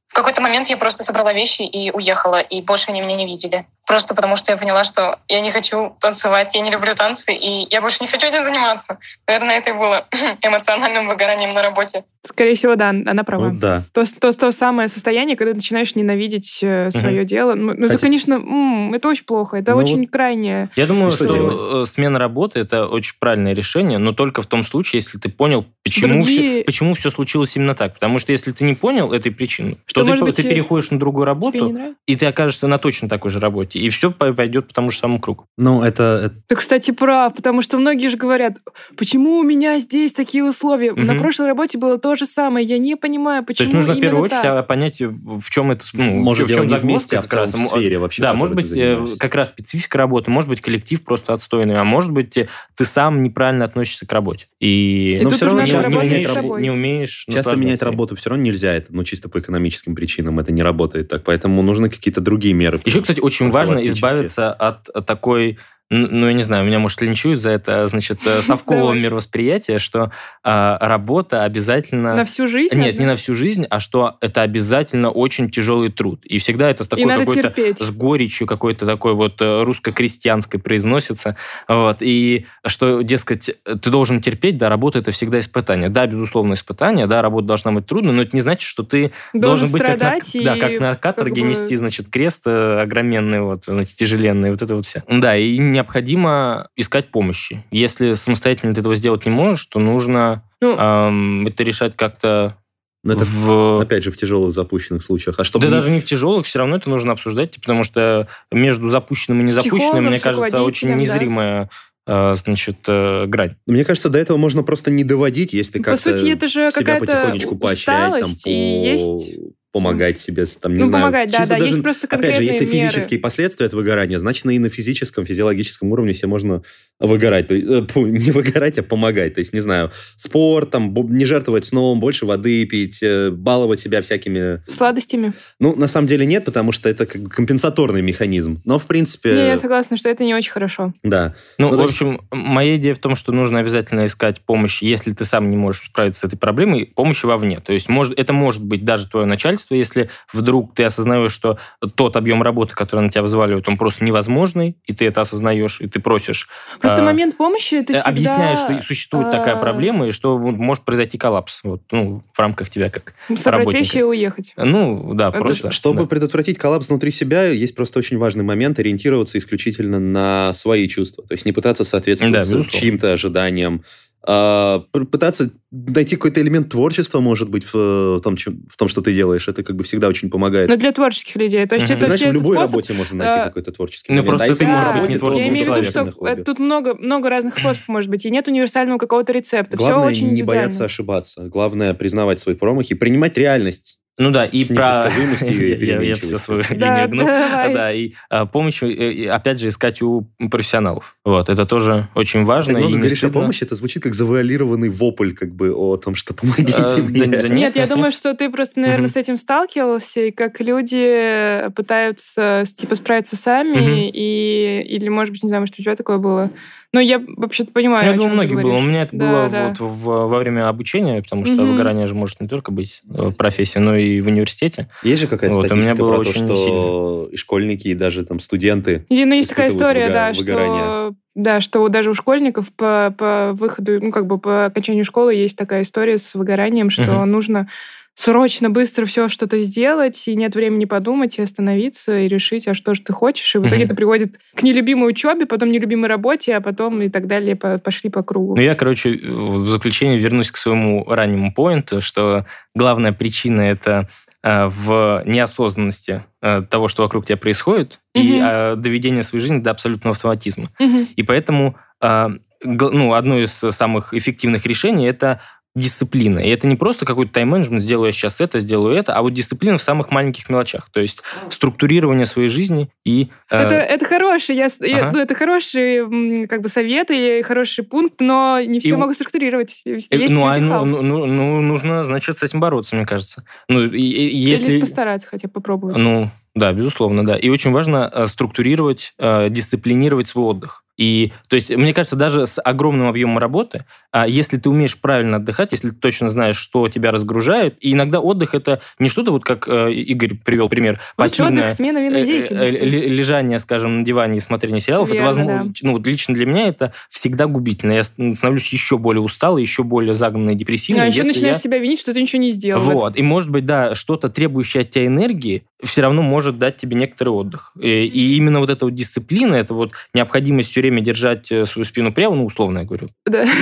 в 0.08 0.14
какой-то 0.14 0.42
момент 0.42 0.68
я 0.68 0.76
просто 0.76 1.04
собрала 1.04 1.32
вещи 1.32 1.62
и 1.62 1.90
уехала, 1.90 2.40
и 2.40 2.60
больше 2.60 2.90
они 2.90 3.00
меня 3.00 3.16
не 3.16 3.26
видели. 3.26 3.66
Просто 3.86 4.14
потому 4.14 4.36
что 4.36 4.52
я 4.52 4.58
поняла, 4.58 4.84
что 4.84 5.18
я 5.28 5.40
не 5.40 5.50
хочу 5.50 5.96
танцевать, 6.00 6.54
я 6.54 6.60
не 6.60 6.70
люблю 6.70 6.94
танцы, 6.94 7.34
и 7.34 7.66
я 7.70 7.80
больше 7.80 7.98
не 8.00 8.06
хочу 8.06 8.26
этим 8.26 8.42
заниматься. 8.42 8.98
Наверное, 9.26 9.58
это 9.58 9.70
и 9.70 9.72
было 9.72 10.06
эмоциональным 10.42 11.08
выгоранием 11.08 11.52
на 11.52 11.62
работе. 11.62 12.04
Скорее 12.24 12.54
всего, 12.54 12.76
да, 12.76 12.90
она 12.90 13.24
права. 13.24 13.48
Вот, 13.48 13.58
да. 13.58 13.82
То, 13.92 14.04
то, 14.20 14.32
то 14.32 14.52
самое 14.52 14.88
состояние, 14.88 15.36
когда 15.36 15.50
ты 15.50 15.56
начинаешь 15.56 15.96
ненавидеть 15.96 16.60
э, 16.62 16.90
свое 16.92 17.22
угу. 17.22 17.28
дело. 17.28 17.54
Ну, 17.54 17.70
Хотя... 17.72 17.94
это, 17.94 17.98
конечно, 17.98 18.90
это 18.94 19.08
очень 19.08 19.24
плохо, 19.24 19.56
это 19.56 19.72
ну, 19.72 19.78
очень 19.78 20.00
вот 20.02 20.10
крайнее. 20.10 20.68
Я 20.76 20.86
думаю, 20.86 21.10
что, 21.10 21.24
что 21.24 21.34
делать? 21.34 21.88
смена 21.88 22.20
работы 22.20 22.60
это 22.60 22.86
очень 22.86 23.14
правильное 23.18 23.54
решение, 23.54 23.98
но 23.98 24.12
только 24.12 24.40
в 24.40 24.46
том 24.46 24.62
случае, 24.62 24.98
если 24.98 25.18
ты 25.18 25.28
понял, 25.28 25.66
почему, 25.82 26.08
Другие... 26.08 26.38
все, 26.38 26.64
почему 26.64 26.94
все 26.94 27.10
случилось 27.10 27.56
именно 27.56 27.74
так. 27.74 27.94
Потому 27.94 28.20
что 28.20 28.30
если 28.30 28.52
ты 28.52 28.62
не 28.64 28.74
понял 28.74 29.12
этой 29.12 29.32
причины, 29.32 29.78
что, 29.86 30.06
что 30.06 30.16
ты, 30.16 30.22
быть, 30.22 30.36
ты 30.36 30.44
переходишь 30.44 30.92
на 30.92 31.00
другую 31.00 31.24
работу, 31.24 31.76
и 32.06 32.16
ты 32.16 32.26
окажешься 32.26 32.68
на 32.68 32.78
точно 32.78 33.08
такой 33.08 33.32
же 33.32 33.40
работе, 33.40 33.71
и 33.78 33.88
все 33.88 34.10
пойдет 34.10 34.68
по 34.68 34.74
тому 34.74 34.90
же 34.90 34.98
самому 34.98 35.20
кругу. 35.20 35.46
Ну, 35.56 35.82
это... 35.82 36.32
Ты, 36.46 36.56
кстати, 36.56 36.90
прав, 36.90 37.34
потому 37.34 37.62
что 37.62 37.78
многие 37.78 38.08
же 38.08 38.16
говорят, 38.16 38.58
почему 38.96 39.38
у 39.38 39.42
меня 39.42 39.78
здесь 39.78 40.12
такие 40.12 40.44
условия? 40.44 40.92
Угу. 40.92 41.00
На 41.00 41.14
прошлой 41.14 41.46
работе 41.46 41.78
было 41.78 41.98
то 41.98 42.14
же 42.16 42.26
самое, 42.26 42.66
я 42.66 42.78
не 42.78 42.96
понимаю, 42.96 43.44
почему 43.44 43.70
То 43.70 43.76
есть 43.76 43.88
нужно 43.88 43.94
в 43.94 44.00
первую 44.00 44.24
очередь 44.24 44.42
так. 44.42 44.66
понять, 44.66 45.00
в 45.00 45.50
чем 45.50 45.70
это... 45.70 45.84
Ну, 45.92 46.04
может, 46.18 46.48
в 46.48 46.54
чем 46.54 46.68
загвоздка 46.68 47.18
а 47.18 47.22
в 47.22 47.26
целом 47.26 47.46
в 47.46 47.70
сфере 47.70 47.98
вообще. 47.98 48.22
Да, 48.22 48.34
может 48.34 48.54
быть, 48.54 48.70
э, 48.74 49.04
как 49.18 49.34
раз 49.34 49.50
специфика 49.50 49.98
работы, 49.98 50.30
может 50.30 50.48
быть, 50.48 50.60
коллектив 50.60 51.02
просто 51.02 51.32
отстойный, 51.32 51.76
а 51.76 51.84
может 51.84 52.10
быть, 52.10 52.38
ты 52.74 52.84
сам 52.84 53.22
неправильно 53.22 53.64
относишься 53.64 54.06
к 54.06 54.12
работе. 54.12 54.46
И, 54.60 55.18
и 55.20 55.24
Но 55.24 55.30
все 55.30 55.46
равно 55.46 55.64
часто 55.64 55.90
менять 55.90 56.34
раб... 56.34 56.58
не 56.58 56.70
умеешь 56.70 57.26
Часто 57.30 57.56
менять 57.56 57.82
работу 57.82 58.16
все 58.16 58.30
равно 58.30 58.44
нельзя, 58.44 58.74
это, 58.74 58.94
ну, 58.94 59.04
чисто 59.04 59.28
по 59.28 59.38
экономическим 59.38 59.94
причинам 59.94 60.38
это 60.38 60.52
не 60.52 60.62
работает 60.62 61.08
так, 61.08 61.24
поэтому 61.24 61.62
нужны 61.62 61.88
какие-то 61.88 62.20
другие 62.20 62.54
меры. 62.54 62.80
Еще, 62.84 63.00
кстати, 63.00 63.20
очень 63.20 63.50
важно 63.50 63.61
избавиться 63.64 64.52
избавиться 64.52 64.52
от 64.52 65.06
такой 65.06 65.58
ну, 65.92 66.26
я 66.26 66.32
не 66.32 66.42
знаю, 66.42 66.64
меня, 66.64 66.78
может, 66.78 67.02
линчуют 67.02 67.40
за 67.40 67.50
это, 67.50 67.86
значит, 67.86 68.20
э, 68.26 68.40
совкового 68.42 68.94
мировосприятия, 68.94 69.78
что 69.78 70.10
а, 70.42 70.78
работа 70.80 71.44
обязательно... 71.44 72.14
На 72.14 72.24
всю 72.24 72.48
жизнь? 72.48 72.74
Нет, 72.74 72.94
одна? 72.94 73.00
не 73.00 73.06
на 73.10 73.16
всю 73.16 73.34
жизнь, 73.34 73.66
а 73.68 73.78
что 73.78 74.16
это 74.20 74.40
обязательно 74.42 75.10
очень 75.10 75.50
тяжелый 75.50 75.90
труд. 75.90 76.24
И 76.24 76.38
всегда 76.38 76.70
это 76.70 76.84
с 76.84 76.88
такой 76.88 77.04
И 77.04 77.06
какой-то 77.06 77.84
с 77.84 77.90
горечью 77.90 78.46
какой-то 78.46 78.86
такой 78.86 79.12
вот 79.14 79.40
э, 79.42 79.62
русско-крестьянской 79.64 80.58
произносится. 80.58 81.36
Вот. 81.68 81.98
И 82.00 82.46
что, 82.66 83.02
дескать, 83.02 83.50
ты 83.64 83.90
должен 83.90 84.22
терпеть, 84.22 84.56
да, 84.56 84.70
работа 84.70 84.98
это 84.98 85.10
всегда 85.10 85.40
испытание. 85.40 85.90
Да, 85.90 86.06
безусловно, 86.06 86.54
испытание, 86.54 87.06
да, 87.06 87.20
работа 87.20 87.48
должна 87.48 87.72
быть 87.72 87.86
трудной, 87.86 88.14
но 88.14 88.22
это 88.22 88.34
не 88.34 88.40
значит, 88.40 88.66
что 88.66 88.82
ты 88.82 89.12
Должен 89.34 89.66
должен, 89.66 89.72
быть 89.72 89.82
как 89.82 89.90
на, 89.90 89.96
страдать 89.96 90.44
да, 90.44 90.56
и 90.56 90.60
как 90.60 90.80
на 90.80 90.96
каторге 90.96 91.34
как 91.34 91.42
бы- 91.42 91.48
нести, 91.50 91.76
значит, 91.76 92.08
крест 92.08 92.44
э, 92.46 92.80
огроменный, 92.80 93.40
вот, 93.40 93.64
тяжеленный, 93.94 94.50
вот 94.50 94.62
это 94.62 94.74
вот 94.74 94.86
все. 94.86 95.02
Да, 95.08 95.36
и 95.36 95.58
необходимо 95.82 96.68
искать 96.76 97.10
помощи. 97.10 97.64
Если 97.70 98.14
самостоятельно 98.14 98.74
ты 98.74 98.80
этого 98.80 98.94
сделать 98.94 99.26
не 99.26 99.32
можешь, 99.32 99.66
то 99.66 99.78
нужно 99.78 100.42
Ну, 100.60 100.76
эм, 100.76 101.46
это 101.46 101.64
решать 101.64 101.96
как-то 101.96 102.56
Но 103.04 103.14
это, 103.14 103.24
в... 103.24 103.80
опять 103.82 104.04
же, 104.04 104.10
в 104.12 104.16
тяжелых 104.16 104.52
запущенных 104.52 105.02
случаях. 105.02 105.38
А 105.38 105.44
чтобы 105.44 105.64
Да 105.64 105.68
не- 105.68 105.74
даже 105.74 105.90
не 105.90 106.00
в 106.00 106.04
тяжелых, 106.04 106.46
все 106.46 106.60
равно 106.60 106.76
это 106.76 106.88
нужно 106.88 107.12
обсуждать, 107.12 107.60
потому 107.60 107.82
что 107.84 108.28
между 108.52 108.88
запущенным 108.88 109.40
и 109.40 109.44
незапущенным, 109.44 110.04
мне 110.06 110.18
кажется, 110.18 110.62
очень 110.62 110.88
руководителем, 110.88 110.94
да. 110.94 111.00
незримая 111.00 111.70
э, 112.06 112.34
значит, 112.34 112.78
э, 112.88 113.26
грань. 113.26 113.56
Мне 113.66 113.84
кажется, 113.84 114.08
до 114.08 114.18
этого 114.18 114.36
можно 114.36 114.62
просто 114.62 114.90
не 114.90 115.04
доводить, 115.04 115.52
если 115.52 115.78
По 115.78 115.84
как-то 115.84 116.16
сути, 116.16 116.30
это 116.32 116.46
же 116.46 116.70
себя 116.70 116.84
какая-то 116.84 117.06
потихонечку 117.06 117.56
поощрять, 117.56 118.22
там, 118.22 118.30
по- 118.44 118.48
и 118.48 118.52
есть... 118.52 119.38
помогать 119.72 120.18
себе, 120.18 120.44
там, 120.60 120.74
не 120.74 120.80
Ну, 120.80 120.86
знаю. 120.86 121.04
помогать, 121.04 121.30
да, 121.30 121.38
чисто 121.38 121.54
да, 121.54 121.58
даже, 121.58 121.68
есть 121.70 121.82
просто 121.82 122.06
Опять 122.06 122.20
же, 122.20 122.26
конкретные 122.26 122.46
если 122.46 122.64
меры. 122.66 122.90
физические 122.90 123.20
последствия 123.20 123.66
от 123.66 123.72
выгорания, 123.72 124.18
значит, 124.18 124.44
и 124.46 124.58
на 124.58 124.68
физическом, 124.68 125.24
физиологическом 125.24 125.90
уровне 125.92 126.12
себе 126.12 126.28
можно 126.28 126.62
выгорать. 127.00 127.48
То 127.48 127.54
есть, 127.54 127.66
э, 127.68 128.00
не 128.00 128.30
выгорать, 128.30 128.78
а 128.78 128.82
помогать. 128.82 129.34
То 129.34 129.38
есть, 129.40 129.52
не 129.54 129.60
знаю, 129.60 129.90
спорт, 130.16 130.70
там, 130.70 130.94
не 131.16 131.24
жертвовать 131.24 131.64
сном, 131.64 132.00
больше 132.00 132.26
воды 132.26 132.64
пить, 132.66 133.02
э, 133.02 133.30
баловать 133.30 133.80
себя 133.80 134.02
всякими... 134.02 134.62
Сладостями. 134.68 135.32
Ну, 135.58 135.74
на 135.74 135.86
самом 135.86 136.06
деле 136.06 136.26
нет, 136.26 136.44
потому 136.44 136.70
что 136.72 136.88
это 136.90 137.06
как 137.06 137.22
бы 137.22 137.30
компенсаторный 137.30 138.02
механизм. 138.02 138.60
Но, 138.66 138.78
в 138.78 138.84
принципе, 138.86 139.30
Не, 139.32 139.46
я 139.46 139.58
согласна, 139.58 139.96
что 139.96 140.08
это 140.10 140.22
не 140.22 140.34
очень 140.34 140.52
хорошо. 140.52 140.92
да. 141.02 141.34
Ну, 141.58 141.68
Ну, 141.70 141.74
в 141.74 141.76
то 141.78 141.82
есть- 141.84 141.94
общем, 141.94 142.20
моя 142.30 142.76
идея 142.76 142.94
в 142.94 142.98
том, 142.98 143.16
что 143.16 143.32
нужно 143.32 143.58
обязательно 143.60 144.04
искать 144.06 144.40
помощь, 144.42 144.82
если 144.82 145.12
ты 145.12 145.24
сам 145.24 145.48
не 145.50 145.56
можешь 145.56 145.86
справиться 145.86 146.20
с 146.20 146.24
этой 146.24 146.36
проблемой, 146.36 146.92
помощи 146.94 147.24
вовне. 147.24 147.60
То 147.60 147.72
есть 147.72 147.88
может, 147.88 148.18
это 148.18 148.32
может 148.34 148.62
быть 148.62 148.84
даже 148.84 149.08
твое 149.08 149.24
начальство, 149.26 149.61
если 149.70 150.10
вдруг 150.32 150.74
ты 150.74 150.84
осознаешь, 150.84 151.32
что 151.32 151.58
тот 151.94 152.16
объем 152.16 152.42
работы, 152.42 152.74
который 152.74 153.00
на 153.00 153.10
тебя 153.10 153.22
взваливают, 153.22 153.68
он 153.68 153.76
просто 153.76 154.04
невозможный, 154.04 154.76
и 154.86 154.94
ты 154.94 155.06
это 155.06 155.22
осознаешь, 155.22 155.80
и 155.80 155.88
ты 155.88 156.00
просишь. 156.00 156.48
Просто 156.80 157.02
а, 157.02 157.04
момент 157.04 157.36
помощи 157.36 157.76
это 157.76 157.92
э, 157.92 157.96
всегда... 157.96 158.10
Объясняешь, 158.10 158.58
что 158.58 158.80
существует 158.82 159.30
такая 159.30 159.56
а, 159.56 159.60
проблема, 159.60 160.08
и 160.08 160.10
что 160.10 160.38
может 160.38 160.84
произойти 160.84 161.18
коллапс 161.18 161.60
вот, 161.62 161.82
ну, 161.90 162.22
в 162.32 162.38
рамках 162.38 162.70
тебя 162.70 162.90
как 162.90 163.14
Собрать 163.28 163.46
работника. 163.60 163.78
вещи 163.78 163.98
и 163.98 164.02
уехать. 164.02 164.52
Ну, 164.56 165.14
да, 165.14 165.28
Это 165.28 165.38
просто. 165.38 165.70
Чтобы 165.70 166.00
да. 166.00 166.06
предотвратить 166.06 166.58
коллапс 166.58 166.88
внутри 166.88 167.10
себя, 167.10 167.44
есть 167.44 167.74
просто 167.74 167.98
очень 167.98 168.18
важный 168.18 168.44
момент 168.44 168.78
ориентироваться 168.78 169.38
исключительно 169.38 169.98
на 169.98 170.52
свои 170.52 170.88
чувства. 170.88 171.24
То 171.26 171.34
есть 171.34 171.46
не 171.46 171.52
пытаться 171.52 171.84
соответствовать 171.84 172.48
Да, 172.48 172.62
чьим-то 172.64 173.12
ожиданиям, 173.12 173.84
пытаться 174.24 175.50
найти 175.70 176.16
какой-то 176.16 176.40
элемент 176.40 176.68
творчества, 176.68 177.20
может 177.20 177.48
быть, 177.48 177.64
в, 177.64 178.20
том, 178.20 178.36
чем- 178.36 178.62
в 178.68 178.76
том, 178.76 178.88
что 178.88 179.00
ты 179.00 179.12
делаешь. 179.14 179.48
Это 179.48 179.62
как 179.62 179.74
бы 179.74 179.84
всегда 179.84 180.08
очень 180.08 180.30
помогает. 180.30 180.68
Но 180.68 180.76
для 180.76 180.92
творческих 180.92 181.36
людей. 181.36 181.66
То 181.66 181.74
есть 181.76 181.88
Мгм. 181.88 181.96
это 181.96 182.06
Знаешь, 182.06 182.20
в 182.20 182.32
любой 182.32 182.56
способ... 182.56 182.72
работе 182.74 182.92
можно 182.92 183.16
найти 183.16 183.38
э, 183.38 183.44
какой-то 183.44 183.72
творческий 183.72 184.12
ну, 184.12 184.22
момент. 184.22 184.28
просто 184.28 184.44
А 184.44 184.48
ты 184.48 184.64
в 184.64 184.68
можешь 184.68 184.92
быть 185.02 185.20
не 185.34 185.40
Я 185.40 185.48
имею 185.48 185.72
в 185.72 185.76
виду, 185.76 185.82
что 185.84 186.12
хобби. 186.12 186.40
э, 186.40 186.44
тут 186.44 186.58
много, 186.58 186.94
много 186.94 187.30
разных 187.30 187.54
способов 187.58 187.88
может 187.88 188.10
быть, 188.10 188.26
и 188.26 188.30
нет 188.30 188.46
универсального 188.48 188.98
какого-то 188.98 189.32
рецепта. 189.32 189.76
Главное 189.76 190.10
Все 190.12 190.24
очень 190.24 190.32
не 190.34 190.42
бояться 190.42 190.84
ошибаться. 190.84 191.44
Главное 191.48 191.94
признавать 191.94 192.38
свои 192.38 192.54
промахи, 192.54 192.94
принимать 192.94 193.36
реальность. 193.38 193.98
Ну 194.18 194.30
да, 194.30 194.44
и 194.44 194.64
про... 194.66 195.10
Я- 195.40 196.14
все 196.16 196.36
свою 196.36 196.62
Да, 196.62 196.74
линию 196.74 197.08
гну. 197.08 197.24
Да, 197.24 197.92
и 197.92 198.12
а, 198.28 198.44
помощь, 198.44 198.82
э, 198.82 199.28
опять 199.28 199.58
же, 199.58 199.68
искать 199.68 200.02
у 200.02 200.28
профессионалов. 200.50 201.16
Вот, 201.24 201.48
это 201.48 201.64
тоже 201.64 202.08
очень 202.14 202.44
важно. 202.44 202.74
Ты 202.74 202.80
много 202.80 202.98
говоришь 202.98 203.24
о 203.24 203.30
помощи, 203.30 203.64
это 203.64 203.74
звучит 203.74 204.02
как 204.02 204.14
завуалированный 204.14 204.90
вопль 204.90 205.32
как 205.32 205.54
бы 205.54 205.72
о 205.72 205.96
том, 205.96 206.14
что 206.14 206.34
помогите 206.34 206.74
Э, 206.78 206.96
мне. 207.02 207.48
Нет, 207.48 207.76
я 207.76 207.86
думаю, 207.86 208.12
что 208.12 208.34
ты 208.34 208.50
просто, 208.50 208.80
наверное, 208.80 209.08
с 209.08 209.16
этим 209.16 209.36
сталкивался, 209.38 210.20
и 210.20 210.30
как 210.30 210.60
люди 210.60 211.68
пытаются 211.74 212.64
типа 212.76 212.94
справиться 212.94 213.36
сами, 213.36 214.10
и 214.10 214.82
или, 214.82 215.08
может 215.08 215.32
быть, 215.32 215.42
не 215.42 215.48
знаю, 215.48 215.62
может, 215.62 215.78
у 215.78 215.82
тебя 215.82 215.96
такое 215.96 216.18
было. 216.18 216.50
Но 216.94 217.00
я 217.00 217.22
вообще-то 217.36 217.72
понимаю, 217.72 218.04
Я 218.06 218.12
о 218.12 218.16
думаю, 218.16 218.34
многих 218.34 218.62
было. 218.62 218.74
У 218.74 218.80
меня 218.82 219.02
это 219.02 219.16
Да, 219.16 219.26
было 219.30 219.48
да. 219.48 219.68
вот 219.68 219.80
в- 219.80 220.28
во 220.28 220.38
время 220.38 220.68
обучения, 220.68 221.22
потому 221.22 221.46
что 221.46 221.54
Мгм. 221.54 221.70
выгорание 221.72 222.06
же 222.06 222.14
может 222.14 222.40
не 222.40 222.48
только 222.48 222.70
быть 222.70 223.00
э, 223.18 223.30
профессией, 223.30 223.82
но 223.82 223.96
и 223.96 224.20
в 224.20 224.26
университете. 224.26 224.88
Есть 225.02 225.22
же 225.22 225.26
какая-то 225.26 225.56
Вот, 225.56 225.70
у 225.70 225.74
меня 225.74 225.82
статистика 225.82 226.02
было 226.02 226.14
про 226.16 226.24
то, 226.24 226.30
очень 226.30 226.44
что 226.46 227.28
и 227.32 227.36
школьники, 227.36 227.88
и 227.88 227.94
даже 227.94 228.24
там 228.26 228.40
студенты 228.40 229.06
И, 229.08 229.24
ну, 229.24 229.34
есть 229.34 229.48
такая 229.48 229.70
история, 229.70 230.04
выго- 230.08 230.12
да, 230.12 230.32
выгорание. 230.32 230.82
что 230.84 231.14
да, 231.34 231.60
что 231.60 231.88
даже 231.88 232.10
у 232.10 232.14
школьников 232.14 232.72
по, 232.72 233.14
по 233.16 233.52
выходу, 233.54 233.98
ну, 234.02 234.10
как 234.10 234.26
бы 234.26 234.38
по 234.38 234.66
окончанию 234.66 235.04
школы 235.04 235.34
есть 235.34 235.56
такая 235.56 235.82
история 235.82 236.18
с 236.18 236.34
выгоранием, 236.34 236.90
что 236.90 237.02
Мгм. 237.20 237.30
нужно 237.30 237.68
срочно, 238.14 238.68
быстро 238.68 239.06
все 239.06 239.28
что-то 239.28 239.58
сделать, 239.58 240.28
и 240.28 240.36
нет 240.36 240.54
времени 240.54 240.84
подумать, 240.84 241.38
и 241.38 241.42
остановиться, 241.42 242.18
и 242.18 242.28
решить, 242.28 242.68
а 242.68 242.74
что 242.74 242.92
же 242.92 243.00
ты 243.00 243.14
хочешь. 243.14 243.54
И 243.54 243.58
в 243.58 243.62
итоге 243.62 243.76
Мгм. 243.78 243.84
это 243.86 243.94
приводит 243.94 244.38
к 244.54 244.62
нелюбимой 244.62 245.08
учебе, 245.08 245.46
потом 245.46 245.72
нелюбимой 245.72 246.08
работе, 246.10 246.54
а 246.54 246.60
потом 246.60 247.00
и 247.00 247.08
так 247.08 247.26
далее 247.26 247.56
по- 247.56 247.78
пошли 247.78 248.10
по 248.10 248.22
кругу. 248.22 248.54
Ну, 248.56 248.60
я, 248.62 248.74
короче, 248.74 249.12
в 249.12 249.64
заключение 249.66 250.18
вернусь 250.18 250.50
к 250.50 250.58
своему 250.58 251.04
раннему 251.08 251.54
поинту, 251.54 252.02
что 252.02 252.44
главная 252.74 253.12
причина 253.12 253.62
это 253.62 254.08
в 254.42 255.22
неосознанности 255.24 256.24
э, 256.40 256.62
того, 256.68 256.88
что 256.88 257.02
вокруг 257.04 257.26
тебя 257.26 257.36
происходит, 257.36 258.00
и 258.14 258.34
Мгм. 258.34 258.40
э, 258.42 258.76
доведение 258.76 259.22
своей 259.22 259.42
жизни 259.42 259.58
до 259.58 259.70
абсолютного 259.70 260.14
автоматизма. 260.14 260.68
Мгм. 260.78 261.08
И 261.14 261.22
поэтому 261.22 261.76
э, 262.00 262.28
ну, 262.64 263.14
одно 263.14 263.38
из 263.38 263.52
самых 263.52 264.14
эффективных 264.14 264.66
решений 264.66 265.06
это 265.06 265.40
дисциплина. 265.74 266.38
И 266.38 266.48
это 266.50 266.66
не 266.66 266.76
просто 266.76 267.06
какой-то 267.06 267.32
тайм-менеджмент, 267.32 267.82
сделаю 267.82 268.06
я 268.08 268.12
сейчас 268.12 268.40
это, 268.40 268.58
сделаю 268.58 268.94
это, 268.94 269.14
а 269.14 269.22
вот 269.22 269.32
дисциплина 269.32 269.78
в 269.78 269.82
самых 269.82 270.10
маленьких 270.10 270.50
мелочах. 270.50 270.88
То 270.92 271.00
есть 271.00 271.22
структурирование 271.48 272.26
своей 272.26 272.48
жизни 272.48 272.90
и... 273.04 273.28
э, 273.50 273.56
Это, 273.62 273.74
это 273.76 274.04
хороший, 274.04 274.56
я, 274.56 274.68
с- 274.68 274.80
я- 274.80 274.98
Ага. 275.08 275.12
ну, 275.14 275.20
это 275.20 275.34
хороший 275.34 276.46
как 276.46 276.60
бы 276.60 276.68
совет 276.68 277.10
и 277.10 277.42
хороший 277.42 277.84
пункт, 277.84 278.20
но 278.20 278.60
не 278.60 278.80
все 278.80 278.90
И- 278.90 278.96
могут 278.96 279.14
структурировать. 279.16 279.82
Есть 279.84 280.12
э, 280.12 280.26
ну, 280.28 280.46
а, 280.46 280.54
ну, 280.58 280.84
ну, 280.84 281.02
ну, 281.02 281.26
ну, 281.26 281.60
нужно, 281.62 282.04
значит, 282.04 282.38
с 282.38 282.42
этим 282.42 282.60
бороться, 282.60 282.94
мне 282.96 283.06
кажется. 283.06 283.44
Ну, 283.68 283.82
и- 283.84 283.98
и- 283.98 284.28
Или 284.28 284.50
если... 284.50 284.80
постараться 284.80 285.28
хотя 285.28 285.48
бы 285.48 285.52
попробовать. 285.54 285.96
Ну, 285.96 286.30
да, 286.54 286.72
безусловно, 286.74 287.24
да. 287.24 287.36
И 287.36 287.48
очень 287.48 287.70
важно 287.72 288.10
э, 288.12 288.26
структурировать, 288.26 289.14
э, 289.18 289.48
дисциплинировать 289.48 290.28
свой 290.28 290.44
отдых. 290.44 290.81
И, 290.98 291.32
то 291.48 291.56
есть, 291.56 291.70
мне 291.70 291.94
кажется, 291.94 292.16
даже 292.16 292.46
с 292.46 292.60
огромным 292.60 293.08
объемом 293.08 293.38
работы, 293.38 293.86
а, 294.10 294.28
если 294.28 294.58
ты 294.58 294.68
умеешь 294.68 294.98
правильно 295.00 295.38
отдыхать, 295.38 295.72
если 295.72 295.88
ты 295.88 295.96
точно 295.96 296.28
знаешь, 296.28 296.56
что 296.56 296.86
тебя 296.88 297.10
разгружает, 297.12 297.76
и 297.80 297.92
иногда 297.92 298.20
отдых 298.20 298.54
это 298.54 298.80
не 298.98 299.08
что-то 299.08 299.30
вот 299.32 299.42
как 299.42 299.66
э, 299.68 299.90
Игорь 299.92 300.34
привел 300.34 300.68
пример, 300.68 301.00
Лучший 301.16 301.38
пассивное, 301.38 301.62
отдых, 301.64 301.76
смена 301.76 301.98
э, 301.98 302.24
деятельности. 302.26 302.76
э, 302.82 302.84
ле- 302.84 303.08
лежание, 303.08 303.58
скажем, 303.58 304.00
на 304.00 304.04
диване 304.04 304.36
и 304.36 304.40
смотрение 304.40 304.80
сериалов, 304.80 305.08
это 305.08 305.22
Верно, 305.22 305.28
возможно, 305.46 305.72
ну, 305.80 305.92
вот 305.92 306.06
лично 306.06 306.34
для 306.34 306.44
меня 306.44 306.68
это 306.68 306.92
всегда 307.08 307.46
губительно. 307.46 307.92
Я 307.92 308.02
ст- 308.04 308.14
становлюсь 308.36 308.68
еще 308.72 308.98
более 308.98 309.22
усталый, 309.22 309.62
еще 309.62 309.82
более 309.84 310.14
загнанный 310.14 310.52
и 310.52 310.56
депрессивный. 310.56 311.04
а 311.04 311.06
еще 311.06 311.22
начинаешь 311.22 311.56
я- 311.56 311.60
себя 311.62 311.78
винить, 311.78 312.00
что 312.00 312.12
ты 312.12 312.20
ничего 312.20 312.42
не 312.42 312.50
сделал. 312.50 312.82
вот. 312.82 313.16
И, 313.16 313.22
может 313.22 313.50
быть, 313.50 313.64
да, 313.64 313.94
что-то, 313.94 314.28
требующее 314.28 314.82
от 314.82 314.90
тебя 314.90 315.06
энергии, 315.06 315.64
все 315.82 316.02
равно 316.02 316.22
может 316.22 316.58
дать 316.58 316.76
тебе 316.76 316.96
некоторый 316.96 317.30
отдых. 317.30 317.72
И, 317.80 317.88
и 318.04 318.36
именно 318.36 318.60
вот 318.60 318.70
эта 318.70 318.84
вот 318.84 318.94
дисциплина, 318.94 319.54
это 319.54 319.74
вот 319.74 319.92
необходимость 320.14 320.70
все 320.70 320.80
время 320.80 321.00
держать 321.00 321.50
э, 321.50 321.66
свою 321.66 321.84
спину 321.84 322.12
прямо, 322.12 322.36
ну, 322.36 322.44
условно 322.46 322.80
я 322.80 322.84
говорю. 322.84 323.08
Да. 323.26 323.44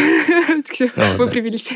Вот, 0.81 0.91
да. 0.97 1.17
Выпрямились. 1.17 1.73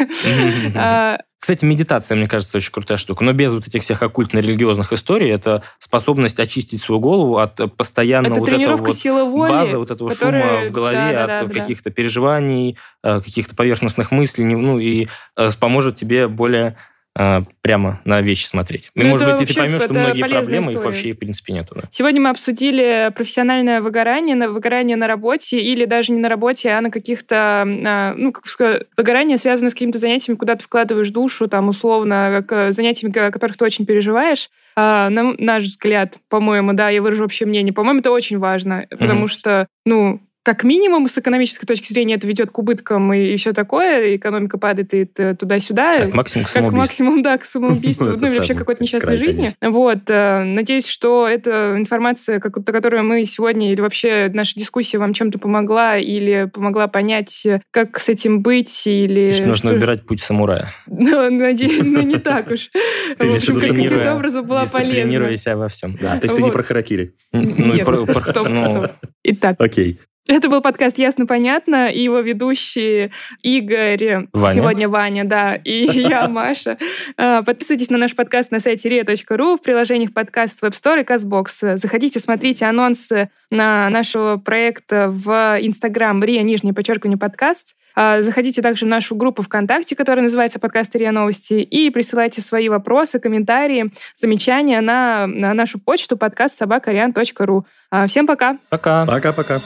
А, 0.75 1.19
Кстати, 1.39 1.65
медитация, 1.65 2.17
мне 2.17 2.27
кажется, 2.27 2.57
очень 2.59 2.71
крутая 2.73 2.99
штука. 2.99 3.25
Но 3.25 3.33
без 3.33 3.53
вот 3.53 3.67
этих 3.67 3.83
всех 3.83 4.03
оккультно-религиозных 4.03 4.93
историй, 4.93 5.31
это 5.31 5.63
способность 5.79 6.39
очистить 6.41 6.81
свою 6.81 7.01
голову 7.01 7.39
от 7.39 7.59
э, 7.61 7.69
постоянного 7.69 8.33
Это 8.33 8.41
вот 8.41 8.49
этого 8.49 8.59
тренировка 8.59 8.87
вот 8.87 8.97
силы 8.97 9.25
воли. 9.25 9.51
база 9.51 9.79
вот 9.79 9.91
этого 9.91 10.09
которая- 10.09 10.59
шума 10.59 10.69
в 10.69 10.73
голове 10.73 10.97
да, 10.97 11.27
да, 11.27 11.41
от 11.41 11.49
да, 11.49 11.61
каких-то 11.61 11.91
переживаний, 11.91 12.77
э, 13.03 13.21
каких-то 13.21 13.55
поверхностных 13.55 14.11
мыслей, 14.11 14.45
ну 14.45 14.79
и 14.79 15.09
э, 15.37 15.49
поможет 15.59 15.97
тебе 15.97 16.29
более 16.29 16.67
э, 16.69 16.75
прямо 17.15 18.01
на 18.05 18.21
вещи 18.21 18.47
смотреть. 18.47 18.91
И, 18.95 19.03
Ну, 19.03 19.09
может 19.11 19.27
быть, 19.27 19.37
ты 19.37 19.41
вообще 19.45 19.61
поймешь, 19.61 19.83
что 19.83 19.89
многие 19.91 20.21
проблемы, 20.21 20.65
их 20.65 20.71
история. 20.71 20.87
вообще, 20.87 21.13
в 21.13 21.19
принципе, 21.19 21.53
нету. 21.53 21.75
да. 21.77 21.83
Сегодня 21.91 22.21
мы 22.21 22.31
обсудили 22.31 23.13
профессиональное 23.15 23.81
выгорание, 23.81 24.35
на 24.35 24.49
выгорание 24.49 24.97
на 24.97 25.07
работе 25.07 25.61
или 25.61 25.85
даже 25.85 26.13
не 26.13 26.19
на 26.21 26.29
работе, 26.29 26.71
а 26.71 26.81
на 26.81 26.91
каких-то, 26.91 27.63
а, 27.67 28.15
ну, 28.17 28.33
как 28.33 28.47
сказать, 28.47 28.83
выгорание 28.97 29.39
связано 29.39 29.71
с 29.71 29.75
какими-то 29.75 29.99
занятиями, 29.99 30.37
куда 30.37 30.57
ты 30.57 30.65
вкладываешь 30.65 31.11
душу, 31.11 31.47
там, 31.47 31.69
условно, 31.69 32.43
как 32.47 32.53
э, 32.53 32.73
занятиями, 32.73 33.17
о 33.17 33.31
которых 33.31 33.57
ты 33.57 33.65
очень 33.65 33.87
переживаешь. 33.87 34.51
А, 34.77 35.09
на 35.09 35.35
наш 35.39 35.63
взгляд, 35.65 36.17
по-моему, 36.29 36.73
да, 36.73 36.89
я 36.91 37.01
выражу 37.01 37.25
общее 37.25 37.47
мнение, 37.47 37.73
по-моему, 37.73 38.01
это 38.01 38.11
очень 38.11 38.39
важно, 38.39 38.87
потому 38.91 39.29
что, 39.29 39.69
ну, 39.87 40.21
как 40.45 40.63
минимум, 40.63 41.09
с 41.09 41.17
экономической 41.17 41.65
точки 41.65 41.91
зрения 41.91 42.17
это 42.17 42.27
ведет 42.27 42.51
к 42.51 42.59
убыткам 42.59 43.15
и, 43.15 43.33
и 43.33 43.37
все 43.37 43.55
такое, 43.55 44.17
экономика 44.17 44.59
падает 44.59 44.93
и 44.93 45.07
туда-сюда. 45.07 46.01
Как 46.01 46.15
максимум 46.15 46.47
к 46.47 46.53
Как 46.53 46.73
максимум, 46.73 47.23
да, 47.23 47.39
к 47.39 47.45
самоубийству, 47.47 48.05
Ну, 48.21 48.27
или 48.27 48.37
вообще 48.37 48.55
какой-то 48.55 48.83
несчастной 48.83 49.17
жизни. 49.17 49.53
Вот. 49.63 50.01
э, 50.09 50.45
Надеюсь, 50.45 50.87
что 50.87 51.27
эта 51.27 51.75
информация, 51.79 52.41
как- 52.41 52.63
которую 52.63 53.05
мы 53.05 53.25
сегодня, 53.25 53.73
или 53.73 53.81
вообще 53.81 54.31
наша 54.35 54.53
дискуссия 54.55 54.99
вам 54.99 55.15
чем-то 55.15 55.39
помогла, 55.39 55.97
или 55.97 56.51
помогла 56.53 56.89
понять, 56.89 57.47
как 57.71 57.99
с 57.99 58.11
этим 58.11 58.43
быть, 58.43 58.87
или... 58.87 59.31
Значит, 59.33 59.47
нужно 59.47 59.69
что- 59.71 59.79
выбирать 59.79 60.05
путь 60.05 60.21
самурая. 60.21 60.69
Ну, 60.87 61.31
надеюсь, 61.31 61.79
ну, 61.83 62.03
не 62.03 62.19
так 62.19 62.51
уж. 62.51 62.71
В 63.19 63.35
общем, 63.35 63.59
каким-то 63.59 64.15
образом 64.15 64.47
была 64.47 64.67
полезна. 64.71 65.37
себя 65.39 65.57
во 65.57 65.69
всем. 65.69 65.97
Да, 65.99 66.19
то 66.19 66.27
есть 66.27 66.37
ты 66.37 66.43
не 66.43 66.51
про 66.51 66.63
харакири. 66.63 67.15
Ну, 67.33 67.41
и 67.41 67.79
Нет, 67.79 67.89
стоп, 67.89 68.49
ну, 68.51 68.57
стоп. 68.57 68.91
Итак, 69.23 69.57
Окей. 69.59 69.99
Это 70.27 70.49
был 70.49 70.61
подкаст 70.63 70.99
«Ясно-понятно», 70.99 71.89
и 71.91 72.03
его 72.03 72.21
ведущие 72.21 73.11
Игорь, 73.43 74.27
Ваня. 74.33 74.55
сегодня 74.55 74.89
Ваня, 74.89 75.25
да, 75.25 75.55
и 75.55 75.87
я, 75.93 76.29
Маша. 76.29 76.79
А, 77.17 77.43
Подписывайтесь 77.43 77.91
на 77.91 77.99
наш 77.99 78.15
подкаст 78.15 78.51
на 78.51 78.61
сайте 78.61 78.89
ria.ru, 78.89 79.57
в 79.57 79.63
приложениях 79.63 80.15
подкаст 80.15 80.63
Web 80.63 80.71
Store 80.71 81.03
и 81.03 81.05
CastBox. 81.05 81.77
Заходите, 81.77 82.21
смотрите 82.21 82.65
анонсы 82.65 83.29
на 83.51 83.91
нашего 83.91 84.39
проекта 84.39 85.09
в 85.11 85.59
Инстаграм 85.61 86.23
ria, 86.23 86.43
нижнее 86.43 86.73
подчеркивание, 86.73 87.19
подкаст. 87.19 87.77
А, 87.95 88.23
Заходите 88.23 88.63
также 88.63 88.87
в 88.87 88.89
нашу 88.89 89.15
группу 89.17 89.43
ВКонтакте, 89.43 89.95
которая 89.95 90.23
называется 90.23 90.59
«Подкаст 90.59 90.97
РИА 90.97 91.13
Новости», 91.13 91.55
и 91.55 91.91
присылайте 91.91 92.41
свои 92.41 92.69
вопросы, 92.69 93.19
комментарии, 93.19 93.93
замечания 94.17 94.81
на, 94.81 95.27
на 95.27 95.53
нашу 95.55 95.79
почту 95.79 96.17
подкаст 96.17 96.57
собакариан.ру. 96.57 97.67
А, 97.91 98.07
Всем 98.07 98.27
пока! 98.27 98.59
Пока. 98.71 99.05
Пока-пока. 99.07 99.61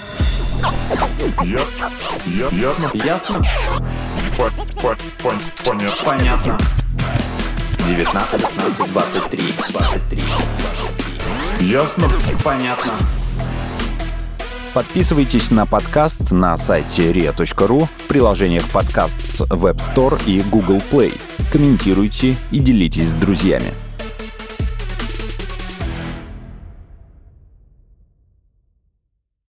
Ясно. 1.45 1.91
Я- 2.27 2.49
Ясно. 2.59 2.91
Ясно? 2.95 3.43
По- 4.37 4.51
по- 4.81 4.97
пон- 5.23 5.43
Понятно. 5.65 6.05
Понятно. 6.05 6.59
19, 7.87 8.41
15, 8.41 8.93
23, 8.93 9.55
23. 9.71 10.23
Ясно. 11.61 12.09
Понятно. 12.45 12.93
Подписывайтесь 14.75 15.51
на 15.51 15.67
подкаст 15.67 16.31
на 16.31 16.57
сайте 16.57 17.11
ria.ru 17.11 17.87
в 17.97 18.03
приложениях 18.07 18.65
подкаст 18.69 19.21
с 19.27 19.41
Web 19.43 19.77
Store 19.79 20.23
и 20.27 20.41
Google 20.43 20.83
Play. 20.93 21.19
Комментируйте 21.51 22.37
и 22.51 22.61
делитесь 22.61 23.09
с 23.11 23.15
друзьями. 23.15 23.73